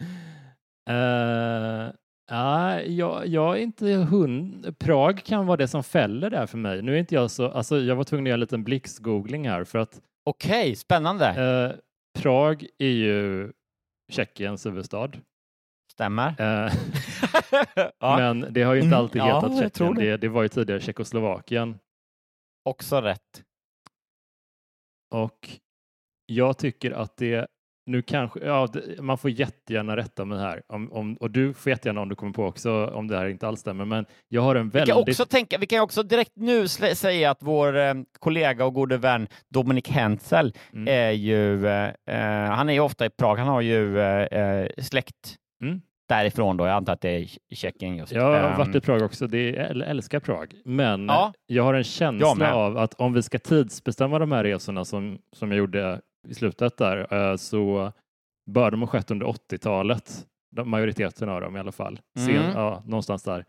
ja, 2.29 2.81
jag, 2.81 3.27
jag 3.27 3.57
är 3.57 3.61
inte 3.61 3.85
hund. 3.85 4.75
Prag 4.79 5.23
kan 5.23 5.45
vara 5.47 5.57
det 5.57 5.67
som 5.67 5.83
fäller 5.83 6.29
där 6.29 6.45
för 6.45 6.57
mig. 6.57 6.81
Nu 6.81 6.93
är 6.95 6.99
inte 6.99 7.15
jag 7.15 7.31
så, 7.31 7.47
alltså 7.47 7.79
jag 7.79 7.95
var 7.95 8.03
tvungen 8.03 8.25
att 8.25 8.29
göra 8.29 8.35
en 8.35 8.39
liten 8.39 8.63
blixtgoogling 8.63 9.49
här 9.49 9.63
för 9.63 9.79
att 9.79 10.01
Okej, 10.25 10.75
spännande. 10.75 11.27
eh, 11.27 11.79
Prag 12.21 12.65
är 12.77 12.89
ju 12.89 13.51
Tjeckiens 14.11 14.65
huvudstad. 14.65 15.11
Stämmer. 15.91 16.27
Eh, 16.41 16.73
ja, 17.99 18.17
Men 18.17 18.53
det 18.53 18.63
har 18.63 18.73
ju 18.73 18.79
inte 18.81 18.87
Mm, 18.95 18.99
alltid 18.99 19.19
ja, 19.21 19.25
hetat 19.35 19.51
tror 19.51 19.61
Tjeckien. 19.61 19.95
det. 19.95 20.11
Det, 20.11 20.17
det 20.17 20.27
var 20.29 20.43
ju 20.43 20.49
tidigare 20.49 20.81
Tjeckoslovakien. 20.81 21.79
också 22.63 23.01
rätt. 23.01 23.43
Och 25.11 25.49
jag 26.25 26.57
tycker 26.57 26.91
att 26.91 27.17
det 27.17 27.47
nu 27.87 28.01
kanske, 28.01 28.39
ja, 28.45 28.67
man 28.99 29.17
får 29.17 29.29
jättegärna 29.31 29.97
rätta 29.97 30.25
mig 30.25 30.39
här. 30.39 30.61
Om, 30.67 30.91
om, 30.91 31.15
och 31.15 31.31
du 31.31 31.53
får 31.53 31.69
jättegärna 31.69 32.01
om 32.01 32.09
du 32.09 32.15
kommer 32.15 32.33
på 32.33 32.45
också 32.45 32.85
om 32.87 33.07
det 33.07 33.17
här 33.17 33.25
inte 33.27 33.47
alls 33.47 33.59
stämmer. 33.59 33.85
Men 33.85 34.05
jag 34.27 34.41
har 34.41 34.55
en 34.55 34.69
Vi 34.69 34.79
kan, 34.79 34.87
väldigt... 34.87 35.09
också 35.09 35.25
tänka, 35.25 35.57
vi 35.57 35.65
kan 35.65 35.79
också 35.81 36.03
direkt 36.03 36.31
nu 36.35 36.67
säga 36.67 37.31
att 37.31 37.37
vår 37.43 37.77
eh, 37.77 37.93
kollega 38.19 38.65
och 38.65 38.73
gode 38.73 38.97
vän 38.97 39.27
Dominik 39.49 39.89
Hensel 39.89 40.53
Mm. 40.73 40.87
är 40.87 41.11
ju, 41.11 41.67
eh, 41.67 41.89
eh, 42.09 42.51
han 42.51 42.69
är 42.69 42.73
ju 42.73 42.79
ofta 42.79 43.05
i 43.05 43.09
Prag, 43.09 43.35
han 43.35 43.47
har 43.47 43.61
ju 43.61 43.99
eh, 43.99 44.39
eh, 44.41 44.67
släkt 44.77 45.35
Mm. 45.61 45.81
därifrån 46.09 46.57
då, 46.57 46.65
jag 46.65 46.73
antar 46.75 46.93
att 46.93 47.01
det 47.01 47.09
är 47.09 47.19
i 47.49 47.55
Tjeckien 47.55 47.97
just. 47.97 48.11
Jag 48.11 48.21
har 48.23 48.49
Ehm, 48.51 48.57
varit 48.57 48.75
i 48.75 48.81
Prag 48.81 49.01
också, 49.01 49.27
det 49.27 49.37
är, 49.57 49.75
jag 49.75 49.89
älskar 49.89 50.19
Prag. 50.19 50.53
Men 50.65 51.05
Ja. 51.05 51.33
jag 51.47 51.63
har 51.63 51.73
en 51.73 51.83
känsla 51.83 52.53
av 52.55 52.77
att 52.77 52.93
om 52.93 53.13
vi 53.13 53.23
ska 53.23 53.39
tidsbestämma 53.39 54.19
de 54.19 54.31
här 54.31 54.43
resorna 54.43 54.85
som, 54.85 55.17
som 55.35 55.51
jag 55.51 55.57
gjorde 55.57 56.01
i 56.27 56.33
slutet 56.33 56.77
där, 56.77 57.13
eh, 57.13 57.35
så 57.35 57.91
bör 58.51 58.71
de 58.71 58.79
ha 58.81 58.87
skett 58.87 59.11
under 59.11 59.25
80-talet. 59.25 60.27
Majoriteten 60.65 61.29
av 61.29 61.41
dem 61.41 61.55
i 61.55 61.59
alla 61.59 61.71
fall. 61.71 61.99
Sen, 62.25 62.35
Mm. 62.35 62.51
ja, 62.51 62.83
någonstans 62.85 63.23
där. 63.23 63.45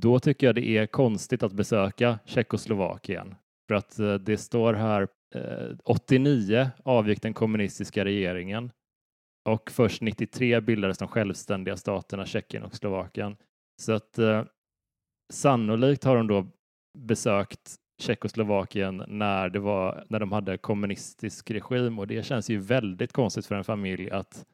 Då 0.00 0.20
tycker 0.20 0.46
jag 0.46 0.54
det 0.54 0.66
är 0.68 0.86
konstigt 0.86 1.42
att 1.42 1.52
besöka 1.52 2.18
Tjeckoslovakien. 2.24 3.34
För 3.68 3.74
att 3.74 3.98
eh, 3.98 4.14
det 4.14 4.36
står 4.38 4.74
här 4.74 5.08
eh, 5.34 5.76
89 5.84 6.70
avgick 6.84 7.22
den 7.22 7.34
kommunistiska 7.34 8.04
regeringen 8.04 8.70
och 9.48 9.70
först 9.70 10.02
93 10.02 10.60
bildades 10.60 10.98
de 10.98 11.08
självständiga 11.08 11.76
staterna 11.76 12.26
Tjeckien 12.26 12.62
och 12.62 12.74
Slovakien. 12.74 13.36
Så 13.82 13.92
att 13.92 14.18
eh, 14.18 14.44
sannolikt 15.32 16.04
har 16.04 16.16
de 16.16 16.26
då 16.26 16.46
besökt 16.98 17.76
Tjeckoslovakien 18.02 19.04
när, 19.08 19.48
det 19.48 19.58
var, 19.58 20.04
när 20.08 20.20
de 20.20 20.32
hade 20.32 20.58
kommunistisk 20.58 21.50
regim 21.50 21.98
och 21.98 22.06
det 22.06 22.26
känns 22.26 22.50
ju 22.50 22.58
väldigt 22.58 23.12
konstigt 23.12 23.46
för 23.46 23.54
en 23.54 23.64
familj 23.64 24.10
att, 24.10 24.44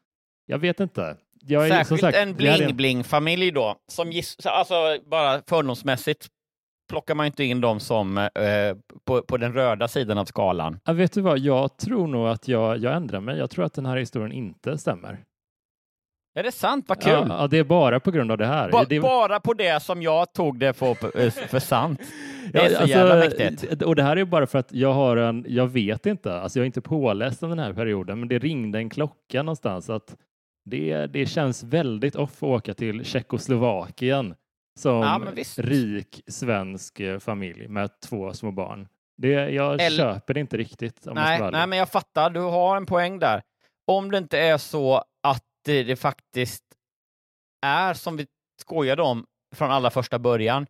jag 0.45 0.59
vet 0.59 0.79
inte. 0.79 1.17
Jag 1.41 1.65
är, 1.65 1.69
Särskilt 1.69 2.01
sagt, 2.01 2.17
en 2.17 2.35
bling-bling-familj 2.35 3.51
då, 3.51 3.75
som 3.87 4.11
giss, 4.11 4.45
alltså 4.45 4.73
bara 5.05 5.41
fördomsmässigt 5.47 6.27
plockar 6.89 7.15
man 7.15 7.25
inte 7.25 7.43
in 7.43 7.61
dem 7.61 7.79
som 7.79 8.17
eh, 8.17 8.27
på, 9.05 9.21
på 9.21 9.37
den 9.37 9.53
röda 9.53 9.87
sidan 9.87 10.17
av 10.17 10.25
skalan. 10.25 10.79
Ja, 10.85 10.93
vet 10.93 11.13
du 11.13 11.21
vad, 11.21 11.39
jag 11.39 11.77
tror 11.77 12.07
nog 12.07 12.27
att 12.27 12.47
jag, 12.47 12.77
jag 12.77 12.95
ändrar 12.95 13.19
mig. 13.19 13.37
Jag 13.37 13.49
tror 13.49 13.65
att 13.65 13.73
den 13.73 13.85
här 13.85 13.97
historien 13.97 14.31
inte 14.31 14.77
stämmer. 14.77 15.23
Är 16.35 16.43
det 16.43 16.51
sant? 16.51 16.85
Vad 16.87 17.01
kul! 17.01 17.11
Ja, 17.11 17.25
ja, 17.29 17.47
det 17.47 17.57
är 17.57 17.63
bara 17.63 17.99
på 17.99 18.11
grund 18.11 18.31
av 18.31 18.37
det 18.37 18.45
här. 18.45 18.71
Ba, 18.71 18.83
det, 18.83 18.99
Bara 18.99 19.39
på 19.39 19.53
det 19.53 19.83
som 19.83 20.01
jag 20.01 20.33
tog 20.33 20.59
det 20.59 20.73
för, 20.73 20.89
eh, 21.21 21.31
för 21.31 21.59
sant. 21.59 22.01
Det 22.53 22.59
är 22.59 22.63
Ja, 22.63 22.69
så 22.69 22.77
alltså, 22.81 22.97
jävla 22.97 23.15
mäktigt. 23.15 23.83
Och 23.83 23.95
det 23.95 24.03
här 24.03 24.17
är 24.17 24.25
bara 24.25 24.47
för 24.47 24.59
att 24.59 24.71
jag 24.73 24.93
har 24.93 25.17
en, 25.17 25.45
jag 25.47 25.67
vet 25.67 26.05
inte, 26.05 26.39
alltså 26.39 26.59
jag 26.59 26.63
är 26.63 26.65
inte 26.65 26.81
påläst 26.81 27.43
om 27.43 27.49
den 27.49 27.59
här 27.59 27.73
perioden, 27.73 28.19
men 28.19 28.29
det 28.29 28.39
ringde 28.39 28.77
en 28.79 28.89
klocka 28.89 29.43
någonstans 29.43 29.89
att 29.89 30.15
det, 30.65 31.05
det 31.07 31.25
känns 31.25 31.63
väldigt 31.63 32.15
off 32.15 32.31
att 32.37 32.43
åka 32.43 32.73
till 32.73 33.05
Tjeckoslovakien 33.05 34.35
som 34.79 34.91
Ja, 35.01 35.21
rik 35.57 36.21
svensk 36.27 36.99
eh, 36.99 37.19
familj 37.19 37.67
med 37.67 37.89
två 38.09 38.33
små 38.33 38.51
barn. 38.51 38.87
Det, 39.17 39.29
jag 39.29 39.81
Eller- 39.81 39.97
köper 39.97 40.33
det 40.33 40.39
inte 40.39 40.57
riktigt. 40.57 40.99
Nej, 41.05 41.51
nej, 41.51 41.67
men 41.67 41.77
jag 41.79 41.89
fattar. 41.89 42.29
Du 42.29 42.39
har 42.39 42.77
en 42.77 42.85
poäng 42.85 43.19
där. 43.19 43.41
Om 43.87 44.11
det 44.11 44.17
inte 44.17 44.39
är 44.39 44.57
så 44.57 45.03
det, 45.69 45.83
det 45.83 45.95
faktiskt 45.95 46.63
är 47.65 47.93
som 47.93 48.17
vi 48.17 48.27
skojade 48.61 49.01
om 49.01 49.25
från 49.55 49.71
allra 49.71 49.89
första 49.89 50.19
början, 50.19 50.67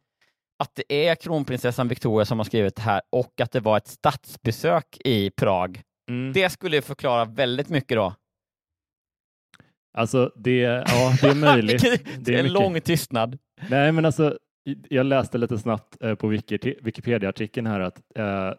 att 0.64 0.76
det 0.76 1.08
är 1.08 1.16
kronprinsessan 1.16 1.88
Victoria 1.88 2.26
som 2.26 2.40
har 2.40 2.44
skrivit 2.46 2.76
det 2.76 2.82
här 2.82 3.02
och 3.10 3.42
att 3.42 3.52
det 3.52 3.60
var 3.60 3.78
ett 3.78 3.88
statsbesök 3.88 4.98
i 5.06 5.30
Prag. 5.32 5.82
Mm. 6.10 6.34
Det 6.34 6.50
skulle 6.50 6.82
förklara 6.82 7.26
väldigt 7.26 7.70
mycket 7.70 7.96
då. 7.98 8.16
Alltså, 9.98 10.32
det, 10.36 10.60
ja, 10.62 11.14
det 11.22 11.28
är 11.28 11.36
möjligt. 11.56 11.84
Vilket- 11.84 12.26
Det 12.26 12.36
är 12.36 12.40
en 12.40 12.54
lång 12.54 12.82
tystnad. 12.82 13.38
Nej, 13.70 13.92
men 13.92 14.06
alltså, 14.06 14.38
jag 14.90 15.06
läste 15.06 15.38
lite 15.38 15.58
snabbt 15.58 16.02
eh, 16.04 16.16
på 16.16 16.32
Wiki- 16.34 16.78
Wikipedia-artikeln 16.82 17.68
här 17.68 17.80
att 17.80 18.02
eh, 18.16 18.52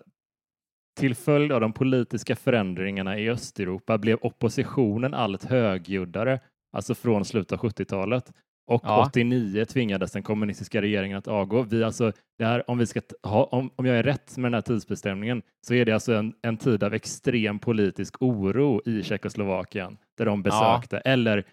till 1.01 1.15
följd 1.15 1.53
av 1.53 1.61
de 1.61 1.73
politiska 1.73 2.37
förändringarna 2.37 3.19
i 3.19 3.31
Östeuropa 3.31 3.99
blev 3.99 4.19
oppositionen 4.23 5.15
allt 5.15 5.45
högljuddare, 5.45 6.41
alltså 6.73 6.95
från 6.95 7.25
slutet 7.25 7.53
av 7.53 7.59
70-talet. 7.59 8.33
Och 8.67 8.83
Ja. 8.85 9.07
89 9.07 9.65
tvingades 9.65 10.13
den 10.13 10.23
kommunistiska 10.23 10.83
regeringen 10.83 11.19
att 11.19 11.29
avgå. 11.29 11.63
Vi 11.63 11.85
alltså, 11.85 12.13
det 12.39 12.45
här, 12.45 12.71
om, 12.71 12.79
vi 12.79 12.87
ska 12.87 13.01
ha, 13.23 13.45
om, 13.45 13.71
om 13.77 13.87
jag 13.87 13.97
är 13.97 14.03
rätt 14.03 14.37
med 14.37 14.45
den 14.53 14.55
här 14.55 14.61
tidsbestämningen 14.61 15.43
så 15.67 15.75
är 15.75 15.85
det 15.85 15.93
alltså 15.93 16.15
en, 16.15 16.35
en 16.43 16.57
tid 16.57 16.83
av 16.83 16.95
extrem 16.95 17.59
politisk 17.59 18.23
oro 18.23 18.83
i 18.85 19.03
Tjeckoslovakien 19.03 19.99
där 20.19 20.25
de 20.25 20.43
besökte. 20.43 20.99
Eller, 20.99 21.45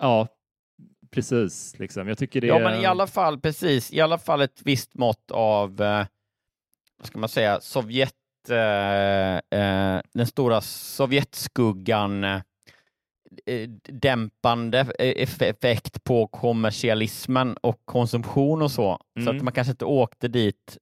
ja, 0.00 0.28
precis. 1.10 1.78
Liksom. 1.78 2.08
Jag 2.08 2.18
tycker 2.18 2.40
det 2.40 2.46
Ja, 2.46 2.58
men 2.58 2.80
i 2.80 2.86
alla 2.86 3.06
fall, 3.06 3.40
precis, 3.40 3.92
i 3.92 4.00
alla 4.00 4.18
fall 4.18 4.40
ett 4.40 4.60
visst 4.64 4.94
mått 4.94 5.30
av, 5.30 5.80
eh, 5.80 6.06
vad 6.98 7.06
ska 7.06 7.18
man 7.18 7.28
säga, 7.28 7.60
Sovjet, 7.60 8.14
eh, 8.50 9.36
eh, 9.36 10.00
den 10.14 10.26
stora 10.26 10.60
Sovjetskuggan, 10.60 12.24
eh, 12.24 12.40
eh, 13.46 13.68
dämpande 13.88 14.82
eff- 14.98 15.42
effekt 15.44 16.04
på 16.04 16.26
kommersialismen 16.26 17.56
och 17.56 17.80
konsumtion 17.84 18.62
och 18.62 18.70
så. 18.70 18.98
Så 19.18 19.20
Mm. 19.30 19.36
att 19.36 19.42
man 19.42 19.52
kanske 19.52 19.70
inte 19.70 19.84
åkte 19.84 20.28
dit 20.28 20.78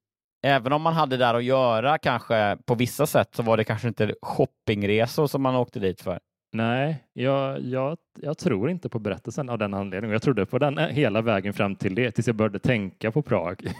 Även 0.47 0.73
om 0.73 0.83
man 0.83 0.93
hade 0.93 1.17
där 1.17 1.35
att 1.35 1.45
göra 1.45 1.99
kanske 1.99 2.57
på 2.67 2.75
vissa 2.75 3.07
sätt 3.07 3.29
så 3.35 3.43
var 3.43 3.57
det 3.57 3.65
kanske 3.65 3.89
inte 3.89 4.15
shoppingresor 4.23 5.27
som 5.27 5.43
man 5.43 5.57
åkte 5.57 5.81
dit 5.81 6.01
för. 6.01 6.21
Nej, 6.55 7.05
jag, 7.13 7.61
jag, 7.61 7.99
jag 8.21 8.39
tror 8.39 8.71
inte 8.71 8.89
på 8.89 8.99
berättelsen 8.99 9.49
av 9.49 9.59
den 9.59 9.75
anledningen. 9.75 10.13
Jag 10.13 10.23
trodde 10.23 10.47
på 10.47 10.59
den 10.59 10.79
hela 10.79 11.23
vägen 11.23 11.53
fram 11.55 11.77
till 11.77 11.95
det, 11.95 12.11
tills 12.11 12.27
jag 12.27 12.37
började 12.37 12.59
tänka 12.59 13.11
på 13.13 13.23
Prag. 13.23 13.63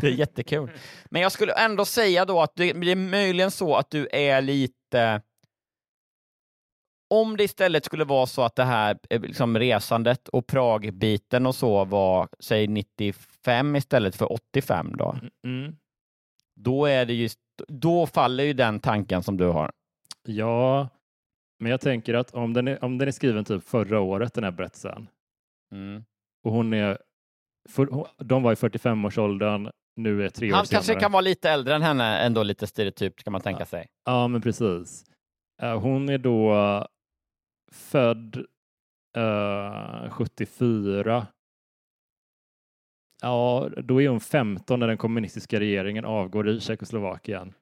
Det 0.00 0.06
är 0.06 0.10
jättekul. 0.18 0.70
Men 1.10 1.22
jag 1.22 1.32
skulle 1.32 1.52
ändå 1.52 1.84
säga 1.84 2.24
då 2.24 2.40
att 2.40 2.56
det, 2.56 2.72
det 2.72 2.90
är 2.92 2.96
möjligen 2.96 3.50
så 3.50 3.76
att 3.76 3.90
du 3.90 4.08
är 4.12 4.42
lite... 4.42 5.22
Om 7.14 7.36
det 7.36 7.44
istället 7.44 7.84
skulle 7.84 8.04
vara 8.04 8.26
så 8.26 8.42
att 8.42 8.56
det 8.56 8.64
här 8.64 8.98
eh, 9.10 9.20
liksom 9.20 9.58
resandet 9.58 10.28
och 10.28 10.46
Pragbiten 10.46 11.46
och 11.46 11.54
så 11.54 11.84
var, 11.84 12.28
säg 12.40 12.66
95 12.66 13.76
istället 13.76 14.16
för 14.16 14.32
85 14.32 14.96
då, 14.96 15.16
Mm. 15.44 15.76
då 16.56 16.86
är 16.86 17.06
det 17.06 17.14
just, 17.14 17.38
då 17.68 18.06
faller 18.06 18.44
ju 18.44 18.52
den 18.52 18.80
tanken 18.80 19.22
som 19.22 19.36
du 19.36 19.44
har. 19.46 19.72
Ja, 20.28 20.88
men 21.58 21.70
jag 21.70 21.80
tänker 21.80 22.14
att 22.14 22.34
om 22.34 22.52
den 22.52 22.68
är, 22.68 22.84
om 22.84 22.98
den 22.98 23.08
är 23.08 23.12
skriven 23.12 23.44
typ 23.44 23.64
förra 23.64 24.00
året, 24.00 24.34
den 24.34 24.44
här 24.44 24.50
berättelsen, 24.50 25.08
Mm. 25.72 26.04
och 26.44 26.52
hon 26.52 26.72
är, 26.72 26.98
för, 27.68 28.06
de 28.24 28.42
var 28.42 28.52
i 28.52 28.54
45-årsåldern, 28.54 29.70
nu 29.96 30.24
är 30.24 30.28
tre 30.28 30.52
år 30.52 30.56
Han 30.56 30.66
senare. 30.66 30.78
kanske 30.84 31.00
kan 31.00 31.12
vara 31.12 31.20
lite 31.20 31.50
äldre 31.50 31.74
än 31.74 31.82
henne, 31.82 32.18
ändå 32.18 32.42
lite 32.42 32.66
stereotypt 32.66 33.24
kan 33.24 33.32
man 33.32 33.40
tänka 33.40 33.64
sig. 33.66 33.86
Ja, 34.04 34.28
men 34.28 34.40
precis. 34.40 35.04
Eh, 35.62 35.80
Hon 35.80 36.08
är 36.08 36.18
då 36.18 36.54
född 37.72 38.36
eh, 39.16 40.10
74. 40.10 41.26
Ja, 43.22 43.68
då 43.84 44.02
är 44.02 44.08
hon 44.08 44.20
15 44.20 44.80
när 44.80 44.86
den 44.86 44.98
kommunistiska 44.98 45.60
regeringen 45.60 46.04
avgår 46.04 46.48
i 46.48 46.60
Tjeckoslovakien. 46.60 47.54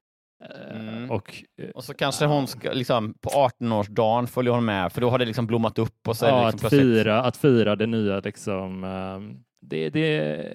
Mm. 0.71 1.11
Och, 1.11 1.45
eh, 1.63 1.69
Och 1.69 1.85
så 1.85 1.95
kanske 1.95 2.25
hon 2.25 2.47
ska, 2.47 2.73
liksom, 2.73 3.15
på 3.21 3.29
18-årsdagen 3.31 4.27
följer 4.27 4.53
hon 4.53 4.65
med, 4.65 4.93
för 4.93 5.01
då 5.01 5.11
har 5.11 5.19
det 5.19 5.25
liksom 5.25 5.47
blommat 5.47 5.79
upp 5.79 6.09
och 6.09 6.17
så 6.17 6.25
ja, 6.27 6.31
liksom 6.47 6.47
att, 6.57 6.61
plötsligt... 6.61 6.83
fira, 6.83 7.23
att 7.23 7.37
fira 7.37 7.77
det 7.77 7.87
nya 7.87 8.21
liksom. 8.21 8.85
ehm, 8.85 9.37
Det, 9.67 9.91
det, 9.91 10.47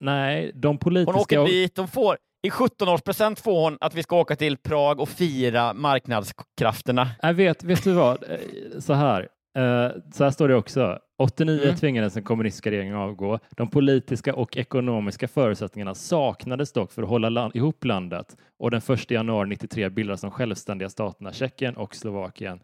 nej, 0.00 0.52
de 0.54 0.78
politiska... 0.78 1.12
Hon 1.12 1.20
åker 1.20 1.44
dit, 1.52 1.74
de 1.74 1.88
får, 1.88 2.16
i 2.46 2.50
17-årspresent 2.50 3.40
får 3.42 3.62
hon 3.64 3.78
att 3.80 3.94
vi 3.94 4.02
ska 4.02 4.16
åka 4.20 4.36
till 4.36 4.56
Prag 4.56 5.00
och 5.00 5.08
fira 5.08 5.74
marknadskrafterna. 5.74 7.08
Jag 7.22 7.34
vet, 7.34 7.64
vet 7.64 7.84
du 7.84 7.92
vad? 7.92 8.22
Eh, 8.30 8.38
Så 8.78 8.92
här. 8.92 9.28
Eh, 9.58 9.88
Så 10.12 10.24
här 10.24 10.30
står 10.30 10.48
det 10.48 10.54
också. 10.54 10.98
89 11.18 11.62
Mm. 11.64 11.76
tvingades 11.76 12.14
den 12.14 12.22
kommunistiska 12.22 12.70
regeringen 12.70 12.96
avgå. 12.96 13.38
De 13.56 13.70
politiska 13.70 14.34
och 14.34 14.56
ekonomiska 14.56 15.28
förutsättningarna 15.28 15.94
saknades 15.94 16.72
dock 16.72 16.92
för 16.92 17.02
att 17.02 17.08
hålla 17.08 17.28
land, 17.28 17.56
ihop 17.56 17.84
landet 17.84 18.36
och 18.58 18.70
den 18.70 18.80
1 18.88 19.10
januari 19.10 19.48
93 19.48 19.88
bildades 19.88 20.20
de 20.20 20.30
självständiga 20.30 20.88
staterna 20.88 21.32
Tjeckien 21.32 21.76
och 21.76 21.94
Slovakien. 21.94 22.60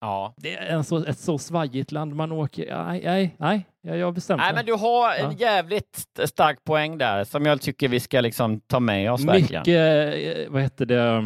Ja. 0.00 0.34
Det 0.36 0.54
är 0.56 0.66
en 0.66 0.84
så, 0.84 1.04
ett 1.04 1.18
så 1.18 1.38
svajigt 1.38 1.92
land 1.92 2.14
man 2.14 2.32
åker... 2.32 2.84
Nej, 2.86 3.02
nej, 3.04 3.66
nej 3.82 3.98
jag 3.98 4.06
har 4.06 4.12
bestämt 4.12 4.38
Nej, 4.40 4.48
mig. 4.52 4.54
men 4.54 4.66
du 4.66 4.72
har 4.72 5.14
en 5.14 5.30
Ja. 5.30 5.36
jävligt 5.38 5.96
st- 5.96 6.26
stark 6.26 6.64
poäng 6.64 6.98
där 6.98 7.24
som 7.24 7.46
jag 7.46 7.60
tycker 7.60 7.88
vi 7.88 8.00
ska 8.00 8.20
liksom 8.20 8.60
ta 8.60 8.80
med 8.80 9.12
oss 9.12 9.24
verkligen. 9.24 9.60
Mycket, 9.60 10.38
eh, 10.38 10.52
vad 10.52 10.62
heter 10.62 10.86
det, 10.86 11.16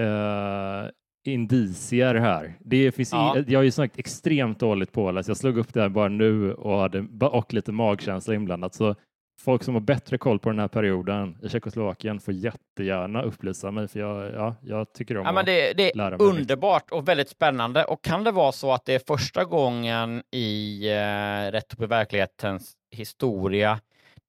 uh, 0.00 0.88
indicier 1.30 2.14
här. 2.14 2.54
Det 2.60 2.92
finns 2.92 3.12
Ja. 3.12 3.38
i, 3.38 3.44
jag 3.48 3.58
har 3.58 3.64
ju 3.64 3.70
sagt 3.70 3.98
extremt 3.98 4.60
dåligt 4.60 4.92
påläst. 4.92 5.28
Jag 5.28 5.36
slog 5.36 5.58
upp 5.58 5.74
det 5.74 5.80
här 5.80 5.88
bara 5.88 6.08
nu 6.08 6.52
och, 6.54 6.78
hade, 6.78 7.26
och 7.26 7.54
lite 7.54 7.72
magkänsla 7.72 8.34
inblandat. 8.34 8.74
Så 8.74 8.94
folk 9.40 9.62
som 9.62 9.74
har 9.74 9.80
bättre 9.80 10.18
koll 10.18 10.38
på 10.38 10.50
den 10.50 10.58
här 10.58 10.68
perioden 10.68 11.38
i 11.42 11.48
Tjeckoslovakien 11.48 12.20
får 12.20 12.34
jättegärna 12.34 13.22
upplysa 13.22 13.70
mig 13.70 13.88
för 13.88 14.00
jag, 14.00 14.34
ja, 14.34 14.54
jag 14.62 14.92
tycker 14.92 15.16
om 15.16 15.26
Ja, 15.26 15.32
men 15.32 15.44
det, 15.44 15.72
det 15.72 15.96
är 15.96 16.22
underbart 16.22 16.90
och 16.90 17.08
väldigt 17.08 17.28
spännande. 17.28 17.84
Och 17.84 18.04
kan 18.04 18.24
det 18.24 18.30
vara 18.32 18.52
så 18.52 18.72
att 18.72 18.84
det 18.84 18.94
är 18.94 19.02
första 19.06 19.44
gången 19.44 20.22
i 20.30 20.86
eh, 20.88 21.52
Rätt 21.52 21.72
upp 21.72 21.82
i 21.82 21.86
verklighetens 21.86 22.72
historia 22.90 23.80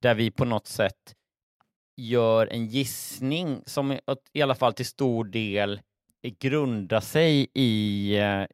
där 0.01 0.15
vi 0.15 0.31
på 0.31 0.45
något 0.45 0.67
sätt 0.67 1.15
gör 1.97 2.47
en 2.47 2.65
gissning 2.67 3.61
som 3.65 3.97
i 4.33 4.41
alla 4.41 4.55
fall 4.55 4.73
till 4.73 4.85
stor 4.85 5.25
del 5.25 5.81
grundar 6.23 6.99
sig 6.99 7.47
i 7.53 8.17
eh, 8.17 8.45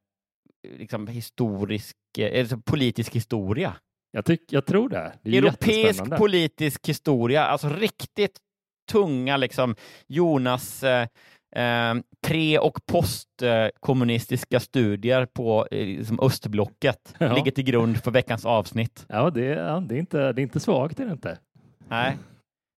liksom 0.77 1.07
historisk, 1.07 1.97
alltså 2.35 2.57
politisk 2.57 3.15
historia. 3.15 3.75
Jag, 4.11 4.25
tyck, 4.25 4.41
jag 4.49 4.65
tror 4.65 4.89
det. 4.89 5.13
det 5.21 5.37
Europeisk 5.37 6.03
politisk 6.17 6.87
historia, 6.87 7.43
alltså 7.43 7.69
riktigt 7.69 8.37
tunga 8.91 9.37
liksom 9.37 9.75
Jonas 10.07 10.83
eh, 10.83 11.07
eh, 11.55 11.95
pre 12.27 12.59
och 12.59 12.79
postkommunistiska 12.85 14.59
studier 14.59 15.25
på 15.25 15.67
eh, 15.71 15.85
liksom 15.85 16.19
östblocket 16.19 17.15
Ja. 17.19 17.35
ligger 17.35 17.51
till 17.51 17.63
grund 17.63 18.03
för 18.03 18.11
veckans 18.11 18.45
avsnitt. 18.45 19.05
Ja, 19.09 19.29
det, 19.29 19.45
ja, 19.45 19.79
det, 19.79 19.95
är 19.95 19.99
inte, 19.99 20.33
det 20.33 20.41
är 20.41 20.43
inte 20.43 20.59
svagt, 20.59 20.97
det 20.97 21.03
är 21.03 21.07
det 21.07 21.13
inte. 21.13 21.37
Nej. 21.89 22.17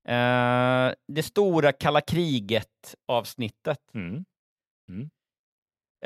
Eh, 0.07 0.93
det 1.07 1.23
stora 1.23 1.71
kalla 1.71 2.01
kriget-avsnittet. 2.01 3.79
Mm. 3.93 4.25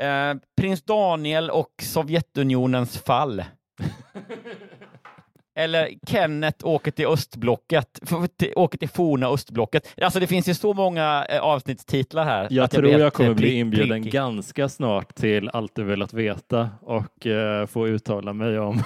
Eh, 0.00 0.34
Prins 0.60 0.82
Daniel 0.82 1.50
och 1.50 1.72
Sovjetunionens 1.82 2.98
fall. 2.98 3.44
Eller 5.56 5.90
Kenneth 6.08 6.66
åker 6.66 6.90
till 6.90 7.06
östblocket, 7.06 8.00
till- 8.36 8.52
åker 8.56 8.78
till 8.78 8.88
forna 8.88 9.26
östblocket. 9.28 9.94
Alltså 10.02 10.20
det 10.20 10.26
finns 10.26 10.48
ju 10.48 10.54
så 10.54 10.74
många 10.74 11.26
eh, 11.28 11.40
avsnittstitlar 11.40 12.24
här. 12.24 12.48
Jag 12.50 12.70
tror 12.70 12.88
jag 12.88 12.98
helt, 12.98 13.14
kommer 13.14 13.30
eh, 13.30 13.36
bli 13.36 13.46
prick- 13.48 13.60
inbjuden 13.60 13.88
prickig. 14.02 14.12
ganska 14.12 14.68
snart 14.68 15.14
till 15.14 15.48
Allt 15.48 15.74
du 15.74 15.84
velat 15.84 16.12
veta 16.12 16.70
och 16.80 17.26
eh, 17.26 17.66
få 17.66 17.88
uttala 17.88 18.32
mig 18.32 18.58
om 18.58 18.82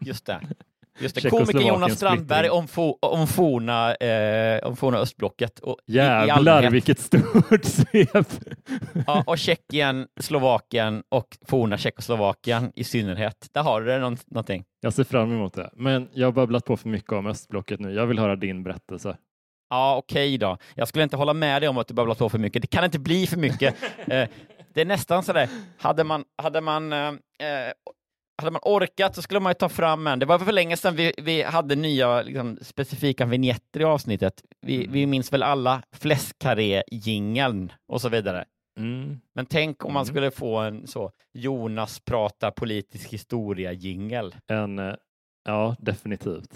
Just 0.00 0.26
det. 0.26 0.40
Just 0.98 1.14
det. 1.22 1.30
Komikern 1.30 1.66
Jonas 1.66 1.96
Strandberg 1.96 2.48
om, 2.50 2.68
fo, 2.68 2.98
om, 3.02 3.26
forna, 3.26 3.94
eh, 3.94 4.66
om 4.68 4.76
forna 4.76 4.98
östblocket. 4.98 5.58
Och 5.58 5.78
i- 5.86 5.92
i 5.92 5.94
Jävlar 5.96 6.36
allmänhet. 6.52 6.72
vilket 6.72 6.98
stort 7.00 7.64
svep! 7.64 8.26
Ja, 9.06 9.24
och 9.26 9.38
Tjeckien, 9.38 10.06
Slovakien 10.20 11.02
och 11.08 11.38
forna 11.48 11.78
Tjeckoslovakien 11.78 12.72
i 12.74 12.84
synnerhet. 12.84 13.46
Där 13.54 13.62
har 13.62 13.80
du 13.80 13.86
det 13.86 13.98
någon, 13.98 14.16
någonting. 14.26 14.64
Jag 14.80 14.92
ser 14.92 15.04
fram 15.04 15.32
emot 15.32 15.54
det. 15.54 15.70
Men 15.72 16.08
jag 16.12 16.26
har 16.26 16.32
babblat 16.32 16.64
på 16.64 16.76
för 16.76 16.88
mycket 16.88 17.12
om 17.12 17.26
östblocket 17.26 17.80
nu. 17.80 17.92
Jag 17.92 18.06
vill 18.06 18.18
höra 18.18 18.36
din 18.36 18.62
berättelse. 18.62 19.16
Ja, 19.70 19.96
okej 19.96 20.38
då. 20.38 20.58
Jag 20.74 20.88
skulle 20.88 21.04
inte 21.04 21.16
hålla 21.16 21.34
med 21.34 21.62
dig 21.62 21.68
om 21.68 21.78
att 21.78 21.88
du 21.88 21.94
babblar 21.94 22.14
på 22.14 22.28
för 22.28 22.38
mycket. 22.38 22.62
Det 22.62 22.68
kan 22.68 22.84
inte 22.84 22.98
bli 22.98 23.26
för 23.26 23.36
mycket. 23.36 23.74
eh, 24.06 24.28
det 24.74 24.80
är 24.80 24.84
nästan 24.84 25.22
så 25.22 25.32
där, 25.32 25.48
hade 25.78 26.04
man, 26.04 26.24
hade 26.42 26.60
man, 26.60 26.92
eh, 26.92 27.08
eh, 27.08 27.14
hade 28.38 28.50
man 28.50 28.60
orkat 28.64 29.14
så 29.14 29.22
skulle 29.22 29.40
man 29.40 29.50
ju 29.50 29.54
ta 29.54 29.68
fram 29.68 30.06
en. 30.06 30.18
Det 30.18 30.26
var 30.26 30.38
för 30.38 30.52
länge 30.52 30.76
sedan 30.76 30.96
vi, 30.96 31.12
vi 31.18 31.42
hade 31.42 31.74
nya 31.74 32.22
liksom, 32.22 32.58
specifika 32.62 33.26
vignetter 33.26 33.80
i 33.80 33.84
avsnittet. 33.84 34.42
Vi, 34.60 34.86
vi 34.86 35.06
minns 35.06 35.32
väl 35.32 35.42
alla 35.42 35.82
fläskkarré-jingeln 35.92 37.72
och 37.88 38.00
så 38.00 38.08
vidare. 38.08 38.44
Mm. 38.78 39.20
Men 39.34 39.46
tänk 39.46 39.84
om 39.84 39.92
man 39.92 40.00
Mm. 40.02 40.06
skulle 40.14 40.30
få 40.30 40.56
en 40.58 40.86
så 40.86 41.10
Jonas 41.34 42.00
pratar 42.00 42.50
politisk 42.50 43.08
historia-jingel. 43.12 44.34
En, 44.46 44.78
eh, 44.78 44.94
ja, 45.44 45.76
definitivt. 45.78 46.50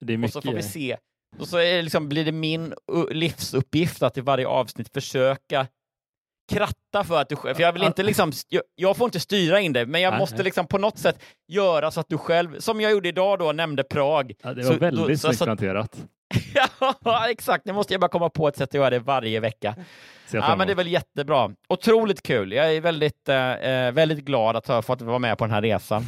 Det 0.00 0.12
är 0.12 0.16
Och 0.16 0.20
mycket. 0.20 0.32
så 0.32 0.42
får 0.42 0.52
vi 0.52 0.62
se. 0.62 0.96
Och 1.38 1.48
så 1.48 1.56
liksom, 1.58 2.08
blir 2.08 2.24
det 2.24 2.32
min 2.32 2.74
livsuppgift 3.10 4.02
att 4.02 4.18
i 4.18 4.20
varje 4.20 4.46
avsnitt 4.46 4.92
försöka 4.92 5.66
kratta 6.52 7.04
för 7.04 7.20
att 7.20 7.28
du 7.28 7.36
själv, 7.36 7.54
för 7.54 7.62
jag 7.62 7.72
vill 7.72 7.82
inte 7.82 8.02
liksom, 8.02 8.32
jag, 8.48 8.62
jag 8.74 8.96
får 8.96 9.04
inte 9.04 9.20
styra 9.20 9.60
in 9.60 9.72
det, 9.72 9.86
men 9.86 10.00
jag 10.00 10.10
Nej, 10.10 10.18
måste 10.20 10.36
nej. 10.36 10.44
liksom 10.44 10.66
på 10.66 10.78
något 10.78 10.98
sätt 10.98 11.22
göra 11.48 11.90
så 11.90 12.00
att 12.00 12.08
du 12.08 12.18
själv, 12.18 12.58
som 12.60 12.80
jag 12.80 12.92
gjorde 12.92 13.08
idag 13.08 13.38
då, 13.38 13.52
nämnde 13.52 13.82
Prag. 13.84 14.32
Ja, 14.42 14.54
det 14.54 14.64
Så- 14.64 14.70
var 14.72 14.78
väldigt 14.78 15.06
då- 15.08 15.12
så- 15.16 15.18
snyggt 15.18 15.38
så- 15.38 15.44
planterat. 15.44 16.04
ja, 17.04 17.30
exakt. 17.30 17.64
Nu 17.64 17.72
måste 17.72 17.94
jag 17.94 18.00
bara 18.00 18.08
komma 18.08 18.30
på 18.30 18.48
ett 18.48 18.56
sätt 18.56 18.68
att 18.68 18.74
göra 18.74 18.90
det 18.90 18.98
varje 18.98 19.40
vecka. 19.40 19.76
Ja, 20.32 20.56
men 20.56 20.66
det 20.66 20.72
är 20.72 20.76
väl 20.76 20.86
jättebra. 20.88 21.50
Otroligt 21.68 22.22
kul. 22.22 22.52
Jag 22.52 22.74
är 22.74 22.80
väldigt, 22.80 23.28
eh, 23.28 23.52
eh, 23.52 23.92
väldigt 23.92 24.24
glad 24.24 24.56
att 24.56 24.66
ha 24.66 24.82
fått 24.82 25.02
vara 25.02 25.18
med 25.18 25.38
på 25.38 25.44
den 25.44 25.54
här 25.54 25.62
resan. 25.62 26.04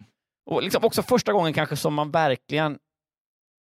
Och 0.50 0.62
liksom 0.62 0.84
också 0.84 1.02
första 1.02 1.32
gången 1.32 1.52
kanske 1.52 1.76
som 1.76 1.94
man 1.94 2.10
verkligen 2.10 2.78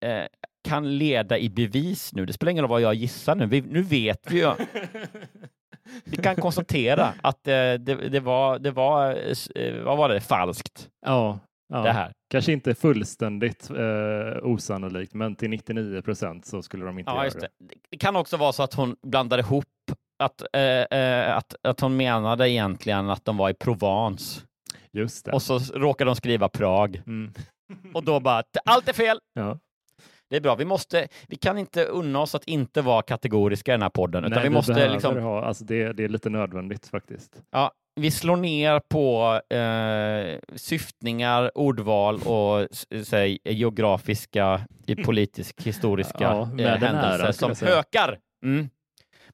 eh, 0.05 0.25
kan 0.69 0.99
leda 0.99 1.39
i 1.39 1.49
bevis 1.49 2.13
nu. 2.13 2.27
Det 2.27 2.33
spelar 2.33 2.51
ingen 2.51 2.63
roll 2.63 2.71
vad 2.71 2.81
jag 2.81 2.95
gissar 2.95 3.35
nu. 3.35 3.47
Vi, 3.47 3.61
nu 3.61 3.83
vet 3.83 4.31
vi 4.31 4.39
ju. 4.39 4.53
Vi 6.05 6.17
kan 6.17 6.37
konstatera 6.37 7.13
att 7.23 7.49
eh, 7.49 7.53
det, 7.53 8.09
det 8.11 8.21
var, 8.21 8.59
det 8.59 8.71
var, 8.71 9.11
eh, 9.55 9.83
vad 9.85 9.99
var 9.99 10.09
det, 10.09 10.21
falskt. 10.21 10.89
Ja, 11.07 11.39
ja. 11.73 11.79
Det 11.83 11.93
här. 11.93 12.13
Kanske 12.31 12.53
inte 12.53 12.75
fullständigt 12.75 13.71
eh, 13.71 14.39
osannolikt, 14.43 15.15
men 15.15 15.37
till 15.37 15.51
99 15.51 16.03
procent 16.03 16.47
så 16.47 16.63
skulle 16.63 16.85
de 16.85 16.99
inte 16.99 17.11
Ja, 17.11 17.25
göra 17.25 17.35
det. 17.35 17.41
det. 17.41 17.75
det 17.91 17.97
kan 17.97 18.17
också 18.17 18.37
vara 18.37 18.53
så 18.53 18.63
att 18.63 18.75
hon 18.75 18.97
blandade 19.07 19.41
ihop 19.43 19.65
att, 20.19 20.43
eh, 20.53 20.99
eh, 21.01 21.37
att, 21.37 21.55
att 21.63 21.81
hon 21.81 21.97
menade 21.97 22.51
egentligen 22.51 23.11
att 23.11 23.25
de 23.25 23.37
var 23.37 23.51
i 23.51 23.55
Provence. 23.55 24.41
Just 24.93 25.25
det. 25.25 25.33
Och 25.33 25.43
så 25.43 25.59
råkade 25.59 26.09
de 26.09 26.17
skriva 26.17 26.49
Prag. 26.49 27.03
Mm. 27.07 27.33
Och 27.95 28.05
då 28.05 28.21
bara, 28.21 28.43
allt 28.65 28.89
är 28.89 28.93
fel! 28.93 29.19
Ja. 29.35 29.59
Det 30.31 30.37
är 30.37 30.41
bra. 30.41 30.55
Vi, 30.55 30.65
måste, 30.65 31.09
vi 31.29 31.37
kan 31.37 31.59
inte 31.59 31.85
unna 31.85 32.21
oss 32.21 32.35
att 32.35 32.45
inte 32.45 32.83
vara 32.83 33.03
kategoriska 33.03 33.73
i 33.73 33.75
den 33.75 33.83
här 33.83 33.89
podden. 33.89 34.25
Utan 34.25 34.39
Nej, 34.39 34.49
vi 34.49 34.55
måste 34.55 34.89
liksom, 34.89 35.23
ha, 35.23 35.45
alltså 35.45 35.65
det, 35.65 35.93
det 35.93 36.05
är 36.05 36.09
lite 36.09 36.31
nödvändigt 36.31 36.87
faktiskt. 36.87 37.43
ja, 37.51 37.73
vi 38.01 38.11
slår 38.11 38.37
ner 38.37 38.81
på 38.89 39.41
eh, 39.57 40.39
syftningar, 40.57 41.59
ordval 41.59 42.21
och 42.23 42.69
säg, 43.05 43.39
geografiska, 43.45 44.67
politisk, 45.05 45.63
historiska 45.63 46.17
Ja, 46.21 46.43
eh, 46.43 46.77
händelser 46.77 47.33
skulle 47.33 47.55
som 47.55 47.69
hökar. 47.69 48.19
Mm. 48.45 48.69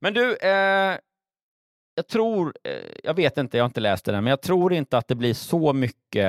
Men 0.01 0.15
du, 0.15 0.37
eh, 0.37 0.99
jag 1.95 2.09
tror, 2.09 2.55
eh, 2.65 2.73
jag 3.05 3.15
vet 3.15 3.39
inte, 3.39 3.57
jag 3.57 3.65
har 3.65 3.69
inte 3.69 3.81
läst 3.81 4.05
det 4.05 4.13
där, 4.13 4.21
men 4.21 4.31
jag 4.31 4.43
tror 4.43 4.73
inte 4.73 4.99
att 4.99 5.09
det 5.09 5.15
blir 5.15 5.35
så 5.35 5.73
mycket 5.73 6.27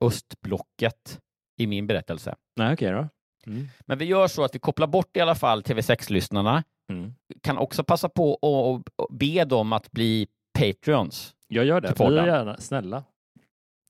östblocket 0.00 1.20
i 1.58 1.66
min 1.66 1.86
berättelse. 1.86 2.34
Nej, 2.56 2.72
okej 2.72 2.92
då. 2.92 3.08
Mm. 3.46 3.68
Men 3.80 3.98
vi 3.98 4.04
gör 4.04 4.28
så 4.28 4.44
att 4.44 4.54
vi 4.54 4.58
kopplar 4.58 4.86
bort 4.86 5.16
i 5.16 5.20
alla 5.20 5.34
fall 5.34 5.62
TV6-lyssnarna. 5.62 6.64
Mm. 6.90 7.14
Kan 7.42 7.58
också 7.58 7.84
passa 7.84 8.08
på 8.08 8.34
att 8.42 9.02
att 9.04 9.18
be 9.18 9.44
dem 9.44 9.72
att 9.72 9.90
bli 9.90 10.26
Patreons. 10.58 11.34
Jag 11.48 11.64
gör 11.64 11.80
det. 11.80 11.94
Bli 11.96 12.16
gärna 12.16 12.56
snälla. 12.56 13.04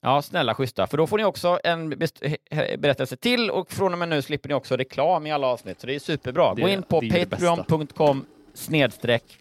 Ja, 0.05 0.23
snälla 0.23 0.55
schyssta, 0.55 0.87
för 0.87 0.97
då 0.97 1.07
får 1.07 1.19
ni 1.19 1.25
också 1.25 1.61
en 1.65 1.89
berättelse 2.79 3.17
till 3.17 3.51
och 3.51 3.73
från 3.73 3.93
och 3.93 3.99
med 3.99 4.09
nu 4.09 4.23
slipper 4.23 4.49
ni 4.49 4.55
också 4.55 4.77
reklam 4.77 5.27
i 5.27 5.33
alla 5.33 5.47
avsnitt, 5.47 5.81
så 5.81 5.87
det 5.87 5.95
är 5.95 5.99
superbra. 5.99 6.49
Gå 6.55 6.67
Det- 6.67 6.73
in 6.73 6.83
på 6.83 7.01
patreon.com 7.01 8.25
snedstreck 8.55 9.39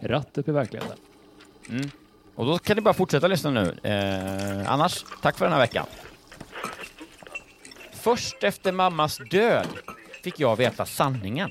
Ratt 0.00 0.38
upp 0.38 0.48
i 0.48 0.52
verkligheten. 0.52 0.96
mm. 1.70 1.90
och 2.34 2.46
då 2.46 2.58
kan 2.58 2.76
ni 2.76 2.82
bara 2.82 2.94
fortsätta 2.94 3.26
lyssna 3.28 3.50
nu. 3.50 3.76
Eh, 3.82 4.72
annars, 4.72 5.04
tack 5.22 5.36
för 5.38 5.44
den 5.44 5.52
här 5.52 5.60
veckan. 5.60 5.86
Först 8.06 8.44
efter 8.44 8.72
mammas 8.72 9.20
död 9.30 9.68
fick 10.22 10.40
jag 10.40 10.56
veta 10.56 10.86
sanningen. 10.86 11.50